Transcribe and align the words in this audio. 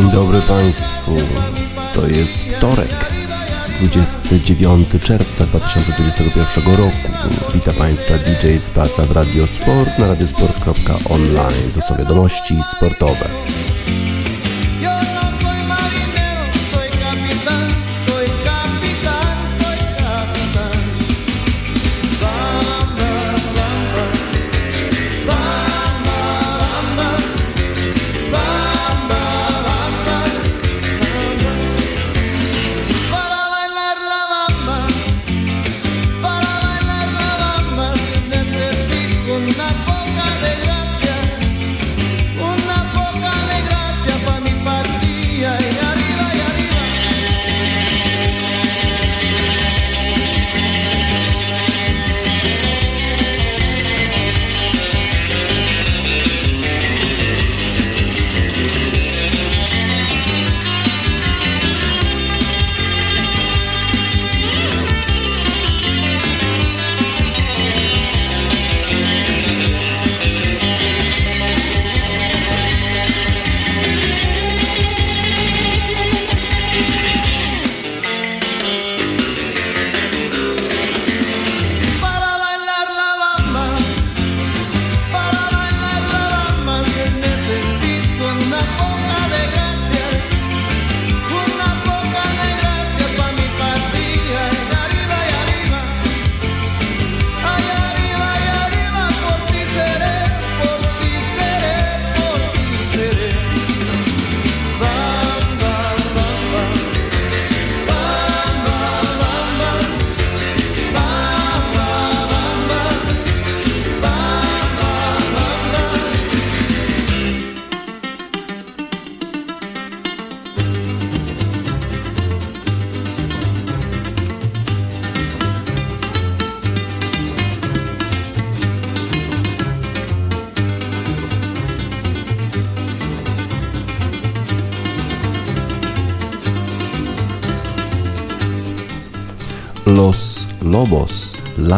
Dzień 0.00 0.10
dobry 0.10 0.42
Państwu. 0.42 1.16
To 1.94 2.08
jest 2.08 2.32
wtorek, 2.32 3.12
29 3.80 4.88
czerwca 5.04 5.46
2021 5.46 6.74
roku. 6.76 6.96
Witam 7.54 7.74
Państwa 7.74 8.14
DJ 8.18 8.58
Spaca 8.58 9.02
w 9.02 9.10
Radio 9.10 9.46
Sport 9.46 9.98
na 9.98 10.06
radiosport.online. 10.06 11.70
To 11.74 11.80
są 11.80 11.96
wiadomości 11.96 12.54
sportowe. 12.76 13.26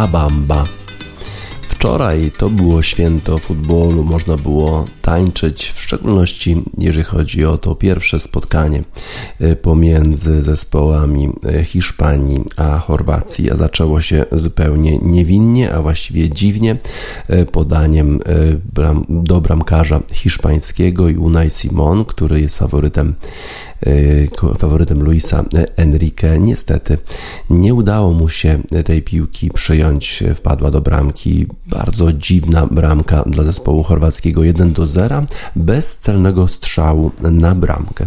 Bamba. 0.07 0.65
Wczoraj 1.83 2.31
to 2.39 2.51
było 2.51 2.83
święto 2.83 3.39
futbolu, 3.39 4.05
można 4.05 4.37
było 4.37 4.85
tańczyć, 5.03 5.73
w 5.75 5.81
szczególności 5.81 6.63
jeżeli 6.79 7.05
chodzi 7.05 7.45
o 7.45 7.59
to 7.59 7.75
pierwsze 7.75 8.21
spotkanie 8.21 8.83
e, 9.41 9.57
pomiędzy 9.57 10.43
zespołami 10.43 11.29
e, 11.45 11.65
Hiszpanii 11.65 12.41
a 12.57 12.79
Chorwacji, 12.79 13.51
a 13.51 13.57
zaczęło 13.57 14.01
się 14.01 14.25
zupełnie 14.33 14.99
niewinnie, 14.99 15.73
a 15.73 15.83
właściwie 15.83 16.31
dziwnie 16.31 16.77
e, 17.29 17.47
podaniem 17.47 18.21
do 19.09 19.41
bramkarza 19.41 20.01
hiszpańskiego 20.13 21.05
Unai 21.05 21.51
Simon, 21.51 22.05
który 22.05 22.41
jest 22.41 22.59
faworytem 22.59 23.15
faworytem 24.59 25.03
Luisa 25.03 25.45
Enrique. 25.77 26.39
Niestety 26.41 26.99
nie 27.51 27.75
udało 27.75 28.13
mu 28.13 28.29
się 28.29 28.59
tej 28.85 29.03
piłki 29.03 29.51
przyjąć, 29.51 30.25
wpadła 30.35 30.71
do 30.71 30.81
bramki. 30.81 31.47
Bardzo 31.67 32.13
dziwna 32.13 32.67
bramka 32.67 33.23
dla 33.27 33.45
zespołu 33.45 33.83
chorwackiego 33.83 34.45
1 34.45 34.73
do 34.73 34.87
0 34.87 35.25
bez 35.57 35.99
celnego 35.99 36.49
strzału 36.49 37.11
na 37.21 37.55
bramkę. 37.55 38.07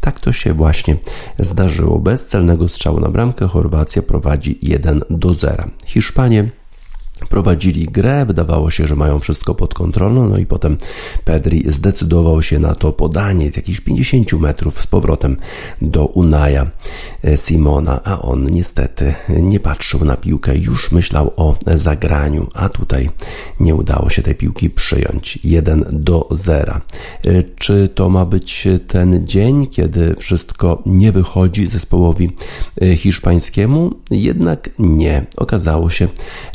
Tak 0.00 0.20
to 0.20 0.32
się 0.32 0.54
właśnie 0.54 0.96
zdarzyło. 1.38 1.98
Bez 1.98 2.26
celnego 2.26 2.68
strzału 2.68 3.00
na 3.00 3.08
bramkę 3.08 3.48
Chorwacja 3.48 4.02
prowadzi 4.02 4.58
1 4.62 5.02
do 5.10 5.34
0. 5.34 5.64
Hiszpanie 5.86 6.59
prowadzili 7.28 7.86
grę, 7.86 8.26
wydawało 8.26 8.70
się, 8.70 8.86
że 8.86 8.96
mają 8.96 9.20
wszystko 9.20 9.54
pod 9.54 9.74
kontrolą, 9.74 10.28
no 10.28 10.38
i 10.38 10.46
potem 10.46 10.76
Pedri 11.24 11.64
zdecydował 11.68 12.42
się 12.42 12.58
na 12.58 12.74
to 12.74 12.92
podanie 12.92 13.50
z 13.50 13.56
jakichś 13.56 13.80
50 13.80 14.32
metrów 14.32 14.82
z 14.82 14.86
powrotem 14.86 15.36
do 15.82 16.06
Unaja 16.06 16.66
e, 17.24 17.36
Simona, 17.36 18.00
a 18.04 18.22
on 18.22 18.46
niestety 18.50 19.14
nie 19.28 19.60
patrzył 19.60 20.04
na 20.04 20.16
piłkę, 20.16 20.58
już 20.58 20.92
myślał 20.92 21.32
o 21.36 21.56
zagraniu, 21.74 22.48
a 22.54 22.68
tutaj 22.68 23.10
nie 23.60 23.74
udało 23.74 24.10
się 24.10 24.22
tej 24.22 24.34
piłki 24.34 24.70
przyjąć. 24.70 25.38
1 25.44 25.84
do 25.90 26.28
0. 26.30 26.72
E, 26.72 26.80
czy 27.42 27.88
to 27.94 28.08
ma 28.08 28.24
być 28.24 28.68
ten 28.86 29.26
dzień, 29.26 29.66
kiedy 29.66 30.14
wszystko 30.18 30.82
nie 30.86 31.12
wychodzi 31.12 31.68
zespołowi 31.68 32.30
e, 32.82 32.96
hiszpańskiemu? 32.96 33.94
Jednak 34.10 34.70
nie. 34.78 35.26
Okazało 35.36 35.90
się, 35.90 36.08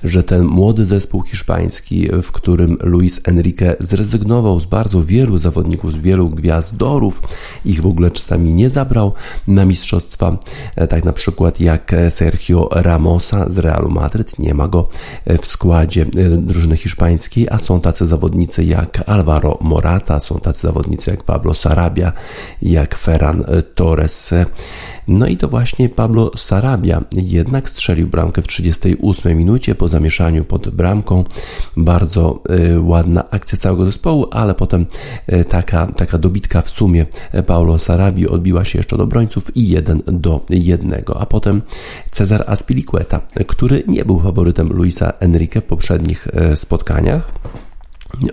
że 0.04 0.24
ten 0.24 0.44
młody 0.56 0.86
zespół 0.86 1.24
hiszpański, 1.24 2.10
w 2.24 2.32
którym 2.32 2.78
Luis 2.82 3.22
Enrique 3.24 3.76
zrezygnował 3.80 4.60
z 4.60 4.66
bardzo 4.66 5.04
wielu 5.04 5.38
zawodników, 5.38 5.94
z 5.94 5.98
wielu 5.98 6.30
gwiazdorów, 6.30 7.22
ich 7.66 7.82
w 7.82 7.86
ogóle 7.86 8.12
czasami 8.12 8.54
nie 8.54 8.70
zabrał 8.70 9.14
na 9.48 9.66
mistrzostwa, 9.66 10.38
e, 10.76 10.88
tak 10.88 11.04
na 11.04 11.14
przykład 11.14 11.60
jak 11.60 11.92
Sergio 12.10 12.70
Ramosa 12.72 13.46
z 13.52 13.58
Realu 13.58 13.90
Madryt, 13.90 14.40
nie 14.40 14.54
ma 14.54 14.68
go 14.68 14.88
w 15.42 15.46
składzie 15.46 16.02
e, 16.02 16.30
drużyny 16.30 16.78
hiszpańskiej, 16.78 17.48
a 17.52 17.58
są 17.58 17.82
tacy 17.82 18.06
zawodnicy 18.06 18.64
jak 18.64 19.04
Alvaro 19.06 19.58
Morata, 19.62 20.20
są 20.20 20.40
tacy 20.40 20.62
zawodnicy 20.62 21.12
jak 21.12 21.24
Pablo 21.24 21.54
Sarabia, 21.54 22.12
jak 22.62 22.96
Ferran 22.96 23.44
Torres. 23.76 24.34
No 25.08 25.28
i 25.28 25.38
to 25.38 25.48
właśnie 25.48 25.90
Pablo 25.90 26.32
Sarabia 26.38 27.04
jednak 27.12 27.70
strzelił 27.70 28.08
bramkę 28.08 28.42
w 28.42 28.48
38 28.48 29.38
minucie 29.38 29.76
po 29.76 29.88
zamieszaniu 29.88 30.46
pod 30.46 30.70
bramką. 30.70 31.24
Bardzo 31.78 32.40
y, 32.50 32.82
ładna 32.82 33.30
akcja 33.30 33.58
całego 33.58 33.86
zespołu, 33.86 34.28
ale 34.32 34.56
potem 34.56 34.86
y, 35.34 35.46
taka, 35.46 35.86
taka 35.88 36.18
dobitka 36.18 36.62
w 36.62 36.70
sumie 36.70 37.06
Paulo 37.46 37.80
Sarabi 37.80 38.28
odbiła 38.28 38.66
się 38.66 38.80
jeszcze 38.80 38.98
do 38.98 39.04
obrońców 39.04 39.58
i 39.58 39.70
1 39.70 40.02
do 40.08 40.46
1. 40.50 41.04
A 41.20 41.26
potem 41.26 41.62
Cezar 42.12 42.44
Aspilicueta, 42.48 43.22
który 43.48 43.84
nie 43.88 44.06
był 44.06 44.20
faworytem 44.20 44.68
Luisa 44.68 45.14
Enrique 45.20 45.62
w 45.62 45.64
poprzednich 45.64 46.28
y, 46.52 46.56
spotkaniach. 46.56 47.32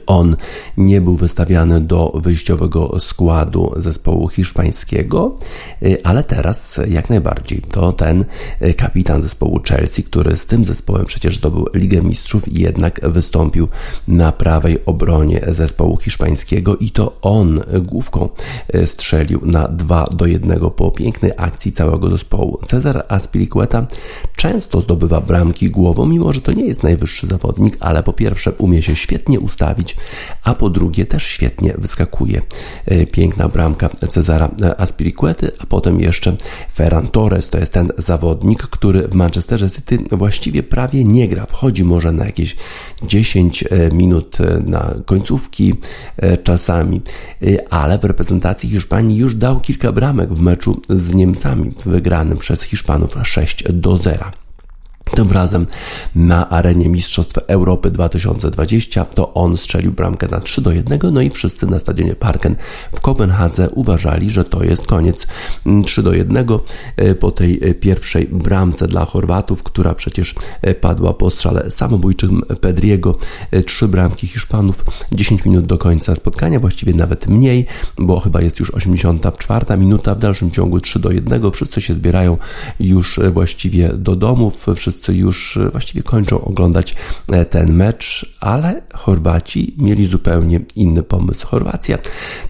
On 0.06 0.36
nie 0.76 1.00
był 1.00 1.16
wystawiany 1.16 1.80
do 1.80 2.12
wyjściowego 2.14 3.00
składu 3.00 3.72
zespołu 3.76 4.28
hiszpańskiego, 4.28 5.36
y, 5.82 6.04
ale 6.04 6.24
teraz 6.24 6.80
jak 6.88 7.10
najbardziej 7.10 7.58
to 7.58 7.92
ten 7.92 8.24
y, 8.62 8.74
kapitan 8.74 9.22
zespołu 9.22 9.60
Chelsea, 9.68 10.02
który 10.02 10.36
z 10.36 10.46
tym 10.46 10.64
zespołem 10.64 11.06
przecież 11.06 11.38
zdobył 11.38 11.66
Ligę 11.74 12.02
Mistrzów 12.02 12.42
jednak 12.46 13.00
wystąpił 13.10 13.68
na 14.08 14.32
prawej 14.32 14.78
obronie 14.86 15.40
zespołu 15.48 15.96
hiszpańskiego 15.96 16.76
i 16.76 16.90
to 16.90 17.20
on 17.22 17.60
główką 17.82 18.28
y, 18.74 18.86
strzelił 18.86 19.40
na 19.44 19.68
2 19.68 20.04
do 20.04 20.26
1 20.26 20.70
po 20.70 20.90
pięknej 20.90 21.32
akcji 21.36 21.72
całego 21.72 22.10
zespołu. 22.10 22.58
Cezar 22.66 23.04
Aspilicueta 23.08 23.86
często 24.36 24.80
zdobywa 24.80 25.20
bramki 25.20 25.70
głową, 25.70 26.06
mimo 26.06 26.32
że 26.32 26.40
to 26.40 26.52
nie 26.52 26.64
jest 26.64 26.82
najwyższy 26.82 27.26
zawodnik, 27.26 27.76
ale 27.80 28.02
po 28.02 28.12
pierwsze 28.12 28.52
umie 28.52 28.82
się 28.82 28.96
świetnie 28.96 29.40
ustawić, 29.40 29.71
a 30.44 30.54
po 30.54 30.70
drugie 30.70 31.06
też 31.06 31.22
świetnie 31.26 31.74
wyskakuje. 31.78 32.42
E, 32.86 33.06
piękna 33.06 33.48
bramka 33.48 33.88
Cezara 33.88 34.50
Aspiriquety, 34.78 35.52
a 35.58 35.66
potem 35.66 36.00
jeszcze 36.00 36.36
Ferran 36.74 37.08
Torres, 37.08 37.48
to 37.48 37.58
jest 37.58 37.72
ten 37.72 37.92
zawodnik, 37.98 38.62
który 38.62 39.08
w 39.08 39.14
Manchesterze 39.14 39.70
City 39.70 39.98
właściwie 40.10 40.62
prawie 40.62 41.04
nie 41.04 41.28
gra. 41.28 41.46
Wchodzi 41.46 41.84
może 41.84 42.12
na 42.12 42.24
jakieś 42.24 42.56
10 43.02 43.64
e, 43.70 43.94
minut 43.94 44.40
e, 44.40 44.60
na 44.66 44.94
końcówki 45.06 45.74
czasami, 46.44 47.00
ale 47.70 47.98
w 47.98 48.04
reprezentacji 48.04 48.70
Hiszpanii 48.70 49.16
już 49.16 49.34
dał 49.34 49.60
kilka 49.60 49.92
bramek 49.92 50.34
w 50.34 50.40
meczu 50.40 50.80
z 50.90 51.14
Niemcami 51.14 51.72
wygranym 51.86 52.38
przez 52.38 52.62
Hiszpanów 52.62 53.16
6 53.22 53.64
do 53.72 53.98
0. 53.98 54.41
Tym 55.10 55.32
razem 55.32 55.66
na 56.14 56.48
arenie 56.50 56.88
Mistrzostw 56.88 57.38
Europy 57.46 57.90
2020 57.90 59.04
to 59.04 59.34
on 59.34 59.56
strzelił 59.56 59.92
bramkę 59.92 60.26
na 60.30 60.40
3 60.40 60.60
do 60.60 60.72
1, 60.72 60.98
no 61.12 61.20
i 61.20 61.30
wszyscy 61.30 61.66
na 61.66 61.78
stadionie 61.78 62.14
Parken 62.14 62.56
w 62.92 63.00
Kopenhadze 63.00 63.70
uważali, 63.70 64.30
że 64.30 64.44
to 64.44 64.64
jest 64.64 64.86
koniec 64.86 65.26
3 65.84 66.02
do 66.02 66.12
1 66.12 66.46
e, 66.96 67.14
po 67.14 67.30
tej 67.30 67.58
e, 67.62 67.74
pierwszej 67.74 68.26
bramce 68.26 68.86
dla 68.86 69.04
Chorwatów, 69.04 69.62
która 69.62 69.94
przecież 69.94 70.34
e, 70.62 70.74
padła 70.74 71.12
po 71.12 71.30
strzale 71.30 71.70
samobójczym 71.70 72.42
Pedriego. 72.60 73.16
Trzy 73.66 73.88
bramki 73.88 74.26
Hiszpanów, 74.26 74.84
10 75.12 75.44
minut 75.44 75.66
do 75.66 75.78
końca 75.78 76.14
spotkania, 76.14 76.60
właściwie 76.60 76.94
nawet 76.94 77.26
mniej, 77.26 77.66
bo 77.98 78.20
chyba 78.20 78.40
jest 78.42 78.60
już 78.60 78.70
84 78.70 79.78
minuta, 79.78 80.14
w 80.14 80.18
dalszym 80.18 80.50
ciągu 80.50 80.80
3 80.80 80.98
do 80.98 81.10
1. 81.10 81.52
Wszyscy 81.52 81.80
się 81.80 81.94
zbierają 81.94 82.38
już 82.80 83.20
właściwie 83.32 83.88
do 83.88 84.16
domów, 84.16 84.66
wszyscy 84.76 84.91
wszyscy 84.92 85.14
już 85.14 85.56
e, 85.56 85.70
właściwie 85.70 86.02
kończą 86.02 86.40
oglądać 86.40 86.94
e, 87.28 87.44
ten 87.44 87.72
mecz, 87.72 88.34
ale 88.40 88.82
Chorwaci 88.94 89.74
mieli 89.78 90.06
zupełnie 90.06 90.60
inny 90.76 91.02
pomysł. 91.02 91.46
Chorwacja 91.46 91.98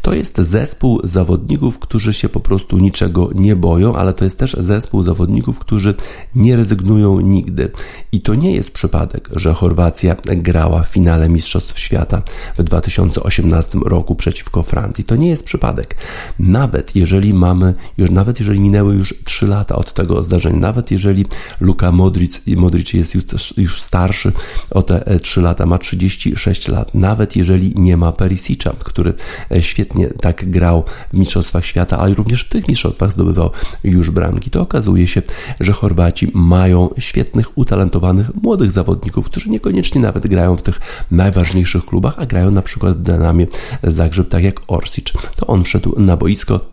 to 0.03 0.15
jest 0.15 0.39
zespół 0.39 1.00
zawodników, 1.05 1.79
którzy 1.79 2.15
się 2.15 2.29
po 2.29 2.41
prostu 2.41 2.79
niczego 2.79 3.31
nie 3.35 3.56
boją, 3.56 3.97
ale 3.97 4.15
to 4.15 4.25
jest 4.25 4.39
też 4.39 4.56
zespół 4.59 5.03
zawodników, 5.03 5.59
którzy 5.59 5.94
nie 6.35 6.56
rezygnują 6.56 7.21
nigdy. 7.21 7.71
I 8.12 8.21
to 8.21 8.35
nie 8.35 8.55
jest 8.55 8.71
przypadek, 8.71 9.29
że 9.37 9.55
Chorwacja 9.55 10.17
grała 10.25 10.83
w 10.83 10.89
finale 10.89 11.29
Mistrzostw 11.29 11.79
Świata 11.79 12.23
w 12.59 12.62
2018 12.62 13.79
roku 13.87 14.15
przeciwko 14.15 14.62
Francji. 14.62 15.05
To 15.05 15.17
nie 15.17 15.29
jest 15.29 15.44
przypadek. 15.44 15.97
Nawet 16.39 16.97
jeżeli 16.97 17.35
mamy, 17.35 17.75
już 17.99 18.11
nawet 18.11 18.41
jeżeli 18.41 18.61
minęły 18.61 18.94
już 18.94 19.15
3 19.25 19.47
lata 19.47 19.77
od 19.77 19.94
tego 19.94 20.23
zdarzenia, 20.23 20.56
nawet 20.56 20.91
jeżeli 20.91 21.27
Luka 21.61 21.93
Modric 21.93 22.31
i 22.46 22.56
Modric 22.56 22.93
jest 22.93 23.14
już, 23.14 23.25
już 23.56 23.82
starszy 23.82 24.32
o 24.70 24.82
te 24.82 25.19
3 25.20 25.40
e, 25.40 25.43
lata, 25.43 25.67
ma 25.67 25.79
36 25.79 26.69
lat, 26.69 26.94
nawet 26.94 27.37
jeżeli 27.37 27.73
nie 27.76 27.96
ma 27.96 28.12
Perisicza, 28.12 28.75
który 28.79 29.14
e, 29.50 29.62
świetnie 29.62 30.06
tak 30.06 30.50
grał 30.50 30.84
w 31.12 31.17
Mistrzostwach 31.17 31.67
Świata, 31.67 31.99
ale 31.99 32.14
również 32.14 32.44
w 32.44 32.49
tych 32.49 32.69
mistrzostwach 32.69 33.12
zdobywał 33.12 33.50
już 33.84 34.11
bramki, 34.11 34.50
to 34.50 34.61
okazuje 34.61 35.08
się, 35.08 35.23
że 35.61 35.73
Chorwaci 35.73 36.31
mają 36.34 36.88
świetnych, 36.99 37.58
utalentowanych 37.58 38.34
młodych 38.43 38.73
zawodników, 38.73 39.26
którzy 39.26 39.50
niekoniecznie 39.50 40.00
nawet 40.00 40.26
grają 40.26 40.56
w 40.56 40.62
tych 40.62 40.81
najważniejszych 41.11 41.84
klubach, 41.84 42.14
a 42.19 42.26
grają 42.26 42.50
na 42.50 42.62
przykład 42.62 42.99
w 42.99 43.02
Dynamie 43.02 43.46
Zagrzeb, 43.82 44.29
tak 44.29 44.44
jak 44.44 44.61
Orsic. 44.67 45.12
To 45.37 45.46
on 45.46 45.64
wszedł 45.64 46.00
na 46.00 46.17
boisko 46.17 46.71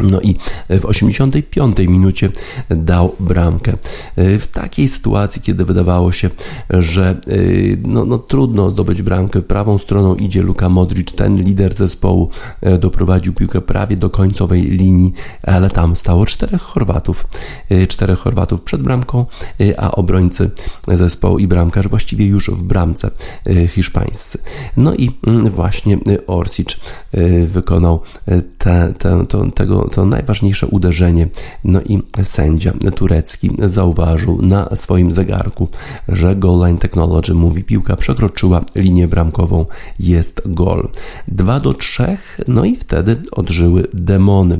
no 0.00 0.20
i 0.20 0.36
w 0.80 0.84
85 0.84 1.78
minucie 1.78 2.30
dał 2.70 3.14
bramkę. 3.20 3.72
W 4.16 4.46
takiej 4.52 4.88
sytuacji, 4.88 5.42
kiedy 5.42 5.64
wydawało 5.64 6.12
się, 6.12 6.30
że 6.70 7.20
y, 7.28 7.78
no, 7.82 8.04
no, 8.04 8.18
trudno 8.18 8.70
zdobyć 8.70 9.02
bramkę, 9.02 9.42
prawą 9.42 9.78
stroną 9.78 10.14
idzie 10.14 10.42
Luka 10.42 10.68
Modric, 10.68 11.12
ten 11.12 11.42
lider 11.42 11.74
zespołu 11.74 12.30
e, 12.60 12.78
doprowadził 12.78 13.32
piłkę 13.32 13.60
prawie 13.60 13.96
do 13.96 14.10
końcowej 14.10 14.62
linii, 14.62 15.12
ale 15.42 15.70
tam 15.70 15.96
stało 15.96 16.26
czterech 16.26 16.62
Chorwatów. 16.62 17.26
Czterech 17.88 18.18
Chorwatów 18.18 18.60
przed 18.60 18.82
bramką, 18.82 19.26
a 19.76 19.90
obrońcy 19.90 20.50
zespołu 20.88 21.38
i 21.38 21.48
bramkarz 21.48 21.88
właściwie 21.88 22.26
już 22.26 22.50
w 22.50 22.62
bramce 22.62 23.10
hiszpańscy. 23.68 24.38
No 24.76 24.94
i 24.94 25.10
mm, 25.26 25.50
właśnie 25.50 25.98
Orsic 26.26 26.76
wykonał 27.46 28.00
te, 28.62 28.94
te, 28.98 29.26
to, 29.26 29.50
tego 29.50 29.88
to 29.88 30.06
najważniejsze 30.06 30.66
uderzenie. 30.66 31.28
No 31.64 31.80
i 31.80 32.02
sędzia 32.22 32.72
turecki 32.94 33.50
zauważył 33.66 34.42
na 34.42 34.76
swoim 34.76 35.12
zegarku, 35.12 35.68
że 36.08 36.36
Goal 36.36 36.60
Line 36.60 36.78
Technology 36.78 37.34
mówi 37.34 37.64
piłka 37.64 37.96
przekroczyła 37.96 38.64
linię 38.74 39.08
bramkową, 39.08 39.66
jest 39.98 40.42
gol. 40.46 40.88
2 41.28 41.60
do 41.60 41.74
3, 41.74 42.16
no 42.48 42.64
i 42.64 42.76
wtedy 42.76 43.16
odżyły 43.32 43.86
demony. 43.94 44.58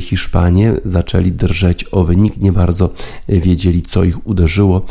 Hiszpanie 0.00 0.74
zaczęli 0.84 1.32
drżeć 1.32 1.84
o 1.92 2.04
wynik, 2.04 2.36
nie 2.36 2.52
bardzo 2.52 2.90
wiedzieli 3.28 3.82
co 3.82 4.04
ich 4.04 4.26
uderzyło, 4.26 4.82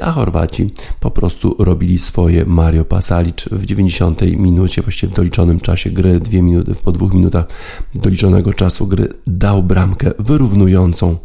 a 0.00 0.12
Chorwaci 0.12 0.70
po 1.00 1.10
prostu 1.10 1.56
robili 1.58 1.98
swoje. 1.98 2.44
Mario 2.46 2.84
Pasalic 2.84 3.44
w 3.52 3.66
90 3.66 4.20
minucie, 4.22 4.82
właściwie 4.82 5.12
w 5.12 5.16
doliczonym 5.16 5.60
czasie 5.60 5.90
gry, 5.90 6.20
dwie 6.20 6.42
minuty, 6.42 6.74
po 6.74 6.92
dwóch 6.92 7.14
minutach 7.14 7.46
doliczonego 7.94 8.52
czasu 8.52 8.86
gry 8.86 9.08
dał 9.26 9.62
bramkę 9.62 10.10
wyrównującą 10.18 11.16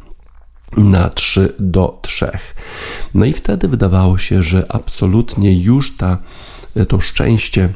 na 0.78 1.10
3 1.10 1.54
do 1.60 2.00
3. 2.02 2.32
No 3.14 3.26
i 3.26 3.34
wtedy 3.34 3.68
wydawało 3.68 4.18
się, 4.18 4.44
że 4.44 4.66
absolutnie 4.72 5.62
już 5.62 5.98
ta, 5.98 6.18
to 6.88 7.00
szczęście 7.00 7.70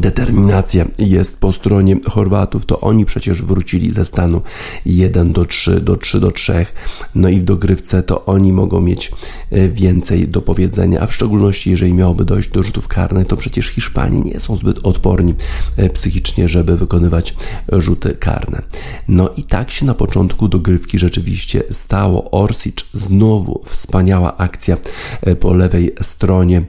determinacja 0.00 0.84
jest 0.98 1.40
po 1.40 1.52
stronie 1.52 1.96
Chorwatów, 2.10 2.66
to 2.66 2.80
oni 2.80 3.04
przecież 3.04 3.42
wrócili 3.42 3.90
ze 3.90 4.04
stanu 4.04 4.42
1 4.86 5.32
do 5.32 5.44
3, 5.44 5.80
do 5.80 5.96
3 5.96 6.20
do 6.20 6.30
3, 6.30 6.66
no 7.14 7.28
i 7.28 7.40
w 7.40 7.44
dogrywce 7.44 8.02
to 8.02 8.24
oni 8.24 8.52
mogą 8.52 8.80
mieć 8.80 9.12
e, 9.50 9.68
więcej 9.68 10.28
do 10.28 10.42
powiedzenia, 10.42 11.00
a 11.00 11.06
w 11.06 11.14
szczególności 11.14 11.70
jeżeli 11.70 11.94
miałoby 11.94 12.24
dojść 12.24 12.48
do 12.50 12.62
rzutów 12.62 12.88
karnych, 12.88 13.26
to 13.26 13.36
przecież 13.36 13.66
Hiszpanie 13.66 14.20
nie 14.20 14.40
są 14.40 14.56
zbyt 14.56 14.78
odporni 14.86 15.34
e, 15.76 15.90
psychicznie, 15.90 16.48
żeby 16.48 16.76
wykonywać 16.76 17.34
rzuty 17.72 18.14
karne. 18.14 18.62
No 19.08 19.30
i 19.36 19.42
tak 19.42 19.70
się 19.70 19.86
na 19.86 19.94
początku 19.94 20.48
dogrywki 20.48 20.98
rzeczywiście 20.98 21.62
stało. 21.70 22.30
Orsic 22.30 22.76
znowu 22.94 23.62
wspaniała 23.66 24.36
akcja 24.36 24.76
e, 25.22 25.36
po 25.36 25.54
lewej 25.54 25.94
stronie 26.02 26.62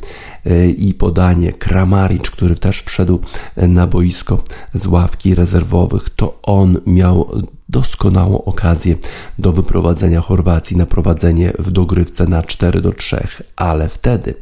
i 0.78 0.94
podanie. 0.94 1.52
Kramaric, 1.52 2.30
który 2.30 2.56
też 2.56 2.82
wszedł 2.82 3.20
na 3.58 3.88
boisko 3.88 4.42
z 4.74 4.88
ławki 4.88 5.36
rezerwowych, 5.36 6.10
to 6.10 6.40
on 6.44 6.78
miał 6.86 7.42
doskonałą 7.70 8.44
okazję 8.44 8.96
do 9.40 9.52
wyprowadzenia 9.52 10.22
Chorwacji 10.22 10.78
na 10.78 10.86
prowadzenie 10.86 11.54
w 11.60 11.72
dogrywce 11.72 12.28
na 12.28 12.44
4 12.44 12.82
do 12.82 12.94
3, 12.94 13.28
ale 13.56 13.90
wtedy 13.90 14.34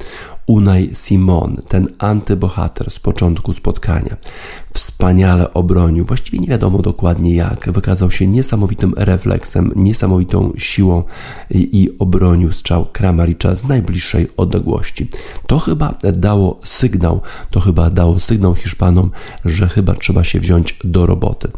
Unai 0.48 0.96
Simon, 0.96 1.58
ten 1.68 1.88
antybohater 2.00 2.92
z 2.92 3.00
początku 3.00 3.54
spotkania, 3.54 4.18
wspaniale 4.74 5.54
obronił, 5.54 6.06
właściwie 6.06 6.40
nie 6.40 6.48
wiadomo 6.48 6.82
dokładnie 6.82 7.36
jak, 7.36 7.72
wykazał 7.72 8.12
się 8.12 8.28
niesamowitym 8.28 8.94
refleksem, 8.98 9.72
niesamowitą 9.76 10.54
siłą 10.58 11.04
i, 11.50 11.82
i 11.82 12.00
obronił 12.00 12.52
strzał 12.52 12.86
Kramaricza 12.86 13.56
z 13.56 13.64
najbliższej 13.64 14.28
odległości. 14.38 15.08
To 15.48 15.60
chyba 15.60 15.96
dało 16.14 16.60
sygnał, 16.64 17.22
to 17.52 17.60
chyba 17.60 17.90
dało 17.90 18.20
sygnał 18.20 18.56
Hiszpanom, 18.56 19.12
że 19.46 19.68
chyba 19.68 19.94
trzeba 19.94 20.24
się 20.24 20.40
wziąć 20.40 20.80
do 20.84 21.06
roboty. 21.06 21.52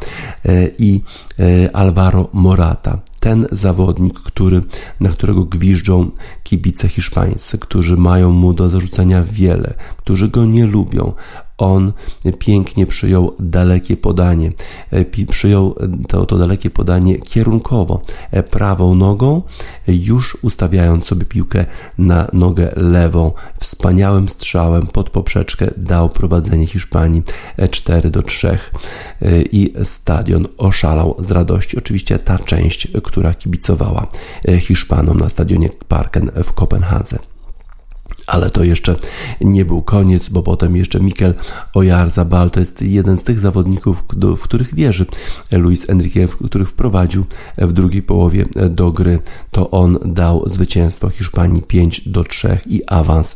E, 0.45 0.67
I 0.79 1.01
e, 1.39 1.54
Alvaro 1.73 2.29
Morata, 2.33 2.99
ten 3.19 3.47
zawodnik, 3.51 4.19
który, 4.19 4.63
na 4.99 5.09
którego 5.09 5.45
gwiżdżą 5.45 6.11
kibice 6.43 6.89
hiszpańscy, 6.89 7.57
którzy 7.57 7.97
mają 7.97 8.31
mu 8.31 8.53
do 8.53 8.69
zarzucenia 8.69 9.23
wiele, 9.23 9.73
którzy 9.97 10.27
go 10.27 10.45
nie 10.45 10.65
lubią, 10.65 11.13
on 11.57 11.93
pięknie 12.39 12.85
przyjął 12.85 13.35
dalekie 13.39 13.97
podanie. 13.97 14.51
E, 14.91 15.25
przyjął 15.25 15.75
to, 16.07 16.25
to 16.25 16.37
dalekie 16.37 16.69
podanie 16.69 17.19
kierunkowo, 17.19 18.01
e, 18.31 18.43
prawą 18.43 18.95
nogą, 18.95 19.41
już 19.87 20.37
ustawiając 20.41 21.05
sobie 21.05 21.25
piłkę 21.25 21.65
na 21.97 22.27
nogę 22.33 22.71
lewą. 22.75 23.31
Wspaniałym 23.59 24.29
strzałem 24.29 24.87
pod 24.87 25.09
poprzeczkę 25.09 25.71
dał 25.77 26.09
prowadzenie 26.09 26.67
Hiszpanii 26.67 27.23
4 27.71 28.07
e, 28.07 28.11
do 28.11 28.21
3 28.21 28.57
i 29.51 29.73
stadion 29.83 30.47
oszalał 30.57 31.15
z 31.19 31.31
radości. 31.31 31.77
Oczywiście 31.77 32.19
ta 32.19 32.37
część, 32.37 32.87
która 33.03 33.33
kibicowała 33.33 34.07
Hiszpanom 34.59 35.17
na 35.17 35.29
stadionie 35.29 35.69
Parken 35.87 36.31
w 36.43 36.53
Kopenhadze. 36.53 37.19
Ale 38.27 38.49
to 38.49 38.63
jeszcze 38.63 38.95
nie 39.41 39.65
był 39.65 39.81
koniec, 39.81 40.29
bo 40.29 40.43
potem 40.43 40.75
jeszcze 40.75 40.99
Mikel 40.99 41.33
Oyarzabal 41.73 42.51
to 42.51 42.59
jest 42.59 42.81
jeden 42.81 43.19
z 43.19 43.23
tych 43.23 43.39
zawodników, 43.39 44.03
w 44.37 44.41
których 44.41 44.75
wierzy 44.75 45.05
Luis 45.51 45.89
Enrique, 45.89 46.27
w 46.27 46.37
których 46.37 46.69
wprowadził 46.69 47.25
w 47.57 47.71
drugiej 47.73 48.01
połowie 48.01 48.45
do 48.69 48.91
gry. 48.91 49.19
To 49.51 49.71
on 49.71 49.99
dał 50.05 50.49
zwycięstwo 50.49 51.09
Hiszpanii 51.09 51.61
5 51.61 52.09
do 52.09 52.23
3 52.23 52.57
i 52.65 52.81
awans 52.87 53.35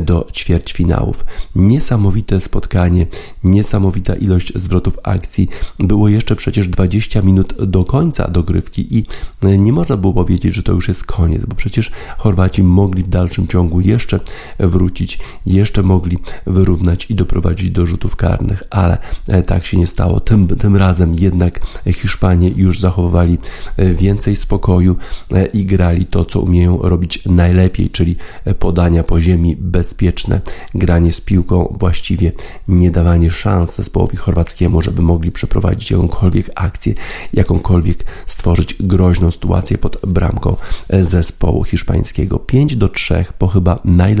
do 0.00 0.26
ćwierćfinałów. 0.32 1.24
Niesamowite 1.54 2.40
spotkanie, 2.40 3.06
niesamowita 3.44 4.14
ilość 4.14 4.52
zwrotów 4.54 4.98
akcji. 5.02 5.48
Było 5.78 6.08
jeszcze 6.08 6.36
przecież 6.36 6.68
20 6.68 7.22
minut 7.22 7.64
do 7.64 7.84
końca 7.84 8.28
dogrywki 8.28 8.98
i 8.98 9.04
nie 9.42 9.72
można 9.72 9.96
było 9.96 10.12
powiedzieć, 10.12 10.54
że 10.54 10.62
to 10.62 10.72
już 10.72 10.88
jest 10.88 11.04
koniec, 11.04 11.46
bo 11.46 11.54
przecież 11.54 11.92
Chorwaci 12.18 12.62
mogli 12.62 13.02
w 13.02 13.08
dalszym 13.08 13.46
ciągu 13.46 13.80
jeszcze 13.80 14.20
wrócić, 14.58 15.18
jeszcze 15.46 15.82
mogli 15.82 16.18
wyrównać 16.46 17.06
i 17.10 17.14
doprowadzić 17.14 17.70
do 17.70 17.86
rzutów 17.86 18.16
karnych, 18.16 18.62
ale 18.70 18.98
e, 19.28 19.42
tak 19.42 19.64
się 19.64 19.76
nie 19.76 19.86
stało. 19.86 20.20
Tym, 20.20 20.46
tym 20.46 20.76
razem 20.76 21.14
jednak 21.14 21.60
Hiszpanie 21.86 22.48
już 22.48 22.80
zachowywali 22.80 23.38
e, 23.76 23.94
więcej 23.94 24.36
spokoju 24.36 24.96
e, 25.32 25.46
i 25.46 25.64
grali 25.64 26.04
to, 26.04 26.24
co 26.24 26.40
umieją 26.40 26.78
robić 26.82 27.24
najlepiej, 27.26 27.90
czyli 27.90 28.16
podania 28.58 29.04
po 29.04 29.20
ziemi 29.20 29.56
bezpieczne, 29.56 30.40
granie 30.74 31.12
z 31.12 31.20
piłką 31.20 31.76
właściwie, 31.78 32.32
nie 32.68 32.90
dawanie 32.90 33.30
szans 33.30 33.76
zespołowi 33.76 34.16
chorwackiemu, 34.16 34.82
żeby 34.82 35.02
mogli 35.02 35.32
przeprowadzić 35.32 35.90
jakąkolwiek 35.90 36.50
akcję, 36.54 36.94
jakąkolwiek 37.32 38.04
stworzyć 38.26 38.76
groźną 38.80 39.30
sytuację 39.30 39.78
pod 39.78 39.96
bramką 40.06 40.56
zespołu 41.00 41.64
hiszpańskiego. 41.64 42.38
5 42.38 42.76
do 42.76 42.88
3 42.88 43.24
po 43.38 43.48
chyba 43.48 43.78
najlepszym 43.84 44.17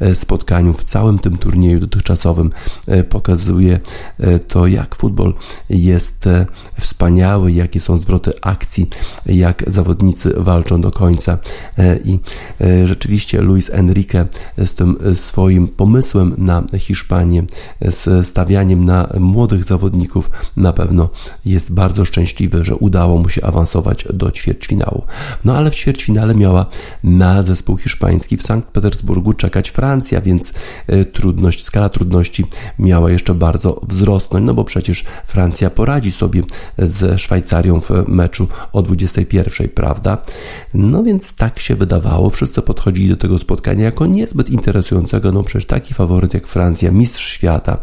e, 0.00 0.14
spotkaniu 0.14 0.72
w 0.72 0.84
całym 0.84 1.18
tym 1.18 1.36
turnieju 1.38 1.80
dotychczasowym 1.80 2.50
e, 2.86 3.04
pokazuje 3.04 3.80
e, 4.18 4.38
to, 4.38 4.66
jak 4.66 4.94
futbol 4.94 5.34
jest 5.70 6.28
wspaniały, 6.80 7.52
jakie 7.52 7.80
są 7.80 7.98
zwroty 7.98 8.32
akcji, 8.42 8.88
jak 9.26 9.64
zawodnicy 9.66 10.34
walczą 10.36 10.80
do 10.80 10.90
końca 10.90 11.38
i 12.04 12.18
rzeczywiście 12.84 13.40
Luis 13.40 13.70
Enrique 13.70 14.24
z 14.58 14.74
tym 14.74 14.96
swoim 15.14 15.68
pomysłem 15.68 16.34
na 16.38 16.62
Hiszpanię, 16.78 17.44
z 17.80 18.26
stawianiem 18.26 18.84
na 18.84 19.08
młodych 19.20 19.64
zawodników 19.64 20.30
na 20.56 20.72
pewno 20.72 21.08
jest 21.44 21.72
bardzo 21.72 22.04
szczęśliwy, 22.04 22.64
że 22.64 22.74
udało 22.74 23.18
mu 23.18 23.28
się 23.28 23.44
awansować 23.44 24.04
do 24.14 24.30
ćwierćfinału. 24.30 25.02
No 25.44 25.56
ale 25.56 25.70
w 25.70 25.74
ćwierćfinale 25.74 26.34
miała 26.34 26.66
na 27.04 27.42
zespół 27.42 27.76
hiszpański 27.76 28.36
w 28.36 28.42
Sankt 28.42 28.68
Petersburgu 28.68 29.15
czekać 29.36 29.70
Francja, 29.70 30.20
więc 30.20 30.52
e, 30.86 31.04
trudność, 31.04 31.64
skala 31.64 31.88
trudności 31.88 32.44
miała 32.78 33.10
jeszcze 33.10 33.34
bardzo 33.34 33.80
wzrosnąć, 33.88 34.46
no 34.46 34.54
bo 34.54 34.64
przecież 34.64 35.04
Francja 35.26 35.70
poradzi 35.70 36.12
sobie 36.12 36.42
ze 36.78 37.18
Szwajcarią 37.18 37.80
w 37.80 37.90
meczu 38.08 38.48
o 38.72 38.82
21, 38.82 39.68
prawda? 39.68 40.18
No 40.74 41.02
więc 41.02 41.34
tak 41.34 41.60
się 41.60 41.74
wydawało. 41.74 42.30
Wszyscy 42.30 42.62
podchodzili 42.62 43.08
do 43.08 43.16
tego 43.16 43.38
spotkania 43.38 43.84
jako 43.84 44.06
niezbyt 44.06 44.50
interesującego, 44.50 45.32
no 45.32 45.42
przecież 45.42 45.66
taki 45.66 45.94
faworyt 45.94 46.34
jak 46.34 46.46
Francja, 46.46 46.90
mistrz 46.90 47.28
świata. 47.28 47.78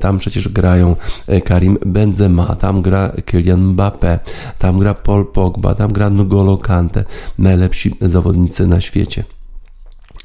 Tam 0.00 0.18
przecież 0.18 0.48
grają 0.48 0.96
e, 1.26 1.40
Karim 1.40 1.78
Benzema, 1.86 2.54
tam 2.54 2.82
gra 2.82 3.12
Kylian 3.24 3.74
Mbappé, 3.74 4.18
tam 4.58 4.78
gra 4.78 4.94
Paul 4.94 5.26
Pogba, 5.26 5.74
tam 5.74 5.92
gra 5.92 6.10
N'Golo 6.10 6.58
Kante, 6.58 7.04
najlepsi 7.38 7.96
zawodnicy 8.00 8.66
na 8.66 8.80
świecie. 8.80 9.35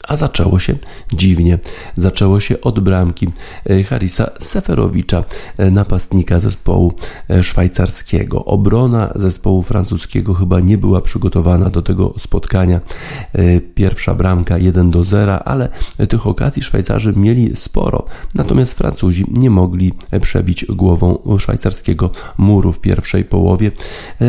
A 0.08 0.15
zaczęło 0.15 0.60
się 0.60 0.75
dziwnie. 1.13 1.60
Zaczęło 1.98 2.39
się 2.39 2.62
od 2.62 2.79
bramki 2.79 3.27
e, 3.70 3.84
Harisa 3.84 4.31
Seferowicza, 4.39 5.24
e, 5.58 5.72
napastnika 5.72 6.39
zespołu 6.39 6.93
e, 7.29 7.43
szwajcarskiego. 7.43 8.46
Obrona 8.46 9.12
zespołu 9.15 9.62
francuskiego 9.62 10.34
chyba 10.34 10.60
nie 10.60 10.77
była 10.77 11.01
przygotowana 11.01 11.70
do 11.70 11.81
tego 11.81 12.13
spotkania. 12.17 12.81
Pierwsza 13.75 14.15
bramka 14.15 14.58
1 14.58 14.91
do 14.91 15.03
0, 15.03 15.43
ale 15.43 15.70
tych 16.10 16.27
okazji 16.27 16.63
Szwajcarzy 16.63 17.13
mieli 17.15 17.55
sporo. 17.55 18.05
Natomiast 18.36 18.74
Francuzi 18.74 19.25
nie 19.31 19.50
mogli 19.50 19.93
przebić 20.22 20.65
głową 20.65 21.17
szwajcarskiego 21.39 22.10
muru 22.38 22.74
w 22.74 22.79
pierwszej 22.79 23.25
połowie. 23.25 23.72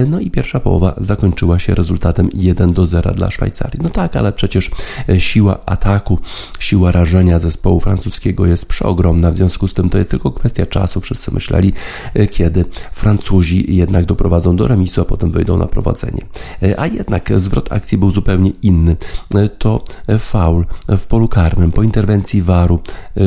No 0.07 0.21
i 0.21 0.31
pierwsza 0.31 0.61
połowa 0.61 0.95
zakończyła 0.97 1.59
się 1.59 1.75
rezultatem 1.75 2.29
1 2.35 2.73
do 2.73 2.87
0 2.87 3.12
dla 3.12 3.31
Szwajcarii. 3.31 3.81
No 3.83 3.91
tak, 3.91 4.17
ale 4.17 4.33
przecież 4.33 4.71
siła 5.19 5.62
ataku, 5.66 6.19
siła 6.59 6.92
rażenia 6.92 7.38
zespołu 7.38 7.81
francuskiego 7.81 8.47
jest 8.47 8.66
przeogromna, 8.66 9.31
w 9.31 9.37
związku 9.37 9.69
z 9.69 9.75
tym 9.75 9.90
to 9.90 9.99
jest 9.99 10.11
tylko 10.11 10.31
kwestia 10.31 10.66
czasu. 10.66 11.00
Wszyscy 11.00 11.35
myśleli, 11.35 11.73
e, 12.14 12.26
kiedy 12.26 12.64
Francuzi 12.92 13.76
jednak 13.76 14.07
doprowadzą 14.07 14.57
do 14.57 14.69
remisu, 14.69 15.00
a 15.00 15.04
potem 15.04 15.31
wyjdą 15.31 15.59
na 15.59 15.66
prowadzenie. 15.66 16.23
E, 16.62 16.81
a 16.81 16.87
jednak 16.87 17.33
zwrot 17.37 17.73
akcji 17.73 17.99
był 17.99 18.11
zupełnie 18.11 18.50
inny. 18.62 18.97
E, 19.35 19.49
to 19.49 19.85
faul 20.19 20.64
w 20.88 21.07
polu 21.07 21.28
karnym 21.28 21.73
po 21.73 21.83
interwencji 21.83 22.42
waru, 22.42 22.81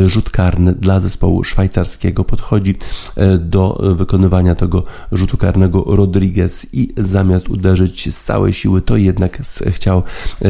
rzut 0.07 0.29
karny 0.29 0.73
dla 0.73 0.99
zespołu 0.99 1.43
szwajcarskiego. 1.43 2.23
Podchodzi 2.23 2.75
do 3.39 3.81
wykonywania 3.95 4.55
tego 4.55 4.83
rzutu 5.11 5.37
karnego 5.37 5.83
Rodriguez 5.87 6.67
i 6.73 6.93
zamiast 6.97 7.49
uderzyć 7.49 8.15
z 8.15 8.23
całej 8.23 8.53
siły, 8.53 8.81
to 8.81 8.97
jednak 8.97 9.41
chciał 9.67 10.03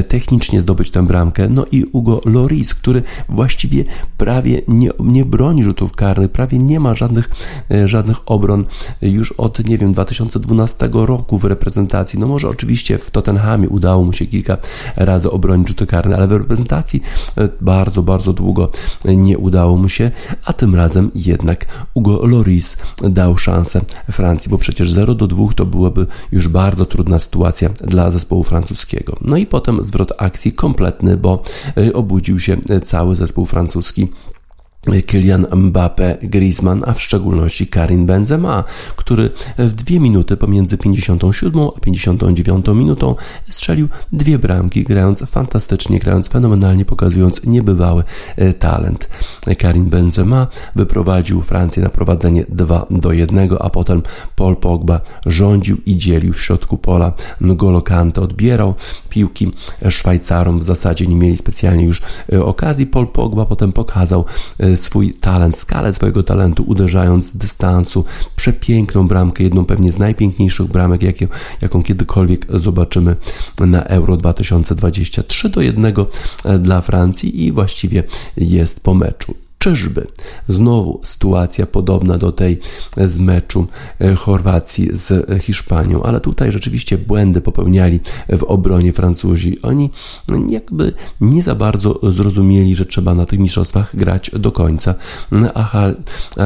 technicznie 0.08 0.62
zdobyć 0.62 0.92
tę 0.92 1.06
bramkę. 1.06 1.50
No 1.50 1.65
i 1.72 1.75
Ugo 1.84 2.22
Loris, 2.25 2.75
który 2.75 3.03
właściwie 3.29 3.84
prawie 4.17 4.62
nie, 4.67 4.89
nie 5.00 5.25
broni 5.25 5.63
rzutów 5.63 5.91
karnych, 5.91 6.32
prawie 6.32 6.58
nie 6.58 6.79
ma 6.79 6.96
żadnych, 6.96 7.29
e, 7.72 7.88
żadnych 7.88 8.17
obron 8.25 8.65
już 9.01 9.32
od, 9.32 9.67
nie 9.67 9.77
wiem, 9.77 9.94
2012 9.94 10.89
roku 10.94 11.38
w 11.38 11.44
reprezentacji. 11.44 12.20
No 12.20 12.27
może 12.27 12.50
oczywiście 12.50 12.98
w 12.98 13.12
Tottenhamie 13.12 13.70
udało 13.70 14.03
mu 14.03 14.13
się 14.13 14.25
kilka 14.25 14.58
razy 14.96 15.32
obronić 15.32 15.67
rzuty 15.67 15.86
karne, 15.86 16.15
ale 16.15 16.27
w 16.27 16.32
reprezentacji 16.32 17.01
e, 17.38 17.50
bardzo, 17.62 18.03
bardzo 18.03 18.34
długo 18.34 18.70
nie 19.05 19.38
udało 19.38 19.77
mu 19.77 19.89
się, 19.89 20.12
a 20.46 20.53
tym 20.53 20.75
razem 20.75 21.12
jednak 21.15 21.65
Ugo 21.94 22.27
Loris 22.27 22.77
dał 23.01 23.38
szansę 23.38 23.82
Francji, 24.12 24.50
bo 24.50 24.58
przecież 24.58 24.91
0 24.91 25.15
do 25.15 25.27
2 25.27 25.53
to 25.55 25.65
byłaby 25.65 26.08
już 26.32 26.48
bardzo 26.48 26.86
trudna 26.86 27.20
sytuacja 27.20 27.70
dla 27.70 28.12
zespołu 28.12 28.44
francuskiego. 28.44 29.15
No 29.22 29.38
i 29.38 29.46
potem 29.46 29.84
zwrot 29.84 30.13
akcji 30.17 30.53
kompletny, 30.53 31.17
bo 31.17 31.44
obudził 31.94 32.40
się 32.40 32.58
cały 32.84 33.16
zespół 33.16 33.46
francuski 33.46 34.08
Kylian 35.08 35.48
Mbappe, 35.56 36.18
Griezmann, 36.22 36.84
a 36.88 36.94
w 36.94 37.01
szczególności 37.01 37.68
Karim 37.68 38.06
Benzema, 38.06 38.63
który 38.96 39.30
w 39.58 39.75
dwie 39.75 40.00
minuty 40.00 40.38
pomiędzy 40.38 40.77
57 40.77 41.62
a 41.77 41.80
59 41.80 42.65
minutą 42.68 43.15
strzelił 43.50 43.88
dwie 44.12 44.39
bramki, 44.39 44.84
grając 44.84 45.24
fantastycznie, 45.27 46.00
grając 46.00 46.27
fenomenalnie, 46.27 46.86
pokazując 46.86 47.44
niebywały 47.44 48.04
e, 48.36 48.54
talent. 48.54 49.10
Karim 49.58 49.86
Benzema 49.86 50.48
wyprowadził 50.75 51.42
Francję 51.42 51.84
na 51.84 51.89
prowadzenie 51.89 52.46
2 52.50 52.86
do 52.89 53.12
1, 53.12 53.50
a 53.60 53.70
potem 53.70 54.01
Paul 54.36 54.56
Pogba 54.56 55.01
rządził 55.25 55.77
i 55.86 55.98
dzielił 55.98 56.34
w 56.34 56.42
środku 56.42 56.77
pola. 56.77 57.12
N'Golo 57.42 57.84
Kante 57.84 58.22
odbierał 58.22 58.75
piłki 59.10 59.51
Szwajcarom, 59.89 60.60
w 60.60 60.63
zasadzie 60.63 61.08
nie 61.08 61.15
mieli 61.15 61.38
specjalnie 61.38 61.86
już 61.86 62.01
e, 62.34 62.44
okazji. 62.44 62.86
Paul 62.88 63.08
Pogba 63.08 63.46
potem 63.46 63.72
pokazał 63.72 64.25
e, 64.60 64.75
swój 64.77 65.13
talent, 65.13 65.58
skalę 65.58 65.94
swojego 65.94 66.24
talentu, 66.24 66.63
uderzając 66.67 67.25
z 67.25 67.38
dystansu, 67.38 68.05
przepiękną 68.36 69.08
bramkę, 69.08 69.44
jedną 69.44 69.65
pewnie 69.65 69.91
z 69.91 69.98
najpiękniejszych 69.98 70.67
bramek, 70.67 71.03
jakie, 71.03 71.27
jaką 71.62 71.84
kiedykolwiek 71.84 72.46
zobaczymy 72.50 73.15
na 73.60 73.84
Euro 73.84 74.17
2023 74.17 75.50
do 75.50 75.62
1 75.62 75.94
dla 76.60 76.82
Francji 76.82 77.46
i 77.46 77.51
właściwie 77.51 78.03
jest 78.38 78.79
po 78.79 78.94
meczu. 78.94 79.45
Czyżby 79.60 80.08
znowu 80.48 81.00
sytuacja 81.04 81.66
podobna 81.66 82.18
do 82.18 82.32
tej 82.32 82.60
z 82.98 83.20
meczu 83.20 83.68
e, 84.00 84.16
Chorwacji 84.16 84.90
z 84.94 85.32
Hiszpanią, 85.44 86.04
ale 86.04 86.20
tutaj 86.20 86.52
rzeczywiście 86.52 86.98
błędy 86.98 87.42
popełniali 87.42 88.00
w 88.30 88.44
obronie 88.44 88.94
Francuzi. 88.94 89.62
Oni 89.62 89.90
jakby 90.50 90.94
nie 91.22 91.44
za 91.44 91.56
bardzo 91.56 92.00
zrozumieli, 92.04 92.76
że 92.76 92.86
trzeba 92.86 93.14
na 93.14 93.26
tych 93.26 93.40
mistrzostwach 93.40 93.96
grać 93.96 94.32
do 94.34 94.52
końca. 94.52 94.96
A 95.54 95.64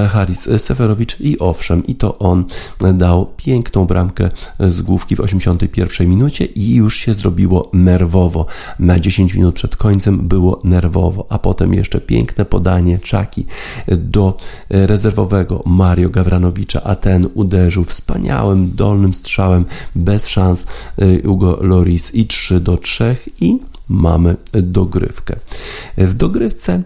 Haris 0.08 0.50
Seferowicz 0.58 1.20
i 1.20 1.40
owszem, 1.40 1.88
i 1.88 1.96
to 1.96 2.20
on 2.20 2.46
dał 2.94 3.34
piękną 3.38 3.86
bramkę 3.86 4.30
z 4.60 4.82
główki 4.82 5.16
w 5.16 5.20
81 5.20 6.08
minucie 6.08 6.46
i 6.46 6.76
już 6.76 6.98
się 6.98 7.14
zrobiło 7.14 7.70
nerwowo. 7.74 8.46
Na 8.80 9.00
10 9.00 9.34
minut 9.34 9.56
przed 9.56 9.76
końcem 9.76 10.28
było 10.28 10.62
nerwowo, 10.64 11.26
a 11.30 11.40
potem 11.40 11.74
jeszcze 11.74 12.02
piękne 12.02 12.46
podanie 12.46 12.99
Czaki 13.00 13.46
do 13.88 14.38
rezerwowego 14.70 15.64
Mario 15.66 16.10
Gawranowicza, 16.10 16.84
a 16.84 16.96
ten 16.96 17.26
uderzył 17.34 17.84
wspaniałym 17.84 18.76
dolnym 18.76 19.14
strzałem 19.14 19.66
bez 19.96 20.28
szans 20.28 20.68
Hugo 21.26 21.58
Loris 21.62 22.16
i 22.16 22.28
3 22.28 22.60
do 22.60 22.78
3 22.78 23.16
i 23.42 23.60
mamy 23.90 24.36
dogrywkę. 24.52 25.36
W 25.98 26.14
dogrywce 26.14 26.84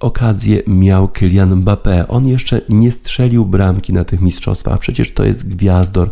okazję 0.00 0.62
miał 0.66 1.08
Kylian 1.08 1.64
Mbappé. 1.64 2.04
On 2.08 2.28
jeszcze 2.28 2.60
nie 2.68 2.92
strzelił 2.92 3.46
bramki 3.46 3.92
na 3.92 4.04
tych 4.04 4.20
mistrzostwach, 4.20 4.78
przecież 4.78 5.14
to 5.14 5.24
jest 5.24 5.48
gwiazdor 5.48 6.10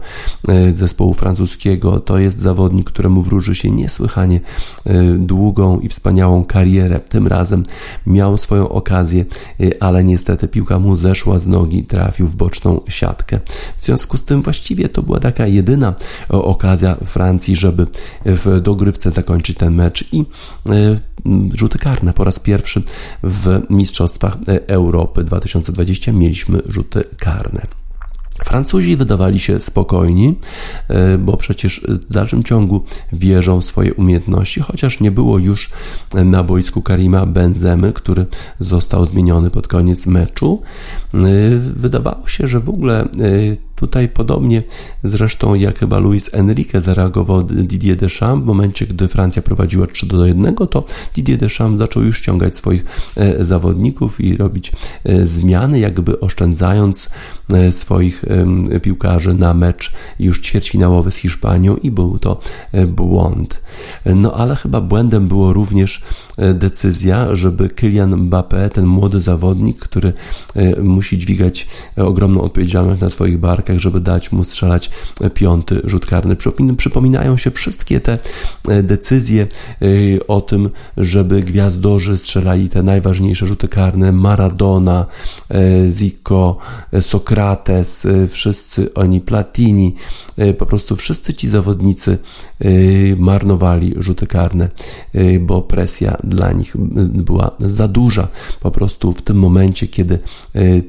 e, 0.48 0.72
zespołu 0.72 1.14
francuskiego, 1.14 2.00
to 2.00 2.18
jest 2.18 2.40
zawodnik, 2.40 2.90
któremu 2.90 3.22
wróży 3.22 3.54
się 3.54 3.70
niesłychanie 3.70 4.40
e, 4.84 5.12
długą 5.12 5.80
i 5.80 5.88
wspaniałą 5.88 6.44
karierę. 6.44 7.00
Tym 7.00 7.26
razem 7.26 7.64
miał 8.06 8.38
swoją 8.38 8.68
okazję, 8.68 9.24
e, 9.60 9.82
ale 9.82 10.04
niestety 10.04 10.48
piłka 10.48 10.78
mu 10.78 10.96
zeszła 10.96 11.38
z 11.38 11.46
nogi, 11.46 11.84
trafił 11.84 12.28
w 12.28 12.36
boczną 12.36 12.80
siatkę. 12.88 13.40
W 13.78 13.84
związku 13.84 14.16
z 14.16 14.24
tym 14.24 14.42
właściwie 14.42 14.88
to 14.88 15.02
była 15.02 15.20
taka 15.20 15.46
jedyna 15.46 15.94
okazja 16.28 16.94
Francji, 16.94 17.56
żeby 17.56 17.86
w 18.24 18.60
dogrywce 18.60 19.10
zakończyć 19.10 19.58
ten 19.58 19.74
mecz 19.74 20.08
i 20.12 20.24
rzuty 21.54 21.78
karne 21.78 22.12
po 22.12 22.24
raz 22.24 22.38
pierwszy 22.38 22.82
w 23.22 23.60
Mistrzostwach 23.76 24.37
Europy 24.66 25.25
2020 25.25 26.12
mieliśmy 26.12 26.61
rzuty 26.68 27.04
karne. 27.18 27.66
Francuzi 28.45 28.97
wydawali 28.97 29.38
się 29.38 29.61
spokojni, 29.61 30.35
e, 30.88 31.18
bo 31.18 31.37
przecież 31.37 31.85
w 31.88 32.12
dalszym 32.12 32.45
ciągu 32.45 32.85
wierzą 33.12 33.61
w 33.61 33.64
swoje 33.64 33.95
umiejętności, 33.95 34.61
chociaż 34.61 35.00
nie 35.00 35.11
było 35.11 35.38
już 35.38 35.71
na 36.14 36.42
boisku 36.42 36.83
Karima 36.83 37.26
Benzemy, 37.26 37.92
który 37.92 38.26
został 38.61 39.06
zmieniony 39.06 39.50
pod 39.50 39.68
koniec 39.68 40.06
meczu. 40.06 40.62
E, 41.14 41.18
wydawało 41.76 42.28
się, 42.28 42.49
że 42.49 42.61
w 42.61 42.68
ogóle 42.68 43.00
e, 43.00 43.06
Tutaj 43.76 44.09
podobnie 44.09 44.62
zresztą 45.04 45.54
jak 45.54 45.78
chyba 45.78 45.99
Luis 45.99 46.30
Enrique 46.33 46.80
zareagował 46.80 47.42
Didier 47.42 47.97
Deschamps 47.97 48.45
w 48.45 48.47
momencie, 48.47 48.87
gdy 48.87 49.09
Francja 49.09 49.42
prowadziła 49.42 49.87
3 49.87 50.06
do 50.06 50.26
1, 50.26 50.54
to 50.54 50.85
Didier 51.14 51.38
Deschamps 51.38 51.78
zaczął 51.78 52.02
już 52.02 52.18
ściągać 52.18 52.56
swoich 52.56 52.85
e, 53.16 53.45
zawodników 53.45 54.21
i 54.21 54.37
robić 54.37 54.73
e, 55.04 55.26
zmiany, 55.26 55.78
jakby 55.78 56.21
oszczędzając 56.21 57.11
e, 57.52 57.73
swoich 57.73 58.25
piłkarzy 58.83 59.35
na 59.35 59.54
mecz 59.54 59.92
już 60.18 60.40
ćwierćfinałowy 60.40 61.11
z 61.11 61.16
Hiszpanią 61.16 61.76
i 61.76 61.90
był 61.90 62.18
to 62.18 62.40
błąd. 62.87 63.62
No 64.04 64.33
ale 64.33 64.56
chyba 64.56 64.80
błędem 64.80 65.28
było 65.28 65.52
również 65.52 66.02
decyzja, 66.54 67.37
żeby 67.37 67.68
Kylian 67.68 68.28
Mbappé, 68.28 68.71
ten 68.71 68.87
młody 68.87 69.21
zawodnik, 69.21 69.78
który 69.78 70.12
musi 70.83 71.18
dźwigać 71.18 71.66
ogromną 71.97 72.40
odpowiedzialność 72.40 73.00
na 73.00 73.11
swoich 73.11 73.38
barkach, 73.38 73.65
żeby 73.75 74.00
dać 74.00 74.32
mu 74.32 74.44
strzelać 74.44 74.90
piąty 75.35 75.80
rzut 75.85 76.06
karny. 76.06 76.37
Przypominają 76.76 77.37
się 77.37 77.50
wszystkie 77.50 78.00
te 78.00 78.18
e, 78.68 78.82
decyzje 78.82 79.42
e, 79.42 79.87
o 80.26 80.40
tym, 80.40 80.70
żeby 80.96 81.42
gwiazdorzy 81.42 82.18
strzelali 82.18 82.68
te 82.68 82.82
najważniejsze 82.82 83.46
rzuty 83.46 83.68
karne. 83.68 84.12
Maradona, 84.12 85.06
e, 85.50 85.90
Zico, 85.90 86.56
Sokrates, 87.00 88.06
wszyscy 88.28 88.94
oni, 88.94 89.20
Platini, 89.20 89.94
po 90.58 90.66
prostu 90.66 90.96
wszyscy 90.96 91.35
ci 91.35 91.49
zawodnicy 91.49 92.18
marnowali 93.16 93.94
rzuty 93.99 94.26
karne, 94.26 94.68
bo 95.40 95.62
presja 95.62 96.16
dla 96.25 96.52
nich 96.52 96.76
była 97.08 97.50
za 97.58 97.88
duża. 97.88 98.28
Po 98.61 98.70
prostu 98.70 99.12
w 99.12 99.23
tym 99.23 99.37
momencie, 99.37 99.88
kiedy 99.88 100.18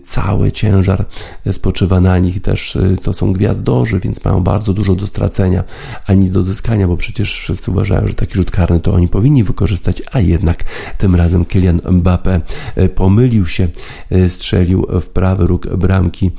cały 0.04 0.52
ciężar 0.52 1.06
spoczywa 1.52 2.02
na 2.02 2.20
nich, 2.20 2.42
też 2.42 2.67
Y, 2.76 2.98
to 2.98 3.14
są 3.14 3.34
gwiazdorzy, 3.34 4.00
więc 4.00 4.26
mają 4.26 4.44
bardzo 4.44 4.74
dużo 4.74 4.96
do 4.96 5.08
stracenia, 5.08 5.64
a 6.08 6.14
nic 6.14 6.32
do 6.32 6.44
zyskania, 6.44 6.88
bo 6.88 6.98
przecież 6.98 7.40
wszyscy 7.40 7.72
uważają, 7.72 8.08
że 8.08 8.14
taki 8.14 8.34
rzut 8.34 8.52
karny 8.52 8.80
to 8.80 8.94
oni 8.94 9.08
powinni 9.08 9.44
wykorzystać, 9.44 10.02
a 10.12 10.20
jednak 10.20 10.64
tym 10.98 11.16
razem 11.16 11.46
Kylian 11.46 11.80
Mbappé 11.80 12.42
y, 12.78 12.90
pomylił 12.90 13.48
się, 13.48 13.68
y, 14.12 14.30
strzelił 14.30 14.88
w 15.02 15.10
prawy 15.10 15.48
róg 15.48 15.76
bramki 15.76 16.32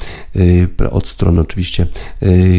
od 0.90 1.06
strony 1.06 1.40
oczywiście 1.40 1.86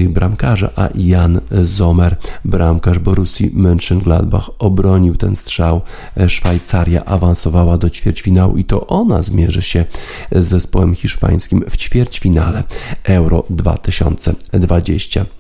bramkarza, 0.10 0.70
a 0.76 0.90
Jan 0.96 1.40
Zomer, 1.64 2.18
bramkarz 2.46 3.00
Borussii 3.00 3.52
Mönchengladbach 3.52 4.50
obronił 4.60 5.16
ten 5.16 5.36
strzał. 5.36 5.82
Szwajcaria 6.28 7.06
awansowała 7.06 7.78
do 7.78 7.90
ćwierćfinału 7.90 8.58
i 8.58 8.64
to 8.64 8.88
ona 8.88 9.24
zmierzy 9.24 9.62
się 9.62 9.86
z 10.32 10.46
zespołem 10.46 10.96
hiszpańskim 10.96 11.64
w 11.70 11.78
ćwierćfinale 11.78 12.64
Euro 13.04 13.44
2020. 13.64 15.39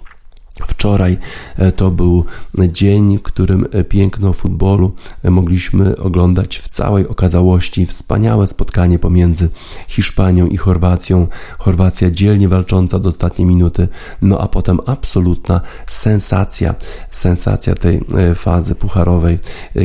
Wczoraj 0.67 1.17
e, 1.58 1.72
to 1.72 1.91
był 1.91 2.26
dzień, 2.58 3.17
w 3.17 3.22
którym 3.22 3.65
e, 3.72 3.84
piękno 3.84 4.34
futbolu 4.34 4.93
e, 5.24 5.30
mogliśmy 5.30 5.98
oglądać 5.98 6.58
w 6.58 6.67
całej 6.67 7.08
okazałości. 7.08 7.86
Wspaniałe 7.86 8.48
spotkanie 8.48 9.00
pomiędzy 9.00 9.50
Hiszpanią 9.88 10.48
i 10.48 10.58
Chorwacją. 10.58 11.28
Chorwacja 11.58 12.12
dzielnie 12.12 12.50
walcząca 12.50 13.00
do 13.00 13.10
ostatniej 13.10 13.48
minuty, 13.48 13.88
no 14.22 14.39
a 14.39 14.48
potem 14.48 14.80
absolutna 14.86 15.62
sensacja, 15.88 16.76
sensacja 17.12 17.76
tej 17.76 18.06
fazy 18.36 18.76
pucharowej, 18.76 19.39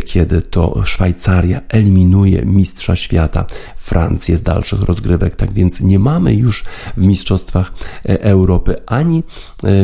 kiedy 0.04 0.42
to 0.42 0.82
Szwajcaria 0.84 1.60
eliminuje 1.68 2.42
mistrza 2.46 2.96
świata 2.96 3.44
Francję 3.76 4.36
z 4.36 4.42
dalszych 4.42 4.82
rozgrywek. 4.82 5.36
Tak 5.36 5.52
więc 5.52 5.80
nie 5.80 5.98
mamy 5.98 6.34
już 6.34 6.64
w 6.96 7.02
mistrzostwach 7.02 7.72
Europy 8.04 8.76
ani 8.86 9.22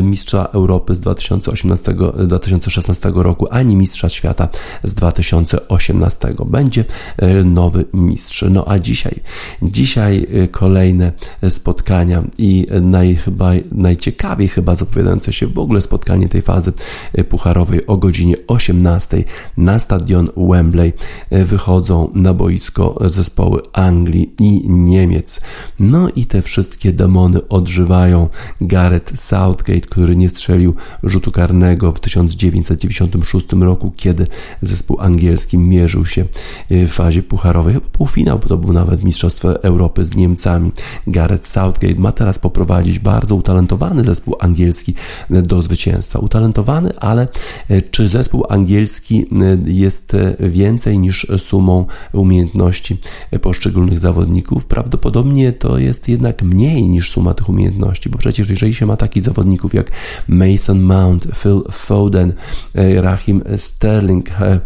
mistrza 0.03 0.45
Europy 0.45 0.80
Europy 0.81 0.95
z 0.95 0.99
2018, 0.99 1.93
2016 2.27 3.11
roku, 3.15 3.47
ani 3.51 3.75
Mistrza 3.75 4.09
Świata 4.09 4.49
z 4.83 4.93
2018. 4.93 6.33
Będzie 6.45 6.85
e, 7.17 7.43
nowy 7.43 7.85
mistrz. 7.93 8.45
No 8.49 8.67
a 8.67 8.79
dzisiaj, 8.79 9.19
dzisiaj 9.61 10.27
e, 10.33 10.47
kolejne 10.47 11.11
spotkania 11.49 12.23
i 12.37 12.67
naj, 12.81 13.15
chyba, 13.15 13.51
najciekawiej 13.71 14.47
chyba 14.47 14.75
zapowiadające 14.75 15.33
się 15.33 15.47
w 15.47 15.59
ogóle 15.59 15.81
spotkanie 15.81 16.29
tej 16.29 16.41
fazy 16.41 16.73
e, 17.13 17.23
pucharowej 17.23 17.87
o 17.87 17.97
godzinie 17.97 18.35
18 18.47 19.23
na 19.57 19.79
stadion 19.79 20.29
Wembley 20.37 20.93
wychodzą 21.31 22.11
na 22.13 22.33
boisko 22.33 22.99
zespoły 23.05 23.61
Anglii 23.73 24.33
i 24.39 24.69
Niemiec. 24.69 25.41
No 25.79 26.09
i 26.15 26.25
te 26.25 26.41
wszystkie 26.41 26.93
demony 26.93 27.47
odżywają. 27.47 28.29
Gareth 28.61 29.19
Southgate, 29.19 29.81
który 29.81 30.17
nie 30.17 30.29
strzelił 30.29 30.70
rzutu 31.03 31.31
karnego 31.31 31.91
w 31.91 31.99
1996 31.99 33.47
roku, 33.51 33.91
kiedy 33.95 34.27
zespół 34.61 34.99
angielski 34.99 35.57
mierzył 35.57 36.05
się 36.05 36.21
e, 36.69 36.87
w 36.87 36.93
fazie 36.93 37.23
pucharowej. 37.23 37.75
Półfinał 37.91 38.39
to 38.39 38.57
był 38.57 38.73
nawet 38.73 39.03
Mistrzostwo 39.03 39.63
Europy 39.63 40.05
z 40.05 40.15
Niemcami. 40.15 40.71
Gareth 41.07 41.47
Southgate 41.47 41.95
ma 41.95 42.11
teraz 42.11 42.39
poprowadzić 42.39 42.99
bardzo 42.99 43.35
utalentowany 43.35 44.03
zespół 44.03 44.35
angielski 44.39 44.93
do 45.29 45.61
zwycięstwa. 45.61 46.19
Utalentowany, 46.19 46.99
ale 46.99 47.27
e, 47.69 47.81
czy 47.81 48.07
zespół 48.07 48.45
angielski 48.49 49.25
jest 49.65 50.15
więcej 50.39 50.99
niż 50.99 51.27
sumą 51.37 51.85
umiejętności 52.13 52.97
poszczególnych 53.41 53.99
zawodników? 53.99 54.65
Prawdopodobnie 54.65 55.53
to 55.53 55.77
jest 55.77 56.09
jednak 56.09 56.43
mniej 56.43 56.83
niż 56.83 57.11
suma 57.11 57.33
tych 57.33 57.49
umiejętności, 57.49 58.09
bo 58.09 58.17
przecież 58.17 58.49
jeżeli 58.49 58.73
się 58.73 58.85
ma 58.85 58.97
takich 58.97 59.23
zawodników 59.23 59.73
jak 59.73 59.91
Mason 60.27 60.50
Mason 60.51 60.81
Mount, 60.81 61.27
Phil 61.35 61.61
Foden, 61.71 62.33
e, 62.75 63.01
Rahim 63.01 63.41
Sterling, 63.55 64.29
e, 64.31 64.59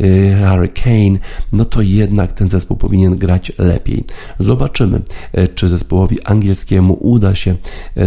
e, 0.00 0.36
Harry 0.36 0.68
Kane, 0.68 1.18
no 1.52 1.64
to 1.64 1.82
jednak 1.82 2.32
ten 2.32 2.48
zespół 2.48 2.76
powinien 2.76 3.16
grać 3.18 3.52
lepiej. 3.58 4.04
Zobaczymy, 4.38 5.02
czy 5.54 5.68
zespołowi 5.68 6.22
angielskiemu 6.24 6.94
uda 7.00 7.34
się 7.34 7.56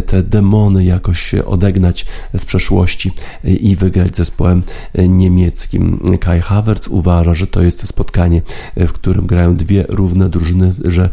te 0.06 0.24
demony 0.24 0.86
jakoś 0.86 1.34
odegnać 1.34 2.06
z 2.38 2.46
przeszłości 2.46 3.12
i 3.44 3.76
wygrać 3.76 4.16
zespołem 4.16 4.64
niemieckim. 5.10 6.00
Kai 6.20 6.42
Havertz 6.42 6.88
uważa, 6.88 7.34
że 7.34 7.48
to 7.48 7.62
jest 7.62 7.88
spotkanie, 7.88 8.42
w 8.76 8.92
którym 8.92 9.28
grają 9.28 9.56
dwie 9.56 9.86
równe 9.90 10.30
drużyny, 10.30 10.74
że 10.86 11.10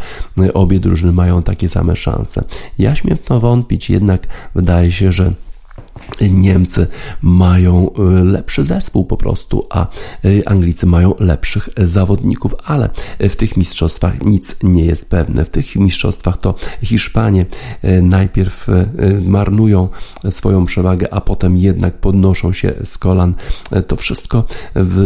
obie 0.54 0.80
drużyny 0.80 1.12
mają 1.12 1.42
takie 1.42 1.68
same 1.68 1.96
szanse. 1.96 2.44
Ja 2.78 2.94
śmiem 2.94 3.18
to 3.24 3.40
wątpić, 3.40 3.90
jednak 3.90 4.26
wydaje 4.54 4.92
się, 4.92 5.12
że 5.12 5.34
Niemcy 6.30 6.86
mają 7.22 7.90
y, 7.90 8.24
lepszy 8.24 8.64
zespół 8.64 9.04
po 9.04 9.16
prostu, 9.16 9.66
a 9.70 9.86
y, 10.24 10.42
Anglicy 10.46 10.86
mają 10.86 11.14
lepszych 11.18 11.68
zawodników, 11.76 12.54
ale 12.64 12.90
w 13.20 13.36
tych 13.36 13.56
mistrzostwach 13.56 14.22
nic 14.22 14.56
nie 14.62 14.84
jest 14.84 15.10
pewne. 15.10 15.44
W 15.44 15.50
tych 15.50 15.76
mistrzostwach 15.76 16.38
to 16.38 16.54
Hiszpanie 16.82 17.46
y, 17.84 18.02
najpierw 18.02 18.66
marnują 19.22 19.88
swoją 20.30 20.64
przewagę, 20.64 21.14
a 21.14 21.20
potem 21.20 21.56
jednak 21.56 21.94
podnoszą 21.94 22.52
się 22.52 22.72
z 22.84 22.98
kolan. 22.98 23.34
To 23.86 23.96
wszystko 23.96 24.44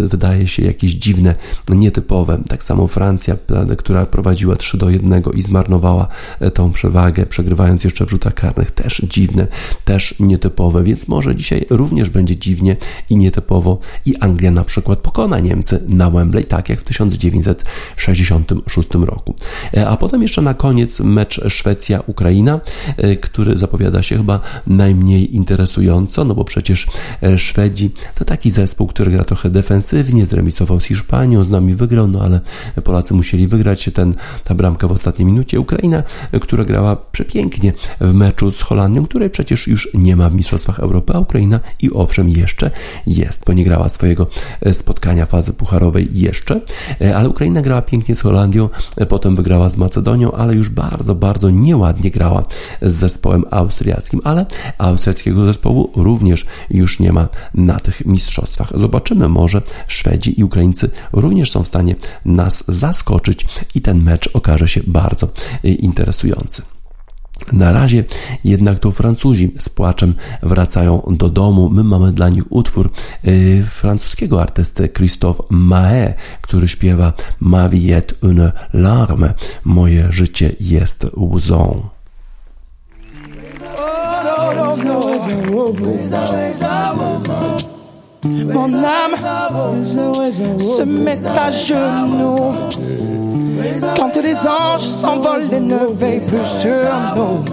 wydaje 0.09 0.47
się 0.47 0.63
jakieś 0.63 0.93
dziwne, 0.93 1.35
nietypowe. 1.69 2.43
Tak 2.49 2.63
samo 2.63 2.87
Francja, 2.87 3.37
która 3.79 4.07
prowadziła 4.07 4.57
3 4.57 4.79
do 4.79 4.91
1 4.91 5.23
i 5.35 5.43
zmarnowała 5.43 6.09
tą 6.55 6.73
przewagę, 6.73 7.27
przegrywając 7.27 7.85
jeszcze 7.85 8.07
w 8.07 8.11
rzutach 8.11 8.35
karnych, 8.35 8.71
też 8.71 9.03
dziwne, 9.05 9.47
też 9.85 10.15
nietypowe, 10.21 10.83
więc 10.95 11.09
może 11.09 11.37
dzisiaj 11.37 11.67
również 11.71 12.11
będzie 12.11 12.37
dziwnie 12.37 12.77
i 13.11 13.17
nietypowo 13.17 13.79
i 14.07 14.17
Anglia 14.17 14.51
na 14.51 14.65
przykład 14.65 14.99
pokona 14.99 15.41
Niemcy 15.41 15.85
na 15.89 16.11
Wembley, 16.11 16.45
tak 16.45 16.69
jak 16.69 16.81
w 16.81 16.83
1966 16.83 18.89
roku. 18.95 19.35
E, 19.77 19.89
a 19.89 19.97
potem 19.97 20.23
jeszcze 20.23 20.43
na 20.43 20.55
koniec 20.55 21.01
mecz 21.01 21.41
Szwecja-Ukraina, 21.49 22.61
e, 22.97 23.17
który 23.17 23.59
zapowiada 23.59 24.03
się 24.03 24.17
chyba 24.17 24.41
najmniej 24.67 25.37
interesująco, 25.37 26.25
no 26.25 26.35
bo 26.35 26.45
przecież 26.45 26.87
e, 27.23 27.39
Szwedzi 27.39 27.91
to 28.15 28.25
taki 28.25 28.51
zespół, 28.51 28.87
który 28.87 29.11
gra 29.11 29.25
trochę 29.25 29.51
defensywnie, 29.51 30.27
zremisował 30.27 30.81
z 30.81 30.85
Hiszpanią, 30.85 31.45
z 31.45 31.51
nami 31.51 31.75
wygrał, 31.75 32.09
no 32.09 32.21
ale 32.21 32.41
Polacy 32.85 33.15
musieli 33.15 33.49
wygrać 33.49 33.91
ten, 33.95 34.15
ta 34.45 34.55
bramka 34.55 34.89
w 34.89 34.93
ostatniej 34.93 35.27
minucie. 35.27 35.61
Ukraina, 35.61 36.03
która 36.41 36.65
grała 36.65 36.97
przepięknie 36.97 37.73
w 38.01 38.15
meczu 38.15 38.51
z 38.51 38.61
Holandią, 38.61 39.07
której 39.07 39.31
przecież 39.31 39.67
już 39.67 39.89
nie 39.95 40.17
ma 40.17 40.31
w 40.31 40.35
Mistrzostwach 40.35 40.74
Europy 40.79 41.05
Europy, 41.05 41.13
a 41.15 41.19
Ukraina 41.19 41.61
i 41.83 41.91
owszem 41.91 42.29
jeszcze 42.29 42.71
jest, 43.07 43.43
bo 43.47 43.53
nie 43.53 43.65
grała 43.65 43.89
swojego 43.89 44.27
e, 44.61 44.75
spotkania 44.75 45.27
fazy 45.27 45.53
pucharowej 45.53 46.09
jeszcze, 46.13 46.61
e, 47.01 47.17
ale 47.17 47.29
Ukraina 47.29 47.63
grała 47.63 47.83
pięknie 47.83 48.17
z 48.17 48.21
Holandią, 48.21 48.69
e, 48.97 49.07
potem 49.07 49.37
wygrała 49.37 49.69
z 49.69 49.77
Macedonią, 49.77 50.33
ale 50.33 50.55
już 50.55 50.71
bardzo, 50.71 51.15
bardzo 51.15 51.51
nieładnie 51.51 52.11
grała 52.11 52.43
z 52.83 52.95
zespołem 52.95 53.45
austriackim, 53.51 54.21
ale 54.25 54.47
austriackiego 54.79 55.47
zespołu 55.47 55.91
również 55.97 56.47
już 56.71 57.01
nie 57.01 57.13
ma 57.13 57.29
na 57.55 57.81
tych 57.81 58.07
mistrzostwach. 58.07 58.73
Zobaczymy, 58.75 59.29
może 59.29 59.63
Szwedzi 59.89 60.41
i 60.41 60.45
Ukraińcy 60.45 60.91
również 61.13 61.51
są 61.51 61.65
w 61.65 61.69
stanie 61.69 61.95
nas 62.25 62.65
zaskoczyć 62.69 63.47
i 63.75 63.81
ten 63.81 64.03
mecz 64.03 64.31
okaże 64.33 64.69
się 64.69 64.81
bardzo 64.87 65.29
interesujący. 65.65 66.74
Na 67.53 67.73
razie 67.73 68.05
jednak 68.45 68.79
to 68.79 68.93
Francuzi 68.93 69.55
z 69.59 69.69
płaczem 69.69 70.15
wracają 70.43 71.03
do 71.11 71.29
domu. 71.29 71.71
My 71.71 71.85
mamy 71.85 72.13
dla 72.13 72.29
nich 72.29 72.45
utwór 72.51 72.91
y, 73.27 73.65
francuskiego 73.71 74.43
artysty 74.43 74.89
Christophe 74.89 75.43
Mahé, 75.51 76.15
który 76.41 76.69
śpiewa 76.69 77.13
Ma 77.41 77.69
vie 77.69 77.97
est 77.97 78.15
une 78.23 78.53
larme. 78.73 79.35
Moje 79.65 80.13
życie 80.13 80.57
jest 80.61 81.07
łzą. 81.17 81.89
Mon 88.55 88.75
âme 88.85 89.17
se 90.59 90.83
met 90.83 91.27
à 91.27 91.51
genoux 91.51 92.53
Quand 93.97 94.17
les 94.17 94.47
anges 94.47 94.81
s'envolent 94.81 95.53
et 95.53 95.61
ne 95.61 95.87
veillent 95.87 96.21
plus 96.21 96.47
sur 96.47 96.71
nous. 97.17 97.45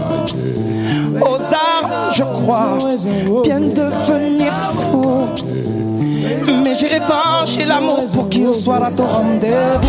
Aux 1.22 1.54
armes, 1.54 2.12
je 2.14 2.24
crois 2.24 2.78
bien 3.44 3.60
devenir 3.60 4.54
fou. 4.72 5.28
Mais 6.64 6.74
j'ai 6.74 6.96
et 6.96 7.66
l'amour 7.66 8.06
pour 8.14 8.30
qu'il 8.30 8.54
soit 8.54 8.86
à 8.86 8.92
ton 8.92 9.08
rendez-vous. 9.08 9.88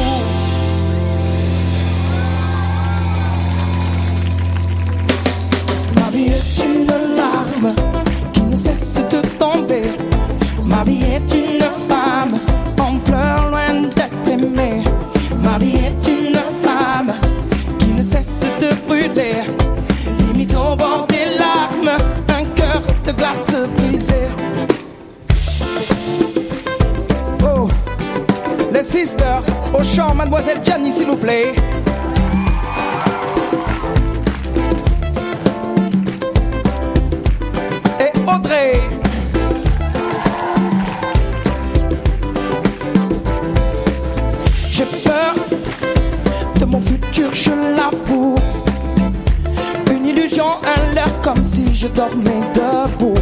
Ma 5.96 6.10
vie 6.10 6.28
est 6.28 6.64
une 6.64 6.86
larme 7.16 7.74
qui 8.32 8.42
ne 8.42 8.56
cesse 8.56 9.00
de 9.10 9.20
tomber. 9.38 9.92
Ma 10.64 10.84
vie 10.84 11.02
est 11.02 11.34
une 11.34 11.60
femme 11.88 12.38
en 12.80 12.98
pleurs 12.98 13.50
loin 13.50 13.82
d'être 13.94 14.28
aimée. 14.28 14.84
Ma 15.42 15.58
vie 15.58 15.76
est 15.76 16.08
une 16.08 16.34
femme 16.62 17.12
qui 17.78 17.86
ne 17.88 18.02
cesse 18.02 18.44
de 18.60 18.68
brûler. 18.86 19.42
Limite 20.18 20.54
au 20.54 20.76
bord 20.76 21.06
des 21.08 21.36
larmes, 21.38 21.98
un 22.28 22.44
cœur 22.54 22.82
de 23.04 23.12
glace 23.12 23.54
brisé. 23.76 24.28
Oh, 27.44 27.68
les 28.72 28.82
sisters, 28.82 29.42
au 29.78 29.82
chant, 29.82 30.14
mademoiselle 30.14 30.60
Gianni, 30.62 30.92
s'il 30.92 31.06
vous 31.06 31.16
plaît. 31.16 31.54
Je 51.82 51.88
dormais 51.88 52.42
debout. 52.54 53.14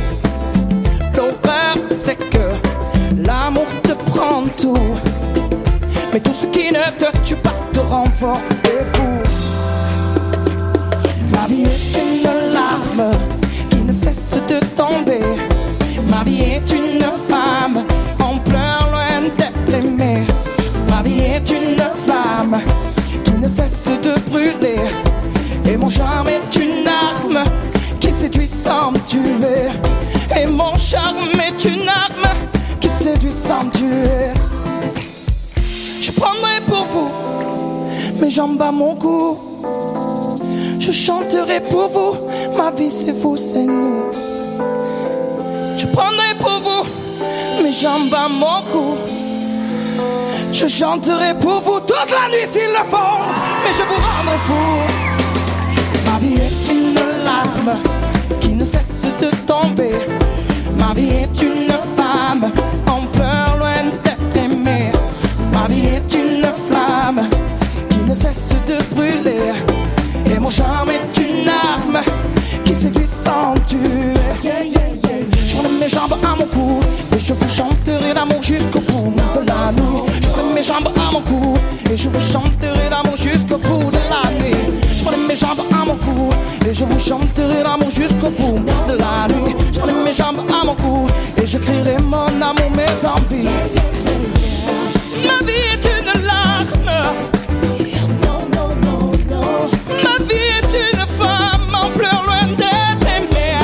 L'horreur, 1.16 1.76
c'est 1.88 2.16
que 2.16 2.46
l'amour 3.26 3.66
te 3.82 3.92
prend 4.10 4.42
tout. 4.54 4.76
Mais 6.12 6.20
tout 6.20 6.32
ce 6.32 6.46
qui 6.46 6.70
ne 6.70 6.84
te 6.98 7.10
tue 7.24 7.36
pas 7.36 7.54
te 7.72 7.80
rend 7.80 8.04
et. 8.20 9.22
Ma 11.32 11.46
vie 11.46 11.62
est 11.62 11.98
une 12.04 12.52
larme 12.52 13.10
qui 13.70 13.78
ne 13.78 13.92
cesse 13.92 14.36
de 14.46 14.58
tomber. 14.76 15.24
Ma 16.10 16.22
vie 16.24 16.42
est 16.42 16.70
une 16.70 17.00
femme 17.30 17.84
en 18.22 18.36
pleurs 18.38 18.88
loin 18.90 19.22
d'être 19.38 19.74
aimée. 19.74 20.26
Ma 20.90 21.02
vie 21.02 21.22
est 21.22 21.50
une 21.50 21.76
flamme 22.04 22.60
ne 23.40 23.48
cesse 23.48 23.90
de 24.02 24.14
brûler. 24.28 24.82
Et 25.66 25.76
mon 25.78 25.88
charme 25.88 26.28
est 26.28 26.56
une 26.56 26.69
prendrai 36.20 36.60
pour 36.66 36.84
vous 36.92 37.10
mes 38.20 38.30
jambes 38.30 38.60
à 38.60 38.70
mon 38.70 38.94
cou. 38.94 39.38
Je 40.78 40.92
chanterai 40.92 41.60
pour 41.60 41.88
vous, 41.88 42.12
ma 42.56 42.70
vie 42.70 42.90
c'est 42.90 43.12
vous, 43.12 43.36
c'est 43.36 43.66
nous. 43.78 44.04
Je 45.76 45.86
prendrai 45.86 46.32
pour 46.38 46.56
vous 46.66 46.82
mes 47.62 47.72
jambes 47.72 48.14
à 48.14 48.28
mon 48.28 48.60
cou. 48.70 48.88
Je 50.52 50.66
chanterai 50.66 51.32
pour 51.38 51.60
vous 51.66 51.80
toute 51.80 52.10
la 52.18 52.28
nuit 52.32 52.46
s'il 52.46 52.70
le 52.78 52.84
faut, 52.92 53.18
mais 53.62 53.72
je 53.78 53.84
vous 53.88 54.00
rendrai 54.08 54.38
fou. 54.48 54.64
Ma 56.06 56.18
vie 56.22 56.38
est 56.48 56.62
une 56.76 57.00
larme 57.24 57.72
qui 58.40 58.50
ne 58.50 58.64
cesse 58.64 59.06
de 59.20 59.30
tomber. 59.46 59.94
Ma 60.78 60.92
vie 60.92 61.14
est 61.24 61.42
une 61.42 61.74
femme 61.96 62.50
vous 82.12 82.32
chanterai 82.32 82.88
l'amour 82.90 83.16
jusqu'au 83.16 83.58
bout 83.58 83.90
de 83.90 84.00
la 84.10 84.30
nuit. 84.40 84.56
Je 84.96 85.04
prends 85.04 85.16
mes 85.16 85.34
jambes 85.34 85.62
à 85.72 85.84
mon 85.84 85.96
cou 85.96 86.30
et 86.68 86.74
je 86.74 86.84
vous 86.84 86.98
chanterai 86.98 87.62
l'amour 87.62 87.90
jusqu'au 87.90 88.30
bout 88.30 88.58
de 88.88 88.96
la 88.98 89.26
nuit. 89.34 89.54
Je 89.72 89.78
prends 89.78 90.04
mes 90.04 90.12
jambes 90.12 90.40
à 90.48 90.64
mon 90.64 90.74
cou 90.74 91.06
et 91.40 91.46
je 91.46 91.58
crierai 91.58 91.96
mon 92.02 92.26
amour, 92.26 92.70
mes 92.76 93.06
envies. 93.06 93.48
Ma 95.26 95.46
vie 95.46 95.66
est 95.74 95.86
une 95.98 96.26
larme. 96.26 96.66
Ma 100.04 100.24
vie 100.24 100.48
est 100.58 100.74
une 100.92 101.06
femme 101.06 101.74
en 101.74 101.88
pleurs 101.90 102.24
loin 102.26 102.46
d'être 102.56 103.06
aimée. 103.16 103.58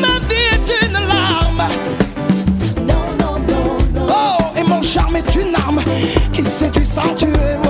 Ma 0.00 0.18
vie 0.28 0.48
est 0.54 0.86
une 0.86 0.98
larme. 1.08 1.64
Oh, 4.08 4.58
et 4.58 4.62
mon 4.64 4.82
charme 4.82 5.16
est 5.16 5.34
une 5.36 5.52
qui 5.80 6.21
saturate 6.92 7.61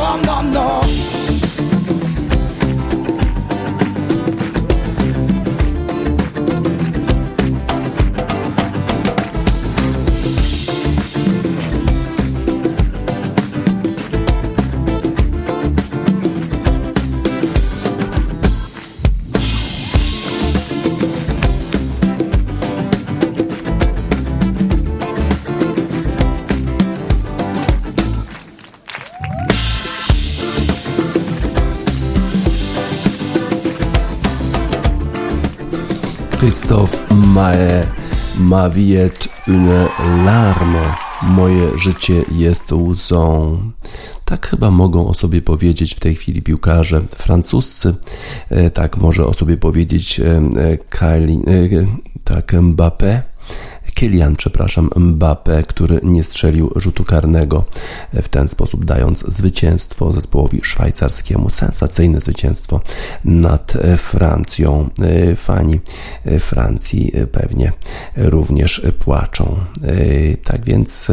Christophe 36.62 37.02
Mae, 37.34 37.82
ma 38.38 38.68
vie 38.68 38.94
est 38.94 39.28
une 39.48 39.88
larme. 40.24 40.94
Moje 41.22 41.78
życie 41.78 42.24
jest 42.32 42.72
łzą. 42.72 43.58
Tak 44.24 44.46
chyba 44.46 44.70
mogą 44.70 45.08
o 45.08 45.14
sobie 45.14 45.42
powiedzieć 45.42 45.94
w 45.94 46.00
tej 46.00 46.14
chwili 46.14 46.42
piłkarze 46.42 47.00
francuscy. 47.00 47.94
E, 48.50 48.70
tak 48.70 48.96
może 48.96 49.26
o 49.26 49.34
sobie 49.34 49.56
powiedzieć 49.56 50.20
e, 50.20 50.24
e, 50.24 50.78
Kylie, 50.78 51.86
tak 52.24 52.52
Mbappé 52.52 53.20
Kylian, 54.02 54.36
przepraszam, 54.36 54.88
Mbappé, 54.88 55.62
który 55.62 56.00
nie 56.02 56.24
strzelił 56.24 56.72
rzutu 56.76 57.04
karnego, 57.04 57.64
w 58.12 58.28
ten 58.28 58.48
sposób 58.48 58.84
dając 58.84 59.24
zwycięstwo 59.28 60.12
zespołowi 60.12 60.60
szwajcarskiemu. 60.62 61.50
Sensacyjne 61.50 62.20
zwycięstwo 62.20 62.80
nad 63.24 63.72
Francją. 63.96 64.90
Fani 65.36 65.80
Francji 66.40 67.12
pewnie 67.32 67.72
również 68.16 68.82
płaczą. 68.98 69.56
Tak 70.44 70.64
więc 70.64 71.08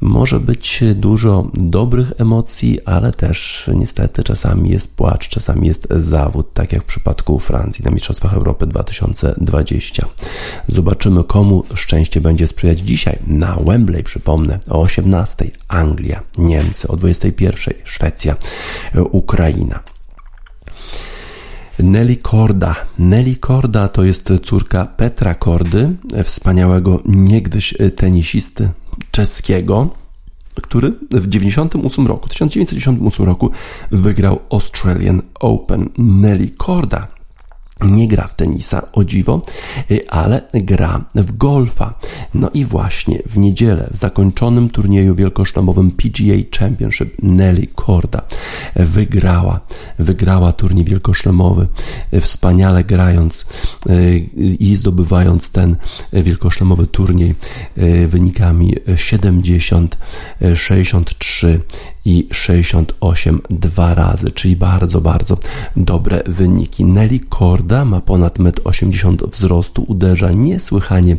może 0.00 0.40
być 0.40 0.84
dużo 0.94 1.50
dobrych 1.54 2.12
emocji, 2.18 2.78
ale 2.84 3.12
też 3.12 3.70
niestety 3.74 4.24
czasami 4.24 4.70
jest 4.70 4.96
płacz, 4.96 5.28
czasami 5.28 5.66
jest 5.66 5.86
zawód, 5.90 6.52
tak 6.54 6.72
jak 6.72 6.82
w 6.82 6.86
przypadku 6.86 7.38
Francji 7.38 7.84
na 7.84 7.90
Mistrzostwach 7.90 8.34
Europy 8.34 8.66
2020. 8.66 10.06
Zobaczymy, 10.68 11.24
komu 11.24 11.64
szczęście 11.74 12.20
będzie 12.20 12.46
sprzyjać 12.46 12.78
dzisiaj 12.78 13.18
na 13.26 13.56
Wembley. 13.66 14.02
Przypomnę 14.04 14.58
o 14.68 14.80
18 14.80 15.50
Anglia, 15.68 16.22
Niemcy, 16.38 16.88
o 16.88 16.96
21 16.96 17.74
Szwecja, 17.84 18.36
Ukraina. 19.10 19.95
Nelly 21.78 22.16
Korda. 22.16 22.74
Nelly 22.98 23.36
Korda 23.36 23.88
to 23.88 24.04
jest 24.04 24.32
córka 24.42 24.86
Petra 24.86 25.34
Kordy, 25.34 25.96
wspaniałego 26.24 27.00
niegdyś 27.06 27.74
tenisisty 27.96 28.70
czeskiego, 29.10 29.90
który 30.62 30.92
w 31.10 31.28
98 31.28 32.06
roku, 32.06 32.28
1998 32.28 33.26
roku 33.26 33.50
wygrał 33.90 34.40
Australian 34.50 35.22
Open. 35.40 35.88
Nelly 35.98 36.50
Korda 36.56 37.15
nie 37.80 38.08
gra 38.08 38.26
w 38.28 38.34
tenisa, 38.34 38.92
o 38.92 39.04
dziwo, 39.04 39.42
y, 39.90 40.08
ale 40.08 40.42
gra 40.54 41.04
w 41.14 41.36
golfa. 41.36 41.94
No 42.34 42.50
i 42.54 42.64
właśnie 42.64 43.18
w 43.26 43.38
niedzielę 43.38 43.88
w 43.90 43.96
zakończonym 43.96 44.70
turnieju 44.70 45.14
wielkoszlemowym 45.14 45.90
PGA 45.90 46.58
Championship 46.58 47.22
Nelly 47.22 47.66
Korda 47.74 48.22
wygrała, 48.76 49.60
wygrała 49.98 50.52
turniej 50.52 50.84
wielkoszlemowy, 50.84 51.66
y, 52.14 52.20
wspaniale 52.20 52.84
grając 52.84 53.46
y, 53.86 54.18
i 54.36 54.76
zdobywając 54.76 55.50
ten 55.50 55.76
wielkoszlemowy 56.12 56.86
turniej 56.86 57.34
wynikami 58.08 58.74
70, 58.96 59.98
63 60.54 61.60
i 62.04 62.28
68 62.32 63.40
dwa 63.50 63.94
razy, 63.94 64.32
czyli 64.32 64.56
bardzo, 64.56 65.00
bardzo 65.00 65.38
dobre 65.76 66.22
wyniki. 66.26 66.84
Nelly 66.84 67.20
Korda 67.20 67.65
ma 67.84 68.00
ponad 68.00 68.38
1,80 68.38 69.08
m 69.08 69.30
wzrostu, 69.30 69.84
uderza 69.88 70.30
niesłychanie 70.30 71.16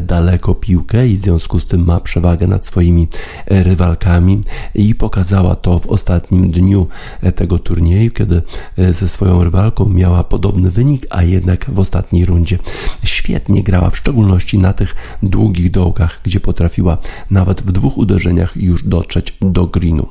daleko 0.00 0.54
piłkę 0.54 1.08
i 1.08 1.16
w 1.16 1.20
związku 1.20 1.60
z 1.60 1.66
tym 1.66 1.84
ma 1.84 2.00
przewagę 2.00 2.46
nad 2.46 2.66
swoimi 2.66 3.08
rywalkami 3.46 4.40
i 4.74 4.94
pokazała 4.94 5.54
to 5.54 5.78
w 5.78 5.86
ostatnim 5.86 6.50
dniu 6.50 6.86
tego 7.34 7.58
turnieju, 7.58 8.10
kiedy 8.10 8.42
ze 8.90 9.08
swoją 9.08 9.44
rywalką 9.44 9.88
miała 9.88 10.24
podobny 10.24 10.70
wynik, 10.70 11.06
a 11.10 11.22
jednak 11.22 11.70
w 11.70 11.78
ostatniej 11.78 12.24
rundzie 12.24 12.58
świetnie 13.04 13.62
grała, 13.62 13.90
w 13.90 13.96
szczególności 13.96 14.58
na 14.58 14.72
tych 14.72 14.94
długich 15.22 15.70
dołkach, 15.70 16.20
gdzie 16.24 16.40
potrafiła 16.40 16.98
nawet 17.30 17.62
w 17.62 17.72
dwóch 17.72 17.98
uderzeniach 17.98 18.56
już 18.56 18.82
dotrzeć 18.84 19.36
do 19.40 19.66
greenu. 19.66 20.08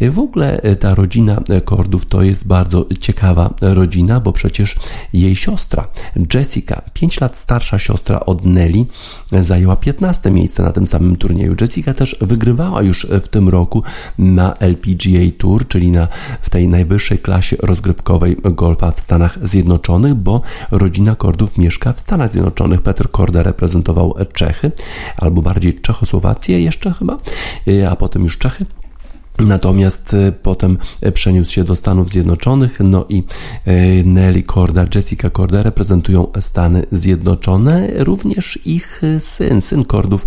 W 0.00 0.18
ogóle 0.18 0.60
ta 0.80 0.94
rodzina 0.94 1.42
Kordów 1.64 2.06
to 2.06 2.22
jest 2.22 2.46
bardzo 2.46 2.86
ciekawa 3.00 3.54
rodzina, 3.60 4.20
bo 4.20 4.32
przecież 4.32 4.76
jej 5.20 5.36
siostra 5.36 5.86
Jessica, 6.34 6.82
5 6.94 7.20
lat 7.20 7.36
starsza 7.36 7.78
siostra 7.78 8.20
od 8.20 8.46
Nelly, 8.46 8.84
zajęła 9.42 9.76
15 9.76 10.30
miejsce 10.30 10.62
na 10.62 10.72
tym 10.72 10.88
samym 10.88 11.16
turnieju. 11.16 11.54
Jessica 11.60 11.94
też 11.94 12.16
wygrywała 12.20 12.82
już 12.82 13.06
w 13.10 13.28
tym 13.28 13.48
roku 13.48 13.82
na 14.18 14.54
LPGA 14.54 15.30
Tour, 15.38 15.68
czyli 15.68 15.90
na, 15.90 16.08
w 16.42 16.50
tej 16.50 16.68
najwyższej 16.68 17.18
klasie 17.18 17.56
rozgrywkowej 17.62 18.36
golfa 18.42 18.90
w 18.92 19.00
Stanach 19.00 19.48
Zjednoczonych, 19.48 20.14
bo 20.14 20.42
rodzina 20.70 21.14
Kordów 21.14 21.58
mieszka 21.58 21.92
w 21.92 22.00
Stanach 22.00 22.32
Zjednoczonych. 22.32 22.82
Peter 22.82 23.10
Korda 23.10 23.42
reprezentował 23.42 24.14
Czechy, 24.32 24.72
albo 25.16 25.42
bardziej 25.42 25.80
Czechosłowację 25.80 26.60
jeszcze 26.60 26.92
chyba, 26.92 27.18
a 27.90 27.96
potem 27.96 28.22
już 28.22 28.38
Czechy. 28.38 28.66
Natomiast 29.38 30.14
e, 30.14 30.32
potem 30.32 30.78
e, 31.00 31.12
przeniósł 31.12 31.52
się 31.52 31.64
do 31.64 31.76
Stanów 31.76 32.08
Zjednoczonych, 32.08 32.80
no 32.80 33.06
i 33.08 33.24
e, 33.64 33.74
Nelly 34.04 34.42
Korda, 34.42 34.86
Jessica 34.94 35.30
Korda 35.30 35.62
reprezentują 35.62 36.26
Stany 36.40 36.86
Zjednoczone. 36.92 37.90
Również 37.94 38.58
ich 38.64 39.02
syn, 39.18 39.62
syn 39.62 39.84
Kordów, 39.84 40.26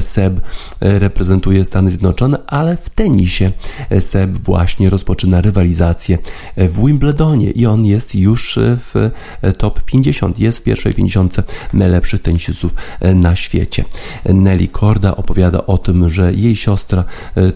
Seb, 0.00 0.40
reprezentuje 0.80 1.64
Stany 1.64 1.90
Zjednoczone, 1.90 2.38
ale 2.46 2.76
w 2.76 2.90
tenisie 2.90 3.52
Seb 4.00 4.30
właśnie 4.30 4.90
rozpoczyna 4.90 5.40
rywalizację 5.40 6.18
w 6.56 6.86
Wimbledonie 6.86 7.50
i 7.50 7.66
on 7.66 7.84
jest 7.84 8.14
już 8.14 8.58
w 8.62 9.10
top 9.58 9.82
50, 9.82 10.38
jest 10.38 10.58
w 10.58 10.62
pierwszej 10.62 10.94
50 10.94 11.36
najlepszych 11.72 12.22
tenisistów 12.22 12.74
na 13.14 13.36
świecie. 13.36 13.84
Nelly 14.24 14.68
Korda 14.68 15.16
opowiada 15.16 15.66
o 15.66 15.78
tym, 15.78 16.10
że 16.10 16.34
jej 16.34 16.56
siostra 16.56 17.04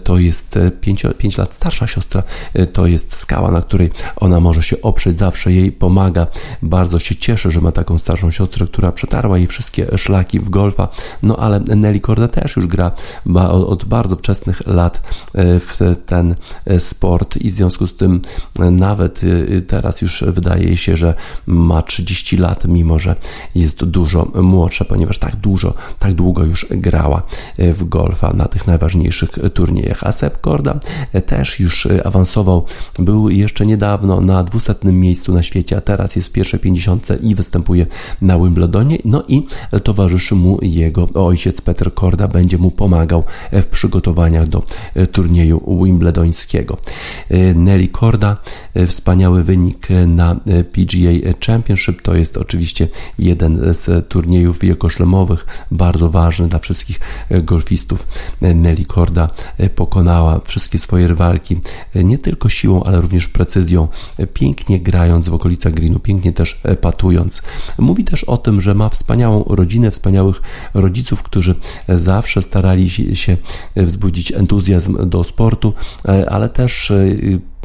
to 0.03 0.17
jest 0.17 0.59
50 0.81 0.92
5, 0.95 1.17
5 1.17 1.37
lat 1.37 1.53
starsza 1.53 1.87
siostra 1.87 2.23
y, 2.59 2.67
to 2.67 2.87
jest 2.87 3.13
skała, 3.13 3.51
na 3.51 3.61
której 3.61 3.89
ona 4.15 4.39
może 4.39 4.63
się 4.63 4.81
oprzeć, 4.81 5.19
zawsze 5.19 5.51
jej 5.51 5.71
pomaga. 5.71 6.27
Bardzo 6.61 6.99
się 6.99 7.15
cieszę, 7.15 7.51
że 7.51 7.61
ma 7.61 7.71
taką 7.71 7.97
starszą 7.97 8.31
siostrę, 8.31 8.65
która 8.65 8.91
przetarła 8.91 9.37
jej 9.37 9.47
wszystkie 9.47 9.97
szlaki 9.97 10.39
w 10.39 10.49
golfa. 10.49 10.87
No 11.23 11.37
ale 11.37 11.59
Nelly 11.59 11.99
Korda 11.99 12.27
też 12.27 12.55
już 12.55 12.67
gra 12.67 12.91
od 13.67 13.85
bardzo 13.85 14.15
wczesnych 14.15 14.67
lat 14.67 14.97
y, 15.35 15.59
w 15.59 15.79
ten 16.05 16.35
y, 16.71 16.79
sport 16.79 17.37
i 17.37 17.51
w 17.51 17.53
związku 17.53 17.87
z 17.87 17.95
tym 17.95 18.21
nawet 18.71 19.21
teraz 19.67 20.01
już 20.01 20.23
wydaje 20.27 20.77
się, 20.77 20.97
że 20.97 21.13
ma 21.45 21.81
30 21.81 22.37
lat, 22.37 22.65
mimo 22.65 22.99
że 22.99 23.15
jest 23.55 23.83
dużo 23.83 24.31
młodsza, 24.35 24.85
ponieważ 24.85 25.19
tak 25.19 25.35
dużo, 25.35 25.73
tak 25.99 26.13
długo 26.13 26.43
już 26.43 26.65
grała 26.69 27.21
w 27.57 27.83
golfa 27.83 28.33
na 28.33 28.45
tych 28.45 28.67
najważniejszych 28.67 29.29
turniejach. 29.53 30.03
A 30.03 30.11
Seb 30.11 30.41
Korda 30.41 30.79
też 31.25 31.59
już 31.59 31.85
e, 31.85 32.07
awansował. 32.07 32.65
Był 32.99 33.29
jeszcze 33.29 33.65
niedawno 33.65 34.21
na 34.21 34.43
200 34.43 34.75
miejscu 34.83 35.33
na 35.33 35.43
świecie, 35.43 35.77
a 35.77 35.81
teraz 35.81 36.15
jest 36.15 36.27
w 36.27 36.31
pierwszej 36.31 36.59
50 36.59 37.07
i 37.21 37.35
występuje 37.35 37.85
na 38.21 38.37
Wimbledonie. 38.37 38.97
No 39.05 39.23
i 39.27 39.47
towarzyszy 39.83 40.35
mu 40.35 40.59
jego 40.61 41.07
ojciec 41.13 41.61
Peter 41.61 41.93
Korda, 41.93 42.27
będzie 42.27 42.57
mu 42.57 42.71
pomagał 42.71 43.23
w 43.51 43.65
przygotowaniach 43.65 44.47
do 44.47 44.63
e, 44.95 45.07
turnieju 45.07 45.83
wimbledońskiego. 45.83 46.77
E, 47.29 47.53
Nelly 47.53 47.87
Korda, 47.87 48.37
wspaniały 48.87 49.43
wynik 49.43 49.87
na 50.07 50.35
PGA 50.71 51.33
Championship, 51.45 52.01
to 52.01 52.15
jest 52.15 52.37
oczywiście 52.37 52.87
jeden 53.19 53.73
z 53.73 54.09
turniejów 54.09 54.59
wielkoszlemowych, 54.59 55.45
bardzo 55.71 56.09
ważny 56.09 56.47
dla 56.47 56.59
wszystkich 56.59 56.99
golfistów. 57.43 58.07
Nelly 58.41 58.85
Korda 58.85 59.29
pokonała 59.75 60.39
wszystkie 60.39 60.72
wszystkie 60.73 60.87
swoje 60.87 61.07
rywalki, 61.07 61.57
e, 61.95 62.03
nie 62.03 62.17
tylko 62.17 62.49
siłą, 62.49 62.83
ale 62.83 63.01
również 63.01 63.27
precyzją, 63.27 63.87
e, 64.17 64.27
pięknie 64.27 64.79
grając 64.79 65.29
w 65.29 65.33
okolicach 65.33 65.73
greenu, 65.73 65.99
pięknie 65.99 66.33
też 66.33 66.59
e, 66.63 66.75
patując. 66.75 67.41
Mówi 67.79 68.03
też 68.03 68.23
o 68.23 68.37
tym, 68.37 68.61
że 68.61 68.73
ma 68.73 68.89
wspaniałą 68.89 69.43
rodzinę, 69.43 69.91
wspaniałych 69.91 70.41
rodziców, 70.73 71.23
którzy 71.23 71.55
zawsze 71.89 72.41
starali 72.41 72.89
się 72.89 73.37
wzbudzić 73.75 74.31
entuzjazm 74.31 75.09
do 75.09 75.23
sportu, 75.23 75.73
ale 76.27 76.49
też 76.49 76.91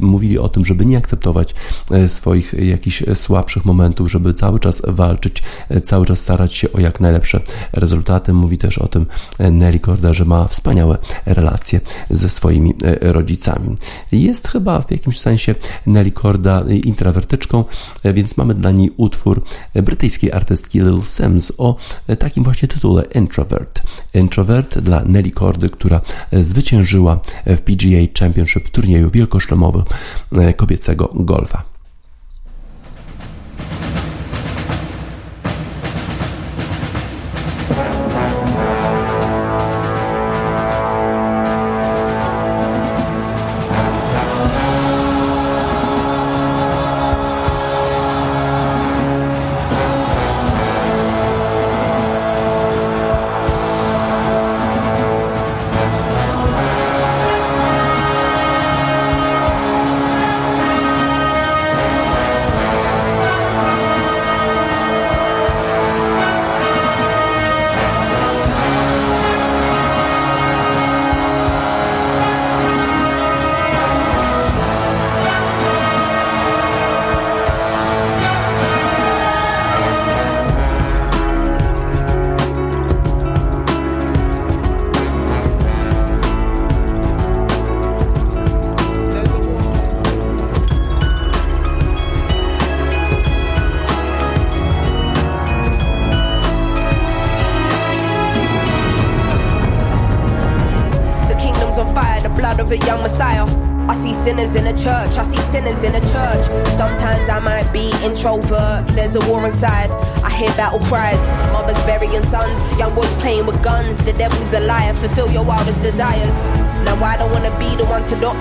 mówili 0.00 0.38
o 0.38 0.48
tym, 0.48 0.64
żeby 0.64 0.86
nie 0.86 0.98
akceptować 0.98 1.54
e, 1.90 2.08
swoich 2.08 2.52
jakichś 2.52 3.02
słabszych 3.14 3.64
momentów, 3.64 4.10
żeby 4.10 4.32
cały 4.32 4.60
czas 4.60 4.82
walczyć, 4.88 5.42
e, 5.68 5.80
cały 5.80 6.06
czas 6.06 6.18
starać 6.18 6.54
się 6.54 6.72
o 6.72 6.80
jak 6.80 7.00
najlepsze 7.00 7.40
rezultaty. 7.72 8.32
Mówi 8.32 8.58
też 8.58 8.78
o 8.78 8.88
tym 8.88 9.06
e, 9.38 9.50
Nelly 9.50 9.80
Korda, 9.80 10.14
że 10.14 10.24
ma 10.24 10.48
wspaniałe 10.48 10.98
relacje 11.26 11.80
ze 12.10 12.28
swoimi 12.28 12.74
rodzicami. 13.00 13.76
Jest 14.12 14.48
chyba 14.48 14.80
w 14.82 14.90
jakimś 14.90 15.20
sensie 15.20 15.54
Nelly 15.86 16.10
Korda 16.10 16.64
intrawertyczką, 16.84 17.64
więc 18.04 18.36
mamy 18.36 18.54
dla 18.54 18.70
niej 18.70 18.90
utwór 18.96 19.44
brytyjskiej 19.74 20.32
artystki 20.32 20.80
Lil 20.80 21.02
Sims 21.02 21.52
o 21.58 21.76
takim 22.18 22.44
właśnie 22.44 22.68
tytule 22.68 23.02
Introvert. 23.14 23.82
Introvert 24.14 24.78
dla 24.78 25.04
Nelly 25.04 25.30
Kordy, 25.30 25.70
która 25.70 26.00
zwyciężyła 26.32 27.20
w 27.46 27.60
PGA 27.60 28.18
Championship 28.18 28.68
w 28.68 28.70
turnieju 28.70 29.10
wielkoszlemowym 29.10 29.84
E, 30.32 30.54
kobiecego 30.54 31.10
golfa. 31.14 31.67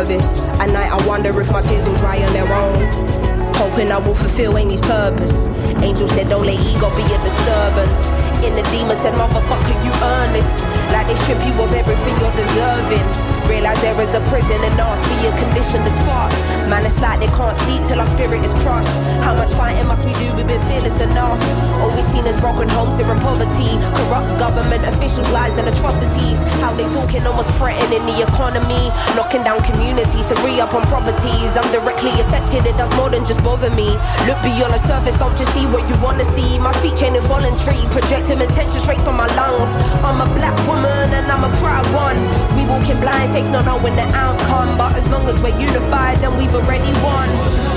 At 0.00 0.70
night, 0.70 0.90
I 0.90 1.06
wonder 1.06 1.28
if 1.42 1.52
my 1.52 1.60
tears 1.60 1.84
will 1.86 1.94
dry 1.96 2.24
on 2.24 2.32
their 2.32 2.50
own. 2.50 3.54
Hoping 3.56 3.92
I 3.92 3.98
will 3.98 4.14
fulfill 4.14 4.56
Amy's 4.56 4.80
purpose. 4.80 5.46
Angel 5.84 6.08
said, 6.08 6.30
Don't 6.30 6.46
let 6.46 6.58
ego 6.58 6.88
be 6.96 7.02
a 7.02 7.18
disturbance. 7.22 8.08
In 8.42 8.56
the 8.56 8.62
demon 8.72 8.96
said, 8.96 9.12
Motherfucker, 9.12 9.76
you 9.84 9.92
earn 10.00 10.32
this. 10.32 10.48
Like 10.90 11.06
they 11.06 11.16
strip 11.16 11.44
you 11.44 11.52
of 11.62 11.70
everything 11.74 12.16
you're 12.18 12.32
deserving. 12.32 13.19
Realize 13.50 13.82
there 13.82 14.00
is 14.00 14.14
a 14.14 14.22
prison 14.30 14.62
and 14.62 14.78
ask 14.78 15.02
me 15.10 15.26
a 15.26 15.34
condition 15.34 15.82
that's 15.82 15.98
fucked. 16.06 16.38
Man, 16.70 16.86
it's 16.86 17.00
like 17.02 17.18
they 17.18 17.26
can't 17.34 17.56
sleep 17.66 17.82
till 17.82 17.98
our 17.98 18.06
spirit 18.06 18.46
is 18.46 18.54
crushed. 18.62 18.94
How 19.26 19.34
much 19.34 19.50
fighting 19.58 19.88
must 19.90 20.04
we 20.06 20.14
do? 20.22 20.30
We've 20.38 20.46
been 20.46 20.62
fearless 20.70 21.00
enough. 21.00 21.42
Always 21.82 22.06
seen 22.14 22.24
is 22.30 22.38
broken 22.38 22.68
homes 22.70 23.02
here 23.02 23.10
in 23.10 23.18
poverty. 23.18 23.74
Corrupt 23.98 24.38
government 24.38 24.86
officials, 24.86 25.26
lies 25.34 25.58
and 25.58 25.66
atrocities. 25.66 26.38
How 26.62 26.70
they 26.78 26.86
talking 26.94 27.26
almost 27.26 27.50
threatening 27.58 28.06
the 28.06 28.22
economy. 28.22 28.94
Knocking 29.18 29.42
down 29.42 29.58
communities 29.66 30.26
to 30.30 30.38
re 30.46 30.62
up 30.62 30.70
on 30.72 30.86
properties. 30.86 31.50
I'm 31.58 31.66
directly 31.74 32.14
affected, 32.22 32.70
it 32.70 32.78
does 32.78 32.94
more 32.94 33.10
than 33.10 33.26
just 33.26 33.42
bother 33.42 33.74
me. 33.74 33.98
Look 34.30 34.38
beyond 34.46 34.78
the 34.78 34.82
surface, 34.86 35.18
don't 35.18 35.34
just 35.34 35.50
see 35.50 35.66
what 35.66 35.90
you 35.90 35.98
wanna 35.98 36.24
see. 36.38 36.54
My 36.62 36.70
speech 36.78 37.02
ain't 37.02 37.18
involuntary, 37.18 37.82
projecting 37.90 38.38
attention 38.46 38.78
straight 38.78 39.02
from 39.02 39.18
my 39.18 39.26
lungs. 39.34 39.74
I'm 40.06 40.22
a 40.22 40.28
black 40.38 40.54
woman 40.70 41.10
and 41.18 41.26
I'm 41.26 41.42
a 41.42 41.52
proud 41.58 41.82
one. 41.90 42.22
We 42.54 42.62
walking 42.70 43.00
blind 43.02 43.39
not 43.48 43.64
knowing 43.64 43.96
the 43.96 44.02
outcome. 44.14 44.76
But 44.76 44.96
as 44.96 45.08
long 45.08 45.28
as 45.28 45.40
we're 45.40 45.58
unified, 45.58 46.18
then 46.18 46.36
we've 46.36 46.54
already 46.54 46.92
won. 47.02 47.69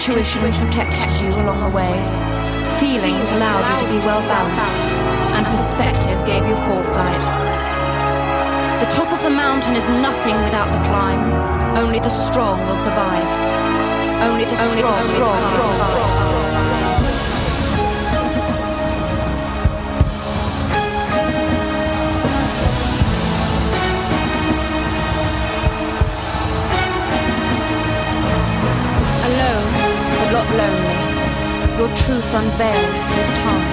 Intuition 0.00 0.40
protected 0.40 1.20
you 1.20 1.28
along 1.42 1.60
the 1.60 1.76
way. 1.76 1.92
Feelings 2.80 3.30
allowed 3.32 3.68
you 3.68 3.86
to 3.86 3.92
be 3.92 3.98
well 4.00 4.22
balanced. 4.22 4.88
And 5.36 5.44
perspective 5.44 6.24
gave 6.24 6.42
you 6.48 6.56
foresight. 6.64 7.20
The 8.80 8.88
top 8.88 9.12
of 9.12 9.22
the 9.22 9.28
mountain 9.28 9.76
is 9.76 9.86
nothing 9.90 10.42
without 10.42 10.72
the 10.72 10.80
climb. 10.88 11.76
Only 11.76 11.98
the 11.98 12.08
strong 12.08 12.66
will 12.66 12.78
survive. 12.78 13.28
Only 14.24 14.46
the 14.46 14.56
strong, 14.56 14.94
Only 14.94 15.10
the 15.10 15.16
strong 15.16 15.52
will 15.52 15.72
survive. 15.76 16.09
Truth 32.10 32.34
unveiled 32.34 32.94
with 33.16 33.30
time. 33.44 33.70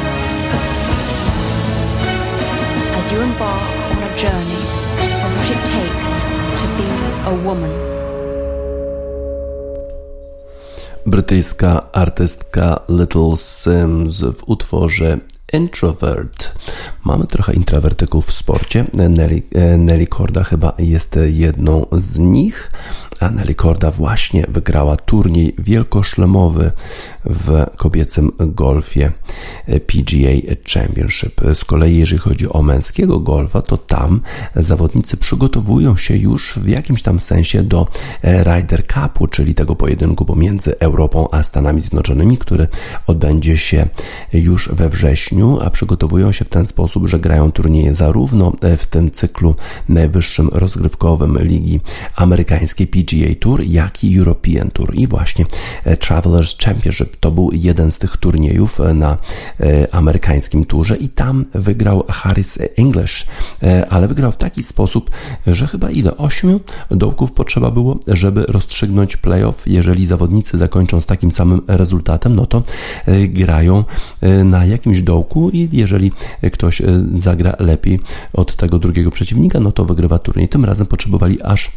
As 2.99 3.11
you 3.11 3.19
embark 3.21 3.71
on 3.91 4.03
a 4.03 4.11
journey 4.23 4.63
of 5.25 5.29
what 5.37 5.49
it 5.55 5.61
takes 5.77 6.11
to 6.59 6.65
be 6.77 6.89
a 7.25 7.33
woman. 7.45 7.71
Brytyjska 11.05 11.91
artystka 11.93 12.79
Little 12.89 13.37
Sims 13.37 14.21
w 14.21 14.43
utworze 14.45 15.17
Introvert. 15.53 16.51
Mamy 17.05 17.27
trochę 17.27 17.53
introwertyków 17.53 18.25
w 18.25 18.31
sporcie. 18.31 18.85
Nelly, 18.93 19.41
Nelly 19.77 20.07
Korda 20.07 20.43
chyba 20.43 20.73
jest 20.77 21.19
jedną 21.25 21.85
z 21.91 22.19
nich. 22.19 22.71
A 23.19 23.29
Nelly 23.29 23.55
Korda 23.55 23.91
właśnie 23.91 24.45
wygrała 24.49 24.95
turniej 24.95 25.55
wielkoszlemowy 25.57 26.71
w 27.25 27.65
kobiecym 27.77 28.31
golfie 28.39 29.11
PGA 29.65 30.55
Championship. 30.73 31.41
Z 31.53 31.65
kolei 31.65 31.97
jeżeli 31.97 32.19
chodzi 32.19 32.49
o 32.49 32.61
męskiego 32.61 33.19
golfa, 33.19 33.61
to 33.61 33.77
tam 33.77 34.21
zawodnicy 34.55 35.17
przygotowują 35.17 35.97
się 35.97 36.17
już 36.17 36.53
w 36.59 36.67
jakimś 36.67 37.01
tam 37.01 37.19
sensie 37.19 37.63
do 37.63 37.87
Ryder 38.23 38.87
Cupu, 38.87 39.27
czyli 39.27 39.55
tego 39.55 39.75
pojedynku 39.75 40.25
pomiędzy 40.25 40.79
Europą 40.79 41.27
a 41.31 41.43
Stanami 41.43 41.81
Zjednoczonymi, 41.81 42.37
który 42.37 42.67
odbędzie 43.07 43.57
się 43.57 43.87
już 44.33 44.69
we 44.69 44.89
wrześniu, 44.89 45.59
a 45.61 45.69
przygotowują 45.69 46.31
się 46.31 46.45
w 46.45 46.49
ten 46.49 46.65
sposób, 46.65 47.07
że 47.07 47.19
grają 47.19 47.51
turnieje 47.51 47.93
zarówno 47.93 48.51
w 48.77 48.85
tym 48.85 49.11
cyklu 49.11 49.55
najwyższym 49.89 50.49
rozgrywkowym 50.53 51.37
ligi 51.41 51.79
amerykańskiej 52.15 52.87
PGA 52.87 53.06
Tour, 53.39 53.61
jak 53.61 54.03
i 54.03 54.17
European 54.17 54.71
Tour. 54.71 54.95
I 54.95 55.07
właśnie 55.07 55.45
Travelers 55.99 56.57
Championship 56.57 57.15
to 57.19 57.31
był 57.31 57.49
jeden 57.53 57.91
z 57.91 57.99
tych 57.99 58.17
turniejów 58.17 58.79
na 58.93 59.17
e, 59.59 59.95
amerykańskim 59.95 60.65
turze 60.65 60.97
i 60.97 61.09
tam 61.09 61.45
wygrał 61.53 62.03
Harris 62.09 62.59
English, 62.77 63.25
e, 63.63 63.89
ale 63.89 64.07
wygrał 64.07 64.31
w 64.31 64.37
taki 64.37 64.63
sposób, 64.63 65.11
że 65.47 65.67
chyba 65.67 65.89
ile? 65.89 66.17
Ośmiu 66.17 66.59
dołków 66.91 67.31
potrzeba 67.31 67.71
było, 67.71 67.99
żeby 68.07 68.45
rozstrzygnąć 68.47 69.17
playoff. 69.17 69.63
Jeżeli 69.65 70.05
zawodnicy 70.05 70.57
zakończą 70.57 71.01
z 71.01 71.05
takim 71.05 71.31
samym 71.31 71.61
rezultatem, 71.67 72.35
no 72.35 72.45
to 72.45 72.63
e, 73.05 73.27
grają 73.27 73.83
na 74.45 74.65
jakimś 74.65 75.01
dołku 75.01 75.49
i 75.49 75.69
jeżeli 75.71 76.11
ktoś 76.53 76.81
zagra 77.17 77.55
lepiej 77.59 77.99
od 78.33 78.55
tego 78.55 78.79
drugiego 78.79 79.11
przeciwnika, 79.11 79.59
no 79.59 79.71
to 79.71 79.85
wygrywa 79.85 80.19
turniej. 80.19 80.49
Tym 80.49 80.65
razem 80.65 80.87
potrzebowali 80.87 81.41
aż 81.41 81.71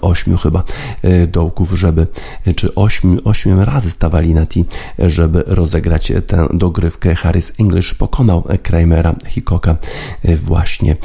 ośmiu 0.00 0.36
chyba 0.36 0.62
e, 1.02 1.26
dołków, 1.26 1.72
żeby, 1.72 2.06
e, 2.46 2.54
czy 2.54 2.74
ośmiu, 2.74 3.18
ośmiu 3.24 3.64
razy 3.64 3.90
stawali 3.90 4.34
na 4.34 4.46
T, 4.46 4.60
żeby 4.98 5.44
rozegrać 5.46 6.12
tę 6.26 6.48
dogrywkę. 6.54 7.14
Harris 7.14 7.52
English 7.60 7.94
pokonał 7.94 8.44
Kramera 8.62 9.14
Hickocka 9.26 9.76
e, 10.22 10.36
właśnie 10.36 10.96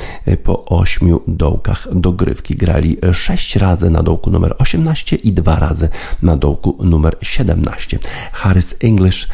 po 0.43 0.65
ośmiu 0.65 1.22
dołkach 1.28 1.88
dogrywki. 1.91 2.55
Grali 2.55 2.97
sześć 3.13 3.55
razy 3.55 3.89
na 3.89 4.03
dołku 4.03 4.32
numer 4.32 4.55
18 4.59 5.15
i 5.15 5.34
dwa 5.34 5.55
razy 5.55 5.89
na 6.22 6.38
dołku 6.38 6.78
numer 6.84 7.17
17. 7.22 7.99
Harris 8.32 8.76
English 8.80 9.28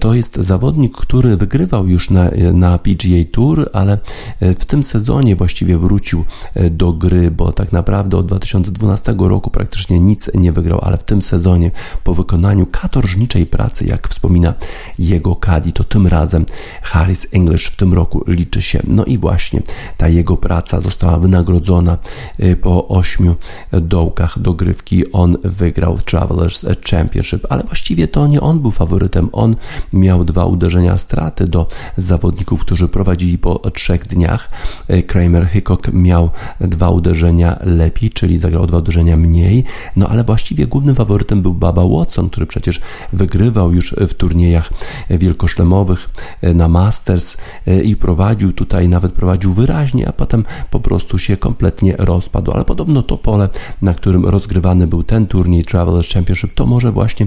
to 0.00 0.14
jest 0.14 0.36
zawodnik, 0.36 0.96
który 0.96 1.36
wygrywał 1.36 1.86
już 1.86 2.10
na, 2.10 2.30
na 2.52 2.78
PGA 2.78 3.24
Tour, 3.32 3.70
ale 3.72 3.98
w 4.40 4.64
tym 4.64 4.82
sezonie 4.82 5.36
właściwie 5.36 5.78
wrócił 5.78 6.24
do 6.70 6.92
gry, 6.92 7.30
bo 7.30 7.52
tak 7.52 7.72
naprawdę 7.72 8.16
od 8.16 8.26
2020 8.26 8.77
2012 8.78 9.14
roku 9.28 9.50
praktycznie 9.50 10.00
nic 10.00 10.30
nie 10.34 10.52
wygrał, 10.52 10.80
ale 10.82 10.98
w 10.98 11.04
tym 11.04 11.22
sezonie 11.22 11.70
po 12.04 12.14
wykonaniu 12.14 12.66
katorżniczej 12.66 13.46
pracy, 13.46 13.86
jak 13.86 14.08
wspomina 14.08 14.54
jego 14.98 15.36
Kadi, 15.36 15.72
to 15.72 15.84
tym 15.84 16.06
razem 16.06 16.46
Harris 16.82 17.26
English 17.32 17.66
w 17.66 17.76
tym 17.76 17.94
roku 17.94 18.24
liczy 18.26 18.62
się. 18.62 18.82
No 18.86 19.04
i 19.04 19.18
właśnie 19.18 19.62
ta 19.96 20.08
jego 20.08 20.36
praca 20.36 20.80
została 20.80 21.18
wynagrodzona 21.18 21.98
y, 22.40 22.56
po 22.56 22.88
ośmiu 22.88 23.36
dołkach 23.72 24.38
dogrywki. 24.38 25.12
On 25.12 25.36
wygrał 25.44 25.98
Travelers 25.98 26.66
Championship, 26.90 27.46
ale 27.50 27.62
właściwie 27.62 28.08
to 28.08 28.26
nie 28.26 28.40
on 28.40 28.60
był 28.60 28.70
faworytem. 28.70 29.28
On 29.32 29.56
miał 29.92 30.24
dwa 30.24 30.44
uderzenia 30.44 30.98
straty 30.98 31.46
do 31.46 31.66
zawodników, 31.96 32.60
którzy 32.60 32.88
prowadzili 32.88 33.38
po 33.38 33.58
trzech 33.70 34.06
dniach. 34.06 34.50
Y, 34.90 35.02
Kramer 35.02 35.48
Hickok 35.48 35.92
miał 35.92 36.30
dwa 36.60 36.90
uderzenia 36.90 37.58
lepiej, 37.62 38.10
czyli 38.10 38.38
zagrał 38.38 38.66
dwa 38.68 38.78
uderzenia 38.78 39.16
mniej, 39.16 39.64
no 39.96 40.08
ale 40.08 40.24
właściwie 40.24 40.66
głównym 40.66 40.94
faworytem 40.94 41.42
był 41.42 41.54
Baba 41.54 41.84
Watson, 41.86 42.30
który 42.30 42.46
przecież 42.46 42.80
wygrywał 43.12 43.72
już 43.72 43.94
w 44.08 44.14
turniejach 44.14 44.70
wielkoszlemowych 45.10 46.10
e, 46.42 46.54
na 46.54 46.68
Masters 46.68 47.36
e, 47.66 47.82
i 47.82 47.96
prowadził 47.96 48.52
tutaj, 48.52 48.88
nawet 48.88 49.12
prowadził 49.12 49.54
wyraźnie, 49.54 50.08
a 50.08 50.12
potem 50.12 50.44
po 50.70 50.80
prostu 50.80 51.18
się 51.18 51.36
kompletnie 51.36 51.94
rozpadł. 51.98 52.52
Ale 52.52 52.64
podobno 52.64 53.02
to 53.02 53.16
pole, 53.16 53.48
na 53.82 53.94
którym 53.94 54.26
rozgrywany 54.26 54.86
był 54.86 55.02
ten 55.02 55.26
turniej 55.26 55.64
Travelers 55.64 56.12
Championship, 56.12 56.54
to 56.54 56.66
może 56.66 56.92
właśnie 56.92 57.26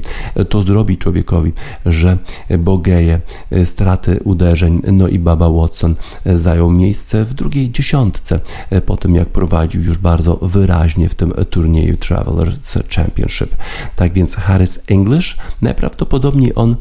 to 0.49 0.61
zrobić 0.61 0.99
człowiekowi, 0.99 1.53
że 1.85 2.17
Bogeje, 2.59 3.21
e, 3.51 3.65
straty 3.65 4.19
uderzeń, 4.23 4.81
no 4.91 5.07
i 5.07 5.19
Baba 5.19 5.49
Watson 5.49 5.95
zajął 6.25 6.71
miejsce 6.71 7.25
w 7.25 7.33
drugiej 7.33 7.71
dziesiątce 7.71 8.39
po 8.85 8.97
tym, 8.97 9.15
jak 9.15 9.29
prowadził 9.29 9.83
już 9.83 9.97
bardzo 9.97 10.35
wyraźnie 10.35 11.09
w 11.09 11.15
tym 11.15 11.30
turnieju 11.49 11.97
Travelers 11.97 12.77
Championship. 12.95 13.55
Tak 13.95 14.13
więc 14.13 14.35
Harris 14.35 14.83
English 14.87 15.37
najprawdopodobniej 15.61 16.51
on 16.55 16.75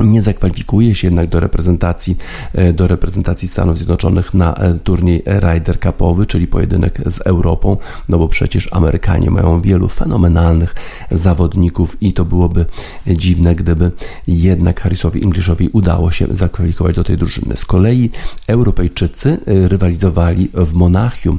nie 0.00 0.22
zakwalifikuje 0.22 0.94
się 0.94 1.06
jednak 1.06 1.28
do 1.28 1.40
reprezentacji, 1.40 2.16
e, 2.52 2.72
do 2.72 2.86
reprezentacji 2.86 3.48
Stanów 3.48 3.76
Zjednoczonych 3.76 4.34
na 4.34 4.54
e, 4.54 4.74
turniej 4.74 5.22
Ryder 5.26 5.80
Cupowy, 5.80 6.26
czyli 6.26 6.46
pojedynek 6.46 7.00
z 7.06 7.20
Europą, 7.20 7.76
no 8.08 8.18
bo 8.18 8.28
przecież 8.28 8.68
Amerykanie 8.72 9.30
mają 9.30 9.60
wielu 9.60 9.88
fenomenalnych 9.88 10.74
zawodników 11.10 11.96
i 12.00 12.12
to 12.12 12.24
byłoby 12.24 12.64
dziwne, 13.06 13.54
gdyby 13.54 13.90
jednak 14.26 14.80
Harrisowi 14.80 15.24
Englishowi 15.24 15.68
udało 15.72 16.10
się 16.10 16.26
zakwalifikować 16.30 16.96
do 16.96 17.04
tej 17.04 17.16
drużyny. 17.16 17.56
Z 17.56 17.64
kolei 17.64 18.10
Europejczycy 18.46 19.38
e, 19.46 19.68
rywalizowali 19.68 20.48
w 20.54 20.72
Monachium. 20.72 21.38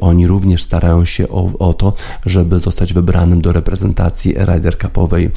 Oni 0.00 0.26
również 0.26 0.62
starają 0.62 1.04
się 1.04 1.28
o, 1.28 1.58
o 1.58 1.74
to, 1.74 1.92
żeby 2.26 2.58
zostać 2.58 2.94
wybranym 2.94 3.40
do 3.40 3.52
reprezentacji 3.52 4.34
Ryder 4.36 4.78
Cupowej 4.78 5.30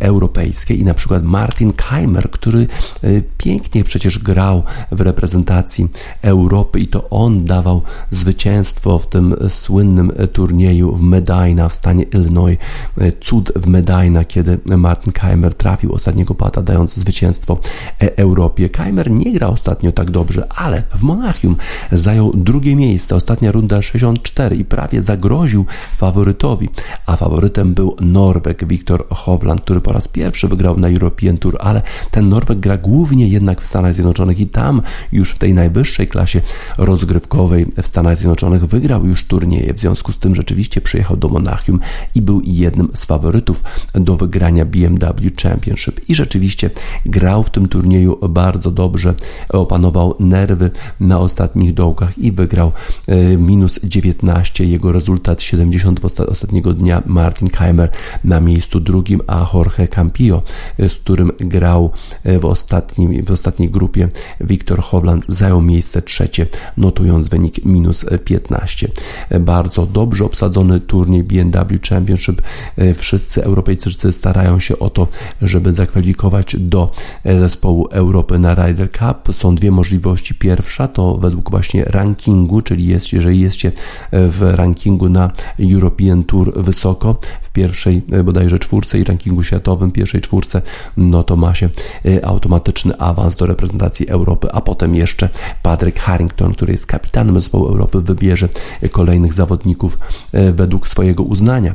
europejskiej 0.00 0.80
i 0.80 0.84
na 0.84 0.94
przykład 0.94 1.24
Martin 1.24 1.72
Keimer, 1.76 2.30
który 2.30 2.60
e, 3.02 3.08
pięknie 3.38 3.84
przecież 3.84 4.18
grał 4.18 4.62
w 4.90 5.00
reprezentacji 5.00 5.88
Europy 6.22 6.80
i 6.80 6.86
to 6.86 7.10
on 7.10 7.44
dawał 7.44 7.82
zwycięstwo 8.10 8.98
w 8.98 9.06
tym 9.06 9.36
słynnym 9.48 10.12
turnieju 10.32 10.94
w 10.94 11.00
Medina 11.00 11.68
w 11.68 11.74
stanie 11.74 12.02
Illinois. 12.02 12.58
E, 12.98 13.12
cud 13.12 13.52
w 13.56 13.66
Medina, 13.66 14.24
kiedy 14.24 14.58
Martin 14.76 15.12
Keimer 15.12 15.54
trafił 15.54 15.92
ostatniego 15.92 16.34
pata, 16.34 16.62
dając 16.62 16.94
zwycięstwo 16.94 17.58
e, 18.02 18.18
Europie. 18.18 18.68
Keimer 18.68 19.10
nie 19.10 19.32
grał 19.32 19.52
ostatnio 19.52 19.92
tak 19.92 20.10
dobrze, 20.10 20.52
ale 20.52 20.82
w 20.94 21.02
Monachium 21.02 21.56
zajął 21.92 22.32
drugie 22.34 22.76
miejsce. 22.76 23.16
Ostatnia 23.16 23.52
runda 23.52 23.82
64 23.82 24.56
i 24.56 24.64
prawie 24.64 25.02
zagroził 25.02 25.64
faworytowi, 25.96 26.68
a 27.06 27.16
faworytem 27.16 27.74
był 27.74 27.96
Norweg 28.00 28.66
Viktor 28.66 29.08
Hovland, 29.08 29.60
który 29.60 29.80
po 29.80 29.92
raz 29.92 30.08
pierwszy 30.08 30.48
wygrał 30.48 30.78
na 30.78 30.88
European 30.88 31.38
Tour 31.38 31.56
ale 31.66 31.82
ten 32.10 32.28
Norweg 32.28 32.58
gra 32.58 32.76
głównie 32.76 33.28
jednak 33.28 33.60
w 33.60 33.66
Stanach 33.66 33.94
Zjednoczonych 33.94 34.40
i 34.40 34.46
tam 34.46 34.82
już 35.12 35.30
w 35.32 35.38
tej 35.38 35.54
najwyższej 35.54 36.06
klasie 36.06 36.40
rozgrywkowej 36.78 37.66
w 37.82 37.86
Stanach 37.86 38.16
Zjednoczonych 38.16 38.64
wygrał 38.64 39.06
już 39.06 39.24
turnieje. 39.24 39.74
W 39.74 39.78
związku 39.78 40.12
z 40.12 40.18
tym 40.18 40.34
rzeczywiście 40.34 40.80
przyjechał 40.80 41.16
do 41.16 41.28
Monachium 41.28 41.80
i 42.14 42.22
był 42.22 42.40
jednym 42.44 42.88
z 42.94 43.04
faworytów 43.04 43.64
do 43.94 44.16
wygrania 44.16 44.64
BMW 44.64 45.30
Championship 45.42 46.00
i 46.08 46.14
rzeczywiście 46.14 46.70
grał 47.06 47.42
w 47.42 47.50
tym 47.50 47.68
turnieju 47.68 48.18
bardzo 48.28 48.70
dobrze, 48.70 49.14
opanował 49.48 50.14
nerwy 50.20 50.70
na 51.00 51.18
ostatnich 51.18 51.74
dołkach 51.74 52.18
i 52.18 52.32
wygrał 52.32 52.72
e, 53.06 53.36
minus 53.36 53.80
19. 53.84 54.64
Jego 54.64 54.92
rezultat 54.92 55.42
70 55.42 56.00
ostatniego 56.04 56.72
dnia 56.72 57.02
Martin 57.06 57.48
Keimer 57.48 57.90
na 58.24 58.40
miejscu 58.40 58.80
drugim, 58.80 59.20
a 59.26 59.46
Jorge 59.54 59.88
Campillo, 59.88 60.42
e, 60.78 60.88
z 60.88 60.94
którym 60.94 61.32
grał 61.56 61.90
e, 62.24 62.38
w, 62.38 62.44
ostatnim, 62.44 63.24
w 63.24 63.30
ostatniej 63.30 63.70
grupie. 63.70 64.08
Wiktor 64.40 64.80
Hovland 64.82 65.24
zajął 65.28 65.60
miejsce 65.60 66.02
trzecie, 66.02 66.46
notując 66.76 67.28
wynik 67.28 67.64
minus 67.64 68.06
15. 68.24 68.88
E, 69.28 69.40
bardzo 69.40 69.86
dobrze 69.86 70.24
obsadzony 70.24 70.80
turniej 70.80 71.22
BMW 71.22 71.78
Championship. 71.88 72.42
E, 72.76 72.94
wszyscy 72.94 73.44
Europejczycy 73.44 74.12
starają 74.12 74.60
się 74.60 74.78
o 74.78 74.90
to, 74.90 75.08
żeby 75.42 75.72
zakwalifikować 75.72 76.56
do 76.58 76.90
zespołu 77.24 77.86
Europy 77.90 78.38
na 78.38 78.54
Ryder 78.54 78.90
Cup. 78.92 79.34
Są 79.34 79.54
dwie 79.54 79.70
możliwości. 79.70 80.34
Pierwsza 80.34 80.88
to 80.88 81.16
według 81.16 81.50
właśnie 81.50 81.84
rankingu, 81.84 82.62
czyli 82.62 82.86
jest, 82.86 83.12
jeżeli 83.12 83.40
jesteście 83.40 83.72
w 84.12 84.52
rankingu 84.54 85.08
na 85.08 85.30
European 85.72 86.24
Tour 86.24 86.64
wysoko, 86.64 87.20
w 87.42 87.50
pierwszej 87.50 88.02
bodajże 88.24 88.58
czwórce 88.58 88.98
i 88.98 89.04
rankingu 89.04 89.42
światowym, 89.42 89.90
pierwszej 89.90 90.20
czwórce, 90.20 90.62
no 90.96 91.22
to 91.22 91.36
ma 91.36 91.45
się 91.54 91.70
y, 92.06 92.24
automatyczny 92.24 92.98
awans 92.98 93.36
do 93.36 93.46
reprezentacji 93.46 94.08
Europy, 94.08 94.48
a 94.52 94.60
potem 94.60 94.94
jeszcze 94.94 95.28
Patrick 95.62 95.98
Harrington, 95.98 96.54
który 96.54 96.72
jest 96.72 96.86
kapitanem 96.86 97.34
zespołu 97.34 97.66
Europy, 97.66 98.00
wybierze 98.00 98.48
kolejnych 98.92 99.32
zawodników 99.32 99.98
y, 100.34 100.52
według 100.52 100.88
swojego 100.88 101.22
uznania. 101.22 101.74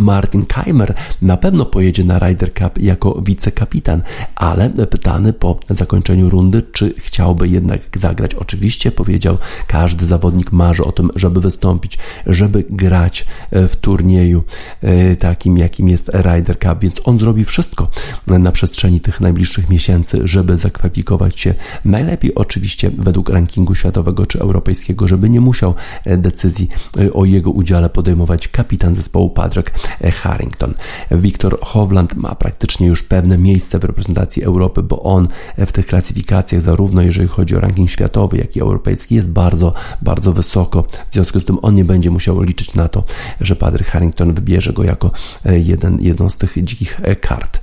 Martin 0.00 0.46
Keimer 0.46 0.94
na 1.22 1.36
pewno 1.36 1.64
pojedzie 1.64 2.04
na 2.04 2.18
Ryder 2.18 2.54
Cup 2.54 2.78
jako 2.78 3.22
wicekapitan, 3.22 4.02
ale 4.34 4.70
pytany 4.70 5.32
po 5.32 5.60
zakończeniu 5.70 6.30
rundy, 6.30 6.62
czy 6.72 6.94
chciałby 6.98 7.48
jednak 7.48 7.80
zagrać. 7.94 8.34
Oczywiście 8.34 8.92
powiedział, 8.92 9.38
każdy 9.66 10.06
zawodnik 10.06 10.52
marzy 10.52 10.84
o 10.84 10.92
tym, 10.92 11.10
żeby 11.16 11.40
wystąpić, 11.40 11.98
żeby 12.26 12.64
grać 12.70 13.26
e, 13.50 13.68
w 13.68 13.76
turnieju 13.76 14.44
e, 14.82 15.16
takim, 15.16 15.58
jakim 15.58 15.88
jest 15.88 16.08
Ryder 16.08 16.58
Cup, 16.58 16.78
więc 16.80 17.00
on 17.04 17.18
zrobi 17.18 17.44
wszystko 17.44 17.88
na 18.26 18.52
przestrzeni 18.52 19.00
tych 19.00 19.20
najbliższych 19.20 19.68
miesięcy, 19.68 20.20
żeby 20.24 20.56
zakwalifikować 20.56 21.40
się 21.40 21.54
najlepiej 21.84 22.34
oczywiście 22.34 22.90
według 22.98 23.28
rankingu 23.28 23.74
światowego 23.74 24.26
czy 24.26 24.40
europejskiego, 24.40 25.08
żeby 25.08 25.30
nie 25.30 25.40
musiał 25.40 25.74
e, 26.04 26.16
decyzji 26.16 26.68
o 27.12 27.24
jego 27.24 27.50
udziale 27.50 27.90
podejmować 27.90 28.48
kapitan 28.48 28.94
zespołu 28.94 29.30
Patrick 29.30 29.81
Harrington. 30.22 30.74
Wiktor 31.10 31.60
Hovland 31.60 32.14
ma 32.14 32.34
praktycznie 32.34 32.86
już 32.86 33.02
pewne 33.02 33.38
miejsce 33.38 33.78
w 33.78 33.84
reprezentacji 33.84 34.44
Europy, 34.44 34.82
bo 34.82 35.02
on 35.02 35.28
w 35.58 35.72
tych 35.72 35.86
klasyfikacjach, 35.86 36.62
zarówno 36.62 37.02
jeżeli 37.02 37.28
chodzi 37.28 37.56
o 37.56 37.60
ranking 37.60 37.90
światowy, 37.90 38.36
jak 38.36 38.56
i 38.56 38.60
europejski, 38.60 39.14
jest 39.14 39.30
bardzo, 39.30 39.74
bardzo 40.02 40.32
wysoko. 40.32 40.82
W 41.10 41.14
związku 41.14 41.40
z 41.40 41.44
tym 41.44 41.58
on 41.62 41.74
nie 41.74 41.84
będzie 41.84 42.10
musiał 42.10 42.42
liczyć 42.42 42.74
na 42.74 42.88
to, 42.88 43.04
że 43.40 43.56
Patrick 43.56 43.90
Harrington 43.90 44.34
wybierze 44.34 44.72
go 44.72 44.84
jako 44.84 45.10
jeden, 45.44 45.98
jedną 46.00 46.30
z 46.30 46.36
tych 46.36 46.64
dzikich 46.64 47.00
kart. 47.20 47.60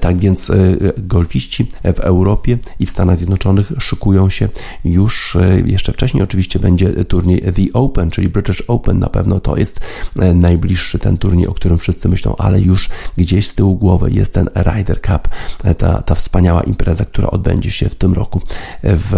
Tak 0.00 0.18
więc 0.18 0.50
e, 0.50 0.54
golfiści 0.98 1.66
w 1.94 2.00
Europie 2.00 2.58
i 2.78 2.86
w 2.86 2.90
Stanach 2.90 3.16
Zjednoczonych 3.16 3.72
szykują 3.80 4.30
się 4.30 4.48
już 4.84 5.36
e, 5.36 5.60
jeszcze 5.66 5.92
wcześniej. 5.92 6.22
Oczywiście 6.22 6.58
będzie 6.58 7.04
turniej 7.04 7.40
The 7.40 7.72
Open, 7.72 8.10
czyli 8.10 8.28
British 8.28 8.60
Open. 8.60 8.98
Na 8.98 9.08
pewno 9.08 9.40
to 9.40 9.56
jest 9.56 9.80
e, 10.18 10.34
najbliższy 10.34 10.98
ten 10.98 11.18
turniej, 11.18 11.46
o 11.54 11.56
którym 11.56 11.78
wszyscy 11.78 12.08
myślą, 12.08 12.34
ale 12.38 12.60
już 12.60 12.88
gdzieś 13.16 13.48
z 13.48 13.54
tyłu 13.54 13.76
głowy 13.76 14.10
jest 14.10 14.32
ten 14.32 14.48
Ryder 14.54 15.00
Cup, 15.00 15.28
ta, 15.78 16.02
ta 16.02 16.14
wspaniała 16.14 16.62
impreza, 16.62 17.04
która 17.04 17.30
odbędzie 17.30 17.70
się 17.70 17.88
w 17.88 17.94
tym 17.94 18.12
roku 18.12 18.40
w 18.82 19.14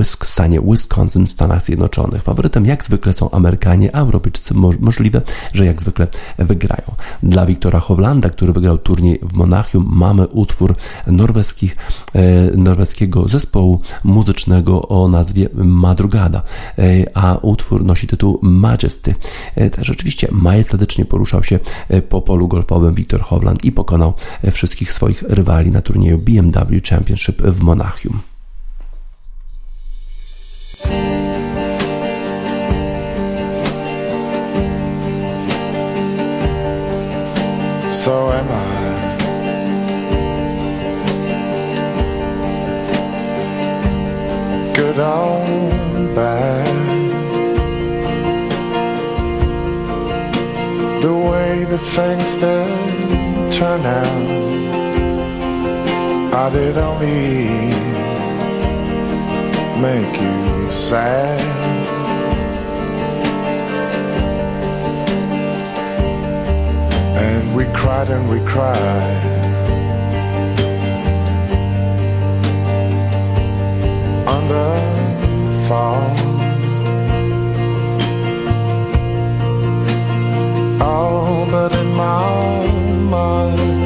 e, 0.00 0.04
stanie 0.26 0.60
Wisconsin 0.60 1.26
w 1.26 1.32
Stanach 1.32 1.62
Zjednoczonych. 1.62 2.22
Faworytem 2.22 2.66
jak 2.66 2.84
zwykle 2.84 3.12
są 3.12 3.30
Amerykanie, 3.30 3.96
a 3.96 4.00
Europejczycy 4.00 4.54
możliwe, 4.80 5.22
że 5.52 5.66
jak 5.66 5.80
zwykle 5.80 6.06
wygrają. 6.38 6.94
Dla 7.22 7.46
Wiktora 7.46 7.80
Hovlanda, 7.80 8.30
który 8.30 8.52
wygrał 8.52 8.78
turniej 8.78 9.18
w 9.22 9.32
Monachium, 9.32 9.88
mamy 9.92 10.28
utwór 10.28 10.74
norweskich, 11.06 11.76
e, 12.14 12.20
norweskiego 12.56 13.28
zespołu 13.28 13.80
muzycznego 14.04 14.88
o 14.88 15.08
nazwie 15.08 15.48
Madrugada, 15.54 16.42
e, 16.78 16.82
a 17.14 17.36
utwór 17.36 17.84
nosi 17.84 18.06
tytuł 18.06 18.38
Majesty. 18.42 19.14
Rzeczywiście 19.78 20.28
majestatycznie 20.32 21.04
poruszał 21.04 21.44
się 21.44 21.58
po 22.08 22.22
polu 22.22 22.48
golfowym 22.48 22.94
Wiktor 22.94 23.20
Hovland 23.20 23.64
i 23.64 23.72
pokonał 23.72 24.14
wszystkich 24.52 24.92
swoich 24.92 25.22
rywali 25.22 25.70
na 25.70 25.82
turnieju 25.82 26.18
BMW 26.18 26.80
Championship 26.90 27.42
w 27.42 27.62
Monachium. 27.62 28.20
So 37.90 38.32
am 38.32 38.48
I. 38.48 38.98
Good 44.74 44.98
or 44.98 46.14
bad. 46.14 46.77
That 51.78 51.86
things 51.94 52.36
did 52.36 53.52
turn 53.52 53.84
out. 53.84 54.38
I 56.34 56.50
did 56.50 56.76
only 56.76 57.48
make 59.80 60.20
you 60.20 60.70
sad. 60.70 61.40
And 67.16 67.54
we 67.54 67.64
cried 67.64 68.10
and 68.10 68.28
we 68.28 68.40
cried. 68.40 69.36
Under 74.28 75.68
fall. 75.68 76.28
all 80.80 81.37
but 81.58 81.74
in 81.74 81.92
my 81.92 82.70
mind. 83.10 83.77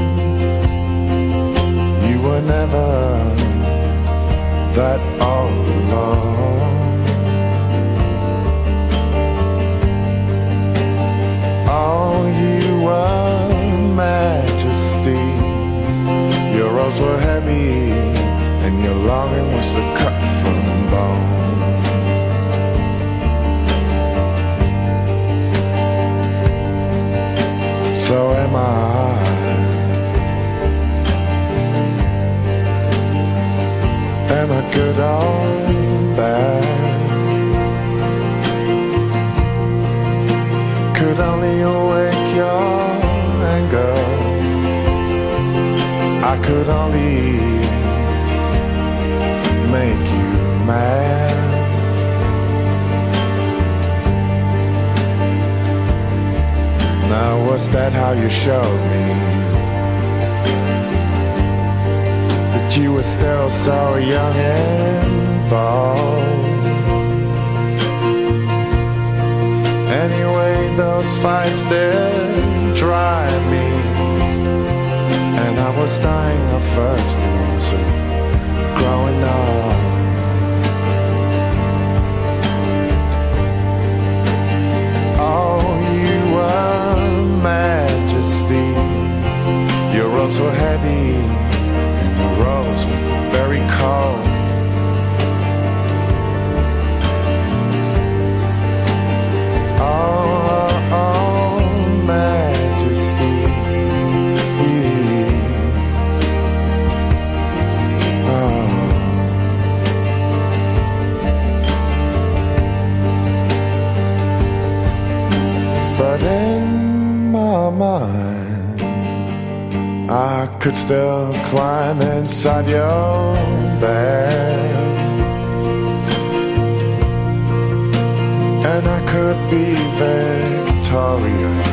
and 128.65 128.87
I 128.87 129.01
could 129.11 129.51
be 129.51 129.73
victorious. 129.99 131.67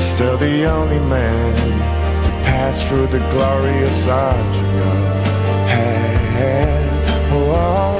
Still 0.00 0.38
the 0.38 0.64
only 0.64 1.00
man 1.00 1.56
to 2.24 2.30
pass 2.44 2.86
through 2.86 3.08
the 3.08 3.18
glorious 3.30 4.06
arch 4.06 4.56
of 4.62 4.74
your 4.74 4.96
head. 5.66 6.86
Oh, 7.32 7.98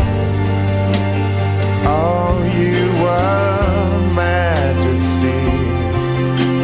oh, 1.86 2.34
you 2.60 2.86
were 3.02 4.14
majesty. 4.14 5.42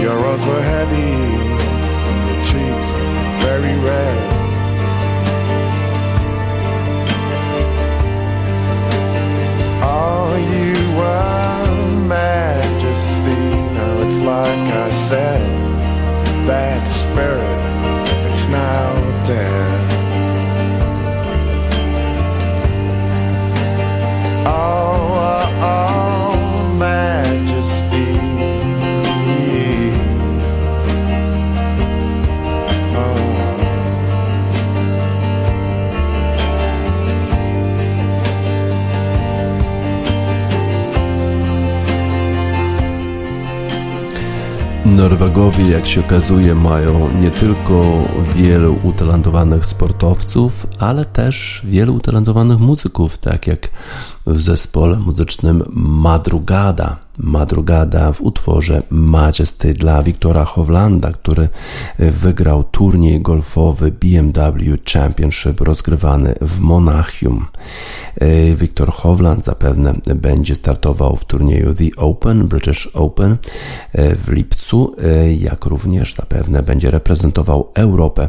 Your 0.02 0.18
arms 0.18 0.46
were 0.46 0.62
heavy, 0.62 1.14
and 2.08 2.18
your 2.28 2.40
cheeks 2.46 2.88
were 2.94 3.10
very 3.40 3.74
red. 3.80 4.21
One 10.94 12.06
majesty. 12.06 13.40
Now 13.76 14.02
it's 14.04 14.20
like 14.20 14.74
I 14.86 14.90
said, 14.90 15.40
that 16.46 16.86
spirit, 16.86 17.62
it's 18.32 18.46
now 18.48 19.24
dead. 19.24 19.92
Oh. 24.46 24.81
Norwegowie, 45.02 45.70
jak 45.70 45.86
się 45.86 46.00
okazuje, 46.00 46.54
mają 46.54 47.20
nie 47.20 47.30
tylko 47.30 48.02
wielu 48.34 48.78
utalentowanych 48.82 49.66
sportowców, 49.66 50.66
ale 50.78 51.04
też 51.04 51.62
wielu 51.64 51.94
utalentowanych 51.94 52.58
muzyków, 52.58 53.18
tak 53.18 53.46
jak 53.46 53.68
w 54.26 54.40
zespole 54.40 54.98
muzycznym 54.98 55.62
Madrugada. 55.74 56.96
Madrugada 57.18 58.12
w 58.12 58.20
utworze 58.20 58.82
Majesty 58.90 59.74
dla 59.74 60.02
Wiktora 60.02 60.44
Hovlanda, 60.44 61.12
który 61.12 61.48
wygrał 61.98 62.64
turniej 62.64 63.20
golfowy 63.20 63.92
BMW 63.92 64.76
Championship 64.92 65.60
rozgrywany 65.60 66.34
w 66.40 66.58
Monachium. 66.60 67.46
Wiktor 68.56 68.92
Hovland 68.92 69.44
zapewne 69.44 69.94
będzie 70.14 70.54
startował 70.54 71.16
w 71.16 71.24
turnieju 71.24 71.74
The 71.74 71.96
Open, 71.96 72.48
British 72.48 72.86
Open 72.86 73.36
w 73.94 74.28
lipcu, 74.28 74.94
jak 75.38 75.64
również 75.64 76.14
zapewne 76.14 76.62
będzie 76.62 76.90
reprezentował 76.90 77.68
Europę 77.74 78.28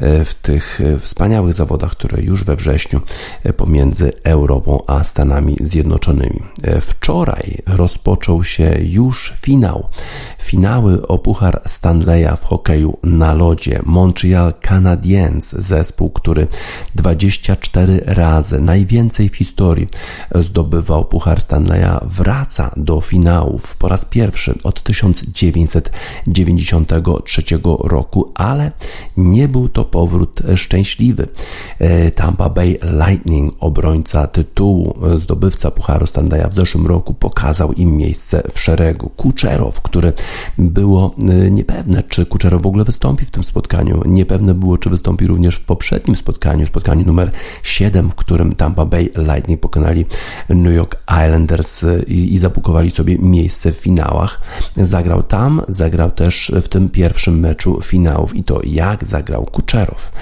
w 0.00 0.30
tych 0.42 0.80
wspaniałych 0.98 1.54
zawodach, 1.54 1.90
które 1.90 2.22
już 2.22 2.44
we 2.44 2.56
wrześniu 2.56 3.00
pomiędzy 3.56 4.12
Europą 4.24 4.82
a 4.86 5.04
Stanami 5.04 5.56
Zjednoczonymi. 5.60 6.42
E, 6.62 6.80
wczoraj 6.80 7.62
rozpoczął 7.66 8.23
się 8.42 8.74
już 8.82 9.32
finał. 9.36 9.88
Finały 10.38 11.06
o 11.06 11.18
Puchar 11.18 11.62
Stanleya 11.66 12.36
w 12.36 12.44
hokeju 12.44 12.98
na 13.02 13.34
lodzie. 13.34 13.80
Montreal 13.84 14.54
Canadiens, 14.60 15.54
zespół, 15.58 16.10
który 16.10 16.46
24 16.94 18.00
razy, 18.06 18.60
najwięcej 18.60 19.28
w 19.28 19.36
historii, 19.36 19.88
zdobywał 20.34 21.04
Puchar 21.04 21.40
Stanleya, 21.40 21.98
wraca 22.02 22.70
do 22.76 23.00
finałów 23.00 23.76
po 23.76 23.88
raz 23.88 24.04
pierwszy 24.04 24.54
od 24.64 24.82
1993 24.82 27.42
roku, 27.78 28.32
ale 28.34 28.72
nie 29.16 29.48
był 29.48 29.68
to 29.68 29.84
powrót 29.84 30.42
szczęśliwy. 30.56 31.28
E, 31.78 32.10
Tampa 32.10 32.48
Bay 32.48 32.78
Lightning, 32.82 33.54
obrońca 33.60 34.26
tytułu, 34.26 34.98
zdobywca 35.16 35.70
Pucharu 35.70 36.06
Stanleya 36.06 36.48
w 36.50 36.54
zeszłym 36.54 36.86
roku 36.86 37.14
pokazał 37.14 37.72
im 37.72 37.96
miejsce 37.96 38.13
w 38.52 38.60
szeregu. 38.60 39.08
Kuczerow, 39.08 39.80
który 39.80 40.12
było 40.58 41.14
y, 41.46 41.50
niepewne, 41.50 42.02
czy 42.08 42.26
Kuczerow 42.26 42.62
w 42.62 42.66
ogóle 42.66 42.84
wystąpi 42.84 43.24
w 43.24 43.30
tym 43.30 43.44
spotkaniu. 43.44 44.02
Niepewne 44.06 44.54
było, 44.54 44.78
czy 44.78 44.90
wystąpi 44.90 45.26
również 45.26 45.56
w 45.56 45.64
poprzednim 45.64 46.16
spotkaniu, 46.16 46.66
spotkaniu 46.66 47.06
numer 47.06 47.30
7, 47.62 48.10
w 48.10 48.14
którym 48.14 48.54
Tampa 48.54 48.84
Bay 48.84 49.10
Lightning 49.16 49.60
pokonali 49.60 50.04
New 50.48 50.74
York 50.74 50.96
Islanders 51.10 51.82
y, 51.82 52.04
i, 52.08 52.34
i 52.34 52.38
zabukowali 52.38 52.90
sobie 52.90 53.18
miejsce 53.18 53.72
w 53.72 53.76
finałach. 53.76 54.40
Zagrał 54.76 55.22
tam, 55.22 55.62
zagrał 55.68 56.10
też 56.10 56.52
w 56.62 56.68
tym 56.68 56.88
pierwszym 56.88 57.40
meczu 57.40 57.80
finałów 57.80 58.36
i 58.36 58.44
to 58.44 58.60
jak 58.64 59.04
zagrał 59.06 59.44
Kuczerow. 59.44 60.12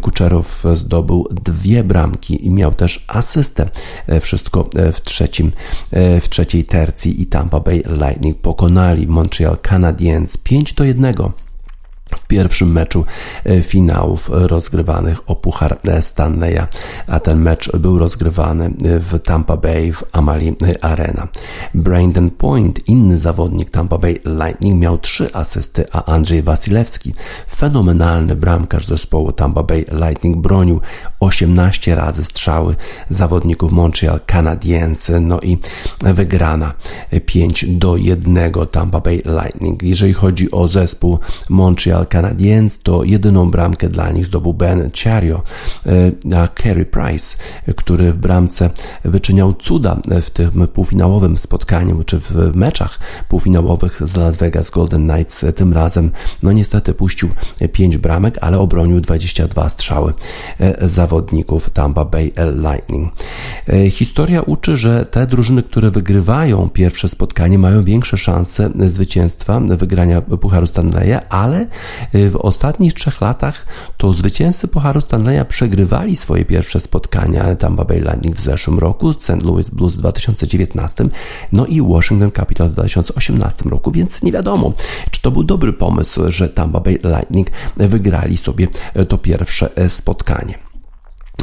Kuczerow 0.00 0.64
zdobył 0.74 1.28
dwie 1.30 1.84
bramki 1.84 2.46
i 2.46 2.50
miał 2.50 2.74
też 2.74 3.04
asystę. 3.08 3.68
Wszystko 4.20 4.46
wszystko 4.46 4.68
e, 4.76 4.92
w, 4.92 5.00
trzecim, 5.00 5.52
e, 5.90 6.20
w 6.20 6.28
trzeciej 6.28 6.64
tercji 6.64 7.22
i 7.22 7.26
Tampa 7.36 7.60
Bay 7.60 7.82
Lightning 7.84 8.34
pokonali 8.34 9.06
Montreal 9.06 9.56
Canadiens 9.56 10.38
5 10.42 10.74
do 10.74 10.84
1 10.84 11.45
w 12.16 12.26
pierwszym 12.26 12.72
meczu 12.72 13.04
e, 13.44 13.62
finałów 13.62 14.30
rozgrywanych 14.32 15.30
o 15.30 15.36
Puchar 15.36 15.78
Stanleya, 16.00 16.66
a 17.06 17.20
ten 17.20 17.40
mecz 17.40 17.76
był 17.76 17.98
rozgrywany 17.98 18.70
w 18.80 19.18
Tampa 19.24 19.56
Bay 19.56 19.92
w 19.92 20.04
Amali 20.12 20.56
Arena. 20.80 21.28
Brandon 21.74 22.30
Point, 22.30 22.88
inny 22.88 23.18
zawodnik 23.18 23.70
Tampa 23.70 23.98
Bay 23.98 24.20
Lightning, 24.24 24.80
miał 24.80 24.98
trzy 24.98 25.34
asysty, 25.34 25.84
a 25.92 26.04
Andrzej 26.04 26.42
Wasilewski, 26.42 27.14
fenomenalny 27.50 28.36
bramkarz 28.36 28.86
zespołu 28.86 29.32
Tampa 29.32 29.62
Bay 29.62 29.84
Lightning, 29.92 30.36
bronił 30.36 30.80
18 31.20 31.94
razy 31.94 32.24
strzały 32.24 32.76
zawodników 33.10 33.72
Montreal 33.72 34.20
Canadiens, 34.26 35.10
no 35.20 35.40
i 35.40 35.58
wygrana 36.00 36.72
5 37.26 37.64
do 37.68 37.96
1 37.96 38.52
Tampa 38.70 39.00
Bay 39.00 39.22
Lightning. 39.24 39.82
Jeżeli 39.82 40.12
chodzi 40.12 40.50
o 40.50 40.68
zespół 40.68 41.18
Montreal 41.48 42.05
Canadiens, 42.06 42.78
to 42.78 43.04
jedyną 43.04 43.50
bramkę 43.50 43.88
dla 43.88 44.10
nich 44.10 44.26
zdobył 44.26 44.54
Ben 44.54 44.90
Chario, 45.04 45.42
e, 45.86 46.36
a 46.36 46.48
Carey 46.62 46.86
Price, 46.86 47.36
który 47.76 48.12
w 48.12 48.16
bramce 48.16 48.70
wyczyniał 49.04 49.54
cuda 49.54 49.96
w 50.22 50.30
tym 50.30 50.68
półfinałowym 50.68 51.38
spotkaniu, 51.38 52.02
czy 52.02 52.20
w 52.20 52.56
meczach 52.56 52.98
półfinałowych 53.28 54.02
z 54.04 54.16
Las 54.16 54.36
Vegas 54.36 54.70
Golden 54.70 55.08
Knights. 55.08 55.44
Tym 55.56 55.72
razem, 55.72 56.10
no 56.42 56.52
niestety 56.52 56.94
puścił 56.94 57.28
5 57.72 57.98
bramek, 57.98 58.38
ale 58.40 58.58
obronił 58.58 59.00
22 59.00 59.68
strzały 59.68 60.14
e, 60.60 60.88
zawodników 60.88 61.70
Tampa 61.70 62.04
Bay 62.04 62.32
Lightning. 62.54 63.12
E, 63.68 63.90
historia 63.90 64.42
uczy, 64.42 64.78
że 64.78 65.06
te 65.06 65.26
drużyny, 65.26 65.62
które 65.62 65.90
wygrywają 65.90 66.70
pierwsze 66.70 67.08
spotkanie, 67.08 67.58
mają 67.58 67.84
większe 67.84 68.18
szanse 68.18 68.70
zwycięstwa, 68.86 69.60
wygrania 69.60 70.20
Pucharu 70.20 70.66
Stanleya, 70.66 71.18
ale 71.28 71.66
w 72.12 72.36
ostatnich 72.36 72.94
trzech 72.94 73.20
latach 73.20 73.66
to 73.96 74.12
zwycięzcy 74.12 74.68
Pucharu 74.68 75.00
Stanleya 75.00 75.44
przegrywali 75.48 76.16
swoje 76.16 76.44
pierwsze 76.44 76.80
spotkania 76.80 77.56
Tampa 77.56 77.84
Bay 77.84 78.00
Lightning 78.00 78.36
w 78.36 78.40
zeszłym 78.40 78.78
roku, 78.78 79.12
St. 79.12 79.42
Louis 79.42 79.70
Blues 79.70 79.94
w 79.94 79.98
2019, 79.98 81.04
no 81.52 81.66
i 81.66 81.82
Washington 81.82 82.30
Capital 82.30 82.68
w 82.68 82.72
2018 82.72 83.70
roku, 83.70 83.92
więc 83.92 84.22
nie 84.22 84.32
wiadomo, 84.32 84.72
czy 85.10 85.22
to 85.22 85.30
był 85.30 85.44
dobry 85.44 85.72
pomysł, 85.72 86.20
że 86.28 86.48
Tampa 86.48 86.80
Bay 86.80 86.98
Lightning 87.04 87.50
wygrali 87.76 88.36
sobie 88.36 88.68
to 89.08 89.18
pierwsze 89.18 89.70
spotkanie. 89.88 90.58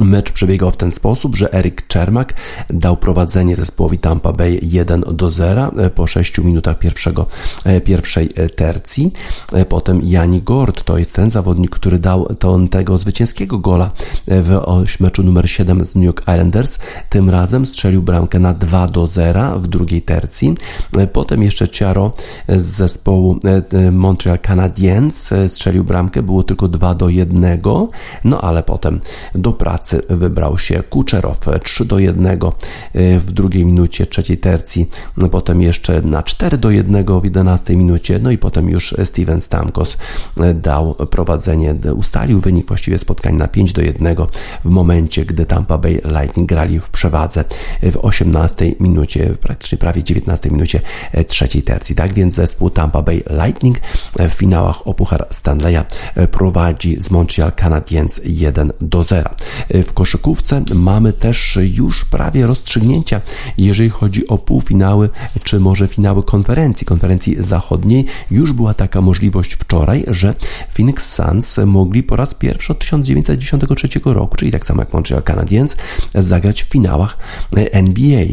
Mecz 0.01 0.31
przebiegał 0.31 0.71
w 0.71 0.77
ten 0.77 0.91
sposób, 0.91 1.35
że 1.35 1.53
Erik 1.53 1.87
Czermak 1.87 2.33
dał 2.69 2.97
prowadzenie 2.97 3.55
zespołowi 3.55 3.97
Tampa 3.97 4.33
Bay 4.33 4.59
1 4.61 5.03
do 5.11 5.31
0 5.31 5.71
e, 5.77 5.89
po 5.89 6.07
6 6.07 6.37
minutach 6.37 6.79
pierwszego, 6.79 7.25
e, 7.63 7.81
pierwszej 7.81 8.29
e, 8.35 8.49
tercji. 8.49 9.13
Potem 9.69 10.01
Jani 10.03 10.41
Gord 10.41 10.83
to 10.83 10.97
jest 10.97 11.13
ten 11.13 11.31
zawodnik, 11.31 11.71
który 11.71 11.99
dał 11.99 12.25
to, 12.25 12.59
tego 12.71 12.97
zwycięskiego 12.97 13.59
gola 13.59 13.91
w 14.27 14.61
meczu 14.99 15.23
numer 15.23 15.49
7 15.49 15.85
z 15.85 15.95
New 15.95 16.05
York 16.05 16.21
Islanders. 16.21 16.79
Tym 17.09 17.29
razem 17.29 17.65
strzelił 17.65 18.01
bramkę 18.01 18.39
na 18.39 18.53
2 18.53 18.87
do 18.87 19.07
0 19.07 19.59
w 19.59 19.67
drugiej 19.67 20.01
tercji. 20.01 20.55
Potem 21.13 21.43
jeszcze 21.43 21.69
Ciaro 21.69 22.13
z 22.47 22.63
zespołu 22.63 23.39
Montreal 23.91 24.39
Canadiens 24.39 25.33
strzelił 25.47 25.83
bramkę, 25.83 26.23
było 26.23 26.43
tylko 26.43 26.67
2 26.67 26.95
do 26.95 27.09
1, 27.09 27.61
no 28.23 28.41
ale 28.41 28.63
potem 28.63 28.99
do 29.35 29.53
pracy 29.53 29.82
pracy 29.83 30.03
wybrał 30.09 30.57
się 30.57 30.83
Kuczerow 30.83 31.39
3 31.63 31.85
do 31.85 31.99
1 31.99 32.27
y, 32.95 33.19
w 33.19 33.31
drugiej 33.31 33.65
minucie 33.65 34.05
trzeciej 34.05 34.37
tercji, 34.37 34.89
no 35.17 35.29
potem 35.29 35.61
jeszcze 35.61 36.01
na 36.01 36.23
4 36.23 36.57
do 36.57 36.71
1 36.71 37.05
w 37.21 37.23
11 37.23 37.75
minucie, 37.75 38.19
no 38.19 38.31
i 38.31 38.37
potem 38.37 38.69
już 38.69 38.95
Steven 39.03 39.41
Stamkos 39.41 39.97
y, 40.37 40.53
dał 40.53 40.95
prowadzenie, 40.95 41.75
ustalił 41.95 42.39
wynik 42.39 42.67
właściwie 42.67 42.99
spotkań 42.99 43.35
na 43.35 43.47
5 43.47 43.73
do 43.73 43.81
1 43.81 44.15
w 44.65 44.69
momencie, 44.69 45.25
gdy 45.25 45.45
Tampa 45.45 45.77
Bay 45.77 46.01
Lightning 46.05 46.49
grali 46.49 46.79
w 46.79 46.89
przewadze 46.89 47.43
w 47.81 47.97
18 48.01 48.75
minucie, 48.79 49.35
praktycznie 49.41 49.77
prawie 49.77 50.03
19 50.03 50.49
minucie 50.49 50.81
y, 51.17 51.23
trzeciej 51.23 51.63
tercji. 51.63 51.95
Tak 51.95 52.13
więc 52.13 52.33
zespół 52.33 52.69
Tampa 52.69 53.01
Bay 53.01 53.23
Lightning 53.45 53.77
w 54.29 54.33
finałach 54.33 54.87
o 54.87 54.93
Puchar 54.93 55.27
Stanleya 55.31 55.85
prowadzi 56.31 57.01
z 57.01 57.11
Montreal 57.11 57.51
Canadiens 57.51 58.21
1 58.25 58.71
do 58.81 59.03
0. 59.03 59.29
W 59.73 59.93
koszykówce 59.93 60.63
mamy 60.75 61.13
też 61.13 61.59
już 61.61 62.05
prawie 62.05 62.47
rozstrzygnięcia, 62.47 63.21
jeżeli 63.57 63.89
chodzi 63.89 64.27
o 64.27 64.37
półfinały, 64.37 65.09
czy 65.43 65.59
może 65.59 65.87
finały 65.87 66.23
konferencji, 66.23 66.85
konferencji 66.85 67.35
zachodniej. 67.39 68.05
Już 68.31 68.51
była 68.51 68.73
taka 68.73 69.01
możliwość 69.01 69.53
wczoraj, 69.53 70.03
że 70.07 70.35
Phoenix 70.77 71.13
Suns 71.13 71.57
mogli 71.65 72.03
po 72.03 72.15
raz 72.15 72.33
pierwszy 72.33 72.71
od 72.71 72.79
1993 72.79 73.87
roku, 74.05 74.35
czyli 74.35 74.51
tak 74.51 74.65
samo 74.65 74.81
jak 74.81 74.93
Montreal 74.93 75.23
Canadiens, 75.23 75.75
zagrać 76.15 76.63
w 76.63 76.69
finałach 76.69 77.17
NBA, 77.71 78.25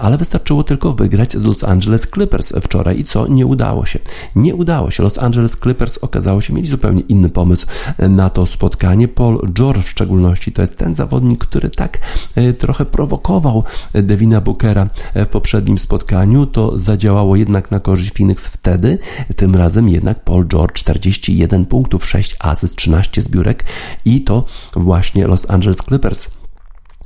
ale 0.00 0.18
wystarczyło 0.18 0.64
tylko 0.64 0.92
wygrać 0.92 1.32
z 1.32 1.44
Los 1.44 1.64
Angeles 1.64 2.06
Clippers 2.14 2.52
wczoraj 2.62 3.00
i 3.00 3.04
co? 3.04 3.26
Nie 3.26 3.46
udało 3.46 3.86
się. 3.86 3.98
Nie 4.36 4.54
udało 4.54 4.90
się. 4.90 5.02
Los 5.02 5.18
Angeles 5.18 5.56
Clippers 5.62 5.98
okazało 5.98 6.40
się 6.40 6.52
mieli 6.52 6.68
zupełnie 6.68 7.02
inny 7.08 7.28
pomysł 7.28 7.66
na 7.98 8.30
to 8.30 8.46
spotkanie. 8.46 9.08
Paul 9.08 9.52
George 9.52 9.84
w 9.84 9.88
szczególności 9.88 10.52
to 10.52 10.62
jest 10.62 10.83
ten 10.84 10.94
zawodnik, 10.94 11.44
który 11.44 11.70
tak 11.70 11.98
e, 12.34 12.52
trochę 12.52 12.84
prowokował 12.84 13.64
Devina 13.92 14.40
Bookera 14.40 14.86
e, 15.14 15.24
w 15.24 15.28
poprzednim 15.28 15.78
spotkaniu, 15.78 16.46
to 16.46 16.78
zadziałało 16.78 17.36
jednak 17.36 17.70
na 17.70 17.80
korzyść 17.80 18.12
Phoenix 18.12 18.46
wtedy. 18.46 18.98
Tym 19.36 19.56
razem 19.56 19.88
jednak 19.88 20.24
Paul 20.24 20.46
George 20.46 20.72
41 20.72 21.66
punktów, 21.66 22.06
6 22.06 22.36
asyst, 22.40 22.76
13 22.76 23.22
zbiórek. 23.22 23.64
I 24.04 24.20
to 24.20 24.44
właśnie 24.76 25.26
Los 25.26 25.50
Angeles 25.50 25.78
Clippers 25.78 26.43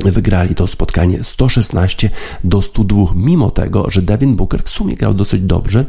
wygrali 0.05 0.55
to 0.55 0.67
spotkanie 0.67 1.25
116 1.25 2.11
do 2.45 2.63
102, 2.63 3.05
mimo 3.15 3.51
tego, 3.51 3.91
że 3.91 4.03
Devin 4.03 4.37
Booker 4.37 4.63
w 4.63 4.69
sumie 4.69 4.97
grał 4.97 5.15
dosyć 5.15 5.41
dobrze, 5.41 5.87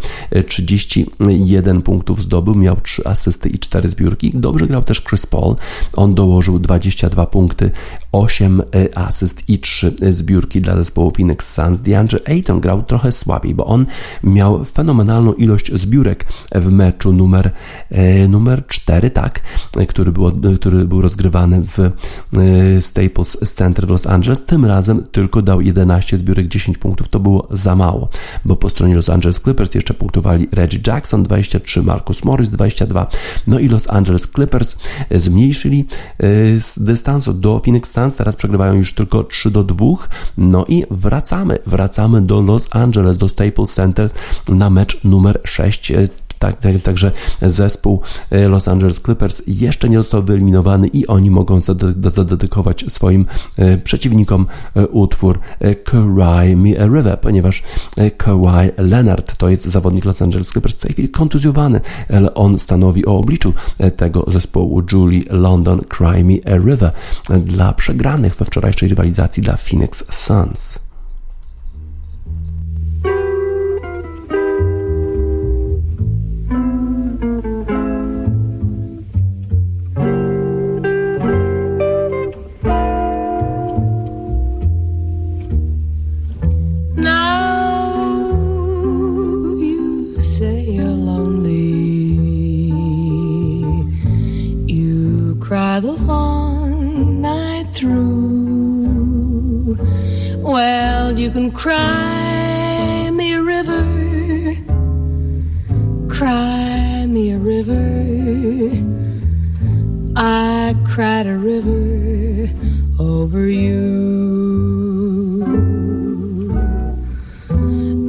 31 0.47 1.81
punktów 1.81 2.21
zdobył, 2.21 2.55
miał 2.55 2.81
3 2.81 3.07
asysty 3.07 3.49
i 3.49 3.59
4 3.59 3.89
zbiórki. 3.89 4.31
Dobrze 4.33 4.67
grał 4.67 4.83
też 4.83 5.01
Chris 5.01 5.25
Paul, 5.25 5.55
on 5.93 6.13
dołożył 6.13 6.59
22 6.59 7.25
punkty, 7.25 7.71
8 8.11 8.61
e, 8.61 8.97
asyst 8.97 9.49
i 9.49 9.59
3 9.59 9.95
zbiórki 10.11 10.61
dla 10.61 10.75
zespołu 10.75 11.11
Phoenix 11.11 11.53
Suns. 11.53 11.81
DeAndre 11.81 12.19
Ayton 12.25 12.59
grał 12.59 12.83
trochę 12.83 13.11
słabiej, 13.11 13.55
bo 13.55 13.65
on 13.65 13.85
miał 14.23 14.65
fenomenalną 14.65 15.33
ilość 15.33 15.73
zbiórek 15.73 16.25
w 16.55 16.71
meczu 16.71 17.13
numer, 17.13 17.51
e, 17.89 18.27
numer 18.27 18.67
4, 18.67 19.09
tak, 19.09 19.39
który, 19.87 20.11
było, 20.11 20.31
który 20.59 20.85
był 20.85 21.01
rozgrywany 21.01 21.61
w 21.61 21.79
e, 21.79 21.91
Staples 22.81 23.37
Center 23.55 23.87
w 23.87 23.89
Los 23.89 23.98
Angeles. 24.07 24.45
Tym 24.45 24.65
razem 24.65 25.03
tylko 25.11 25.41
dał 25.41 25.61
11 25.61 26.17
zbiórek, 26.17 26.47
10 26.47 26.77
punktów. 26.77 27.09
To 27.09 27.19
było 27.19 27.47
za 27.51 27.75
mało, 27.75 28.09
bo 28.45 28.55
po 28.55 28.69
stronie 28.69 28.95
Los 28.95 29.09
Angeles 29.09 29.39
Clippers 29.39 29.75
jeszcze 29.75 29.93
punktowali 29.93 30.47
Reggie 30.51 30.79
Jackson 30.87 31.23
23, 31.23 31.83
Marcus 31.83 32.25
Morris 32.25 32.49
22. 32.49 33.07
No 33.47 33.59
i 33.59 33.67
Los 33.67 33.89
Angeles 33.89 34.27
Clippers 34.35 34.75
zmniejszyli 35.11 35.85
dystans 36.77 37.29
do 37.33 37.61
Phoenix 37.65 37.93
Suns, 37.93 38.15
teraz 38.15 38.35
przegrywają 38.35 38.73
już 38.73 38.93
tylko 38.93 39.23
3 39.23 39.51
do 39.51 39.63
2. 39.63 39.85
No 40.37 40.65
i 40.67 40.83
wracamy, 40.91 41.57
wracamy 41.65 42.21
do 42.21 42.41
Los 42.41 42.67
Angeles, 42.71 43.17
do 43.17 43.29
Staples 43.29 43.73
Center 43.73 44.09
na 44.47 44.69
mecz 44.69 45.03
numer 45.03 45.41
6 45.45 45.91
tak, 46.39 46.59
tak, 46.59 46.81
także 46.83 47.11
zespół 47.41 48.01
e, 48.29 48.47
Los 48.47 48.67
Angeles 48.67 48.99
Clippers 48.99 49.41
jeszcze 49.47 49.89
nie 49.89 49.97
został 49.97 50.23
wyeliminowany 50.23 50.87
i 50.87 51.07
oni 51.07 51.31
mogą 51.31 51.61
zadedykować 52.15 52.85
swoim 52.89 53.25
e, 53.57 53.77
przeciwnikom 53.77 54.47
e, 54.75 54.87
utwór 54.87 55.39
Cry 55.83 56.55
Me 56.55 56.69
a 56.81 56.85
River, 56.85 57.19
ponieważ 57.19 57.63
Kawhi 58.17 58.71
Leonard 58.77 59.37
to 59.37 59.49
jest 59.49 59.65
zawodnik 59.65 60.05
Los 60.05 60.21
Angeles 60.21 60.49
Clippers 60.49 60.75
w 60.75 60.79
tej 60.79 60.93
chwili 60.93 61.09
kontuzjowany, 61.09 61.81
ale 62.13 62.33
on 62.33 62.59
stanowi 62.59 63.05
o 63.05 63.17
obliczu 63.17 63.53
tego 63.95 64.25
zespołu 64.27 64.83
Julie 64.91 65.23
London 65.29 65.81
Cry 65.81 66.23
Me 66.23 66.53
a 66.53 66.57
River 66.57 66.91
dla 67.39 67.73
przegranych 67.73 68.35
we 68.35 68.45
wczorajszej 68.45 68.89
rywalizacji 68.89 69.43
dla 69.43 69.57
Phoenix 69.57 70.03
Suns. 70.09 70.88
You 101.19 101.29
can 101.29 101.51
cry 101.51 103.09
me 103.11 103.33
a 103.33 103.41
river, 103.41 103.83
cry 106.07 107.05
me 107.05 107.31
a 107.31 107.37
river. 107.37 108.71
I 110.15 110.75
cried 110.85 111.27
a 111.27 111.37
river 111.37 112.49
over 112.99 113.47
you. 113.47 113.75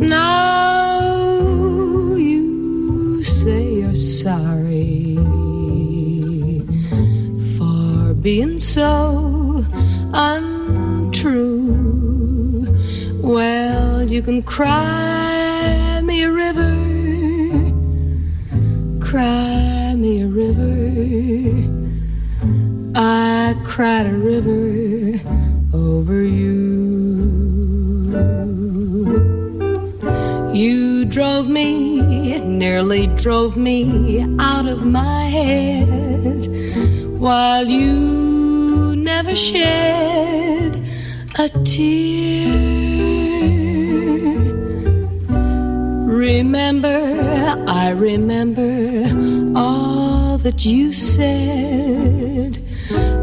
Now 0.08 0.96
you 2.16 3.24
say 3.24 3.74
you're 3.80 3.96
sorry 3.96 5.16
for 7.56 8.14
being 8.14 8.58
so 8.60 9.09
you 14.20 14.26
can 14.26 14.42
cry 14.42 16.02
me 16.04 16.24
a 16.24 16.30
river, 16.30 16.74
cry 19.00 19.94
me 19.94 20.20
a 20.20 20.26
river. 20.26 20.82
I 22.94 23.56
cried 23.64 24.04
a 24.04 24.12
river 24.12 25.22
over 25.72 26.20
you. 26.22 26.60
You 30.52 31.06
drove 31.06 31.48
me, 31.48 32.40
nearly 32.40 33.06
drove 33.24 33.56
me 33.56 34.20
out 34.38 34.66
of 34.66 34.84
my 34.84 35.24
head, 35.30 36.46
while 37.18 37.66
you 37.66 38.96
never 38.96 39.34
shed 39.34 40.76
a 41.38 41.48
tear. 41.64 42.79
Remember, 46.50 47.64
I 47.68 47.90
remember 47.90 49.54
all 49.56 50.36
that 50.38 50.64
you 50.64 50.92
said. 50.92 52.58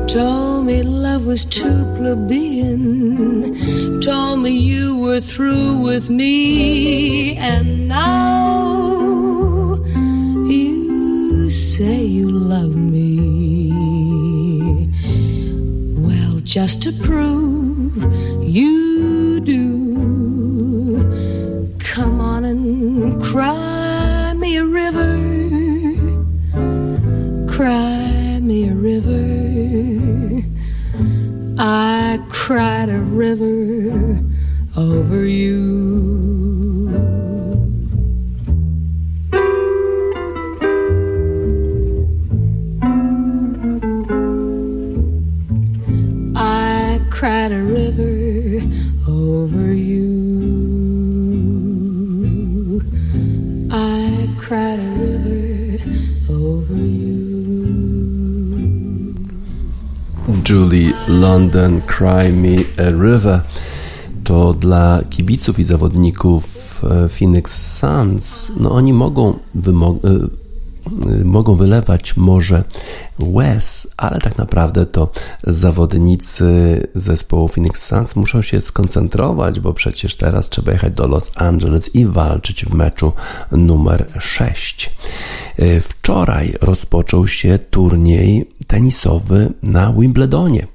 Told 0.07 0.65
me 0.65 0.81
love 0.81 1.25
was 1.25 1.43
too 1.43 1.83
plebeian. 1.97 3.99
Told 3.99 4.39
me 4.39 4.51
you 4.51 4.97
were 4.97 5.19
through 5.19 5.81
with 5.81 6.09
me. 6.09 7.35
And 7.35 7.89
now 7.89 9.75
you 10.47 11.49
say 11.49 12.05
you 12.05 12.31
love 12.31 12.77
me. 12.77 13.73
Well, 15.97 16.39
just 16.43 16.81
to 16.83 16.93
prove 16.93 17.97
you 18.41 18.96
Julie 60.43 60.93
London 61.07 61.81
Cry 61.81 62.31
Me 62.33 62.55
a 62.77 62.91
River. 62.91 63.41
To 64.23 64.53
dla 64.53 65.01
kibiców 65.09 65.59
i 65.59 65.65
zawodników 65.65 66.83
e, 66.83 67.09
Phoenix 67.09 67.77
Suns, 67.79 68.51
no 68.59 68.71
oni 68.71 68.93
mogą 68.93 69.33
e, 69.33 69.37
mogą 71.23 71.55
wylewać 71.55 72.17
może 72.17 72.63
łez, 73.19 73.87
ale 73.97 74.19
tak 74.19 74.37
naprawdę 74.37 74.85
to 74.85 75.11
zawodnicy 75.43 76.47
zespołu 76.95 77.47
Phoenix 77.47 77.85
Suns 77.85 78.15
muszą 78.15 78.41
się 78.41 78.61
skoncentrować, 78.61 79.59
bo 79.59 79.73
przecież 79.73 80.15
teraz 80.15 80.49
trzeba 80.49 80.71
jechać 80.71 80.93
do 80.93 81.07
Los 81.07 81.31
Angeles 81.35 81.95
i 81.95 82.05
walczyć 82.05 82.65
w 82.65 82.73
meczu 82.73 83.11
numer 83.51 84.07
6. 84.19 84.95
E, 85.57 85.79
wczoraj 85.79 86.53
rozpoczął 86.61 87.27
się 87.27 87.59
turniej 87.59 88.49
tenisowy 88.67 89.53
na 89.63 89.93
Wimbledonie. 89.93 90.67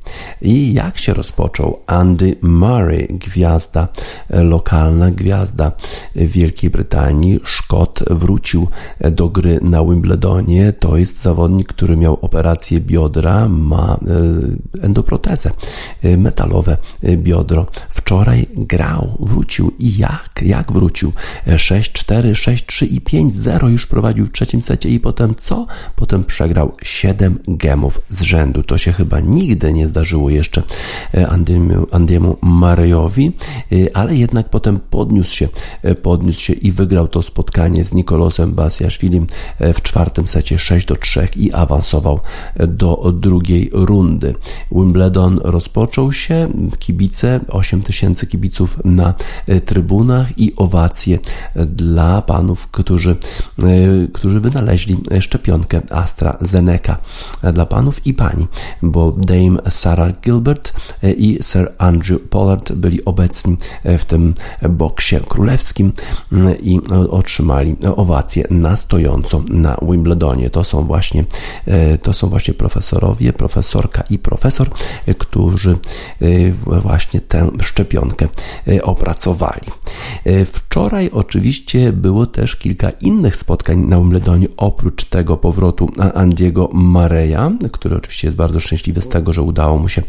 I 0.42 0.72
jak 0.72 0.98
się 0.98 1.14
rozpoczął? 1.14 1.78
Andy 1.86 2.36
Murray, 2.42 3.08
gwiazda 3.10 3.88
lokalna, 4.30 5.10
gwiazda 5.10 5.72
Wielkiej 6.16 6.70
Brytanii, 6.70 7.40
Szkot, 7.44 8.04
wrócił 8.10 8.68
do 9.00 9.28
gry 9.28 9.58
na 9.62 9.84
Wimbledonie. 9.84 10.01
To 10.80 10.96
jest 10.96 11.22
zawodnik, 11.22 11.68
który 11.68 11.96
miał 11.96 12.18
operację 12.20 12.80
biodra, 12.80 13.48
ma 13.48 13.98
e, 14.80 14.84
endoprotezę, 14.84 15.50
e, 16.02 16.16
metalowe 16.16 16.76
biodro. 17.16 17.66
Wczoraj 17.88 18.46
grał, 18.56 19.16
wrócił 19.20 19.72
i 19.78 19.96
jak? 19.96 20.40
Jak 20.42 20.72
wrócił? 20.72 21.12
6-4, 21.46 22.32
6-3 22.32 22.86
i 22.90 23.00
5-0 23.00 23.68
już 23.68 23.86
prowadził 23.86 24.26
w 24.26 24.32
trzecim 24.32 24.62
secie 24.62 24.88
i 24.88 25.00
potem 25.00 25.34
co? 25.34 25.66
Potem 25.96 26.24
przegrał 26.24 26.72
7 26.82 27.38
gemów 27.48 28.00
z 28.10 28.22
rzędu. 28.22 28.62
To 28.62 28.78
się 28.78 28.92
chyba 28.92 29.20
nigdy 29.20 29.72
nie 29.72 29.88
zdarzyło 29.88 30.30
jeszcze 30.30 30.62
Andiemu, 31.28 31.86
Andiemu 31.90 32.36
Marejowi, 32.42 33.32
ale 33.94 34.16
jednak 34.16 34.48
potem 34.48 34.80
podniósł 34.90 35.36
się, 35.36 35.48
podniósł 36.02 36.40
się 36.40 36.52
i 36.52 36.72
wygrał 36.72 37.08
to 37.08 37.22
spotkanie 37.22 37.84
z 37.84 37.94
Nikolosem 37.94 38.54
Basiaszwilim 38.54 39.26
w 39.74 39.80
czwartym 39.92 40.28
secie 40.28 40.58
6 40.58 40.86
do 40.86 40.96
3 40.96 41.28
i 41.36 41.52
awansował 41.52 42.20
do 42.68 43.12
drugiej 43.12 43.70
rundy. 43.72 44.34
Wimbledon 44.70 45.40
rozpoczął 45.44 46.12
się, 46.12 46.48
kibice, 46.78 47.40
8 47.48 47.82
tysięcy 47.82 48.26
kibiców 48.26 48.78
na 48.84 49.14
trybunach 49.64 50.38
i 50.38 50.56
owacje 50.56 51.18
dla 51.56 52.22
panów, 52.22 52.68
którzy, 52.68 53.16
którzy 54.12 54.40
wynaleźli 54.40 54.96
szczepionkę 55.20 55.80
AstraZeneca 55.90 56.96
dla 57.52 57.66
panów 57.66 58.06
i 58.06 58.14
pani, 58.14 58.46
bo 58.82 59.12
Dame 59.12 59.70
Sarah 59.70 60.20
Gilbert 60.20 60.72
i 61.16 61.38
Sir 61.42 61.72
Andrew 61.78 62.22
Pollard 62.30 62.72
byli 62.72 63.04
obecni 63.04 63.56
w 63.84 64.04
tym 64.04 64.34
boksie 64.70 65.16
królewskim 65.28 65.92
i 66.62 66.80
otrzymali 67.10 67.76
owację 67.96 68.44
na 68.50 68.76
stojąco 68.76 69.42
na 69.48 69.81
Wimbledonie. 69.90 70.50
To 70.50 70.64
są 70.64 70.84
właśnie, 70.84 71.24
to 72.02 72.12
są 72.12 72.28
właśnie 72.28 72.54
profesorowie, 72.54 73.32
profesorka 73.32 74.04
i 74.10 74.18
profesor, 74.18 74.70
którzy 75.18 75.78
właśnie 76.66 77.20
tę 77.20 77.50
szczepionkę 77.62 78.28
opracowali. 78.82 79.66
Wczoraj 80.52 81.10
oczywiście 81.12 81.92
było 81.92 82.26
też 82.26 82.56
kilka 82.56 82.90
innych 82.90 83.36
spotkań 83.36 83.78
na 83.78 83.96
Wimbledonie, 83.96 84.46
oprócz 84.56 85.04
tego 85.04 85.36
powrotu 85.36 85.88
Andiego 86.14 86.68
Mareja, 86.72 87.52
który 87.72 87.96
oczywiście 87.96 88.28
jest 88.28 88.36
bardzo 88.36 88.60
szczęśliwy 88.60 89.00
z 89.00 89.08
tego, 89.08 89.32
że 89.32 89.42
udało 89.42 89.78
mu 89.78 89.88
się 89.88 90.02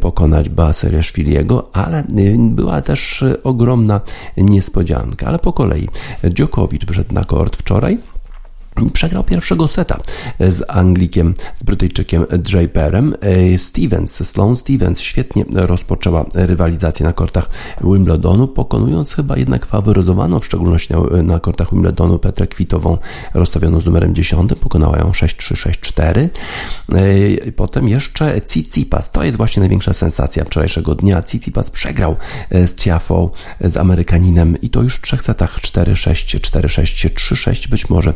pokonać 0.00 0.48
Baaseriaszwiliego, 0.48 1.70
ale 1.72 2.04
była 2.38 2.82
też 2.82 3.24
ogromna 3.44 4.00
niespodzianka. 4.36 5.26
Ale 5.26 5.38
po 5.38 5.52
kolei 5.52 5.88
Djokovic 6.22 6.84
wyszedł 6.84 7.14
na 7.14 7.24
kort 7.24 7.56
wczoraj 7.56 7.98
Przegrał 8.92 9.24
pierwszego 9.24 9.68
seta 9.68 9.98
z 10.40 10.64
Anglikiem, 10.68 11.34
z 11.54 11.62
Brytyjczykiem 11.62 12.26
Draperem. 12.38 13.14
Stevens, 13.56 14.28
Sloane 14.28 14.56
Stevens 14.56 15.00
świetnie 15.00 15.44
rozpoczęła 15.52 16.24
rywalizację 16.34 17.06
na 17.06 17.12
kortach 17.12 17.48
Wimbledonu, 17.84 18.48
pokonując 18.48 19.14
chyba 19.14 19.36
jednak 19.36 19.66
faworyzowaną, 19.66 20.40
w 20.40 20.46
szczególności 20.46 20.94
na, 20.94 21.22
na 21.22 21.40
kortach 21.40 21.70
Wimbledonu, 21.70 22.18
Petrę 22.18 22.46
Kwitową, 22.46 22.98
rozstawioną 23.34 23.80
z 23.80 23.84
numerem 23.84 24.14
10. 24.14 24.50
Pokonała 24.60 24.98
ją 24.98 25.10
6-3, 25.10 26.28
6-4. 26.88 27.52
Potem 27.56 27.88
jeszcze 27.88 28.40
Tsitsipas. 28.40 29.10
To 29.10 29.24
jest 29.24 29.36
właśnie 29.36 29.60
największa 29.60 29.92
sensacja 29.92 30.44
wczorajszego 30.44 30.94
dnia. 30.94 31.22
Tsitsipas 31.22 31.70
przegrał 31.70 32.16
z 32.50 32.74
Tiafą, 32.74 33.30
z 33.60 33.76
Amerykaninem 33.76 34.60
i 34.62 34.70
to 34.70 34.82
już 34.82 34.96
w 34.96 35.02
trzech 35.02 35.22
setach 35.22 35.60
4-6, 35.60 36.40
4-6, 36.40 37.10
3-6. 37.14 37.68
Być 37.68 37.90
może 37.90 38.14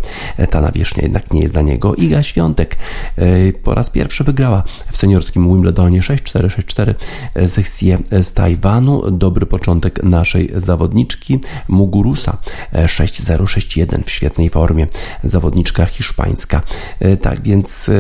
ta 0.53 0.61
nawierzchnia 0.61 1.03
jednak 1.03 1.33
nie 1.33 1.41
jest 1.41 1.55
dla 1.55 1.63
niego. 1.63 1.95
Iga 1.95 2.23
Świątek 2.23 2.77
e, 3.17 3.53
po 3.53 3.75
raz 3.75 3.91
pierwszy 3.91 4.25
wygrała 4.25 4.63
w 4.91 4.97
seniorskim 4.97 5.49
Wimbledonie 5.49 6.01
6-4, 6.01 6.95
6-4 7.37 8.23
z 8.23 8.33
Tajwanu. 8.33 9.11
Dobry 9.11 9.47
początek 9.47 10.03
naszej 10.03 10.53
zawodniczki 10.57 11.41
Mugurusa 11.69 12.37
6-0, 12.73 13.33
e, 13.33 13.47
6-1 13.47 14.05
w 14.05 14.11
świetnej 14.11 14.49
formie. 14.49 14.87
Zawodniczka 15.25 15.87
hiszpańska. 15.87 16.63
E, 17.01 17.17
tak 17.17 17.43
więc 17.43 17.91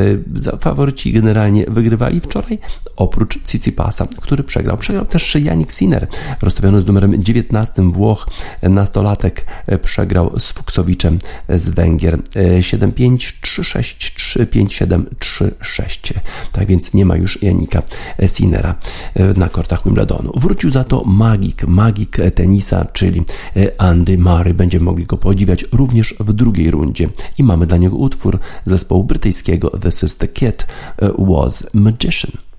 faworyci 0.61 1.12
generalnie 1.12 1.64
wygrywali 1.68 2.20
wczoraj, 2.20 2.59
oprócz 2.96 3.44
Cicipasa, 3.44 4.07
który 4.20 4.44
przegrał. 4.44 4.76
Przegrał 4.76 5.05
też 5.05 5.34
Janik 5.34 5.72
Sinner, 5.72 6.07
rozstawiony 6.42 6.80
z 6.80 6.86
numerem 6.86 7.22
19 7.22 7.82
Włoch, 7.82 8.26
nastolatek 8.62 9.46
przegrał 9.82 10.40
z 10.40 10.53
Fuksowiczem 10.53 11.18
z 11.48 11.70
Węgier 11.70 12.18
75 12.61 13.34
36 13.40 14.14
357 14.14 15.07
36. 15.18 16.14
Tak 16.53 16.66
więc 16.66 16.95
nie 16.95 17.07
ma 17.07 17.16
już 17.16 17.43
Janika 17.43 17.82
Sinera 18.26 18.74
e, 19.14 19.34
na 19.34 19.49
kortach 19.49 19.84
Wimbledonu. 19.84 20.32
Wrócił 20.36 20.70
za 20.70 20.84
to 20.84 21.05
magik, 21.05 21.66
magik 21.66 22.16
tenisa, 22.34 22.84
czyli 22.84 23.22
e, 23.57 23.80
Andy 23.80 24.18
Murray. 24.18 24.55
Będziemy 24.55 24.84
mogli 24.84 25.05
go 25.05 25.16
podziwiać 25.16 25.64
również 25.72 26.14
w 26.20 26.32
drugiej 26.32 26.70
rundzie. 26.70 27.09
I 27.38 27.43
mamy 27.43 27.66
dla 27.66 27.76
niego 27.76 27.97
utwór 27.97 28.38
zespołu 28.64 29.05
brytyjskiego 29.05 29.70
This 29.70 30.03
is 30.03 30.16
the 30.16 30.28
Kid 30.28 30.66
e, 31.03 31.11
Was 31.18 31.74
Magician. 31.74 32.51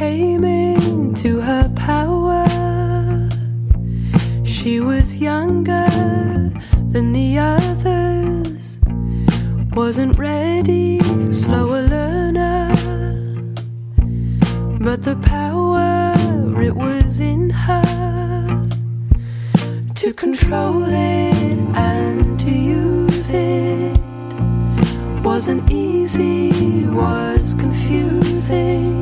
Came 0.00 0.44
into 0.44 1.42
her 1.42 1.70
power, 1.76 2.46
she 4.44 4.80
was 4.80 5.18
younger 5.18 5.90
than 6.92 7.12
the 7.12 7.38
others, 7.38 8.78
wasn't 9.74 10.18
ready, 10.18 11.00
slower 11.30 11.82
learner. 11.82 12.72
But 14.80 15.02
the 15.02 15.16
power, 15.16 16.14
it 16.62 16.74
was 16.74 17.20
in 17.20 17.50
her 17.50 18.66
to 19.96 20.14
control 20.14 20.84
it 20.84 21.58
and 21.76 22.40
to 22.40 22.50
use 22.50 23.30
it. 23.30 23.98
Wasn't 25.22 25.70
easy, 25.70 26.86
was 26.86 27.52
confusing 27.58 28.99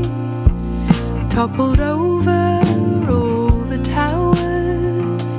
toppled 1.39 1.79
over 1.79 2.61
all 3.09 3.51
the 3.71 3.79
towers 3.85 5.35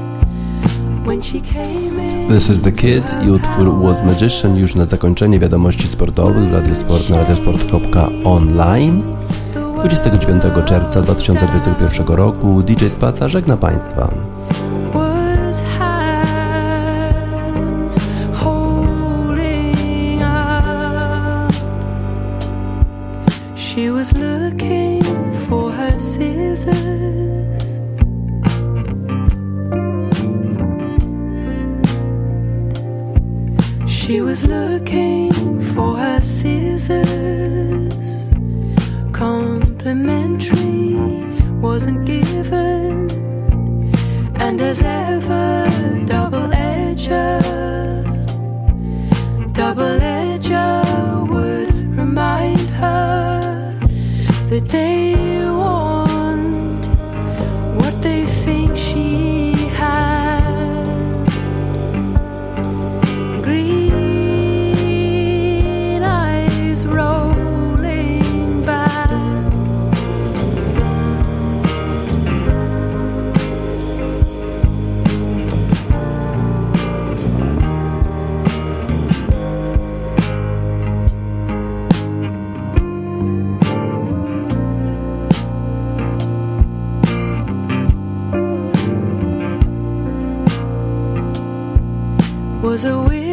when 1.06 1.22
she 1.22 1.42
came 1.42 2.00
in. 2.00 2.30
This 2.30 2.50
is 2.50 2.64
the 2.64 2.72
Kid 2.72 3.04
utwór 3.32 3.82
Was 3.82 4.04
Magician 4.04 4.58
już 4.58 4.76
na 4.76 4.86
zakończenie 4.86 5.40
wiadomości 5.40 5.88
sportowych 5.88 6.50
w 6.50 6.54
Radiosport 6.54 7.10
na 7.10 7.18
radiosport.online 7.18 9.04
29 9.76 10.44
czerwca 10.66 11.02
2021 11.02 12.08
roku 12.08 12.64
DJ 12.64 12.86
Spaca 12.88 13.28
żegna 13.28 13.58
Państwa. 13.58 14.39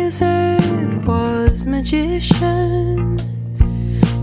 Wizard, 0.07 1.04
was 1.04 1.66
magician, 1.66 3.16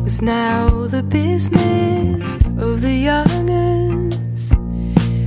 was 0.01 0.21
now 0.21 0.87
the 0.87 1.03
business 1.03 2.37
of 2.57 2.79
the 2.79 2.95
young'uns. 3.09 4.51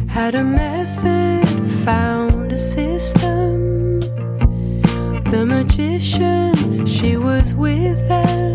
Had 0.09 0.34
a 0.34 0.42
method, 0.42 1.46
found 1.84 2.52
a 2.52 2.57
system. 2.57 4.00
The 5.30 5.44
magician, 5.44 6.86
she 6.86 7.18
was 7.18 7.54
with 7.54 7.98
them. 8.09 8.45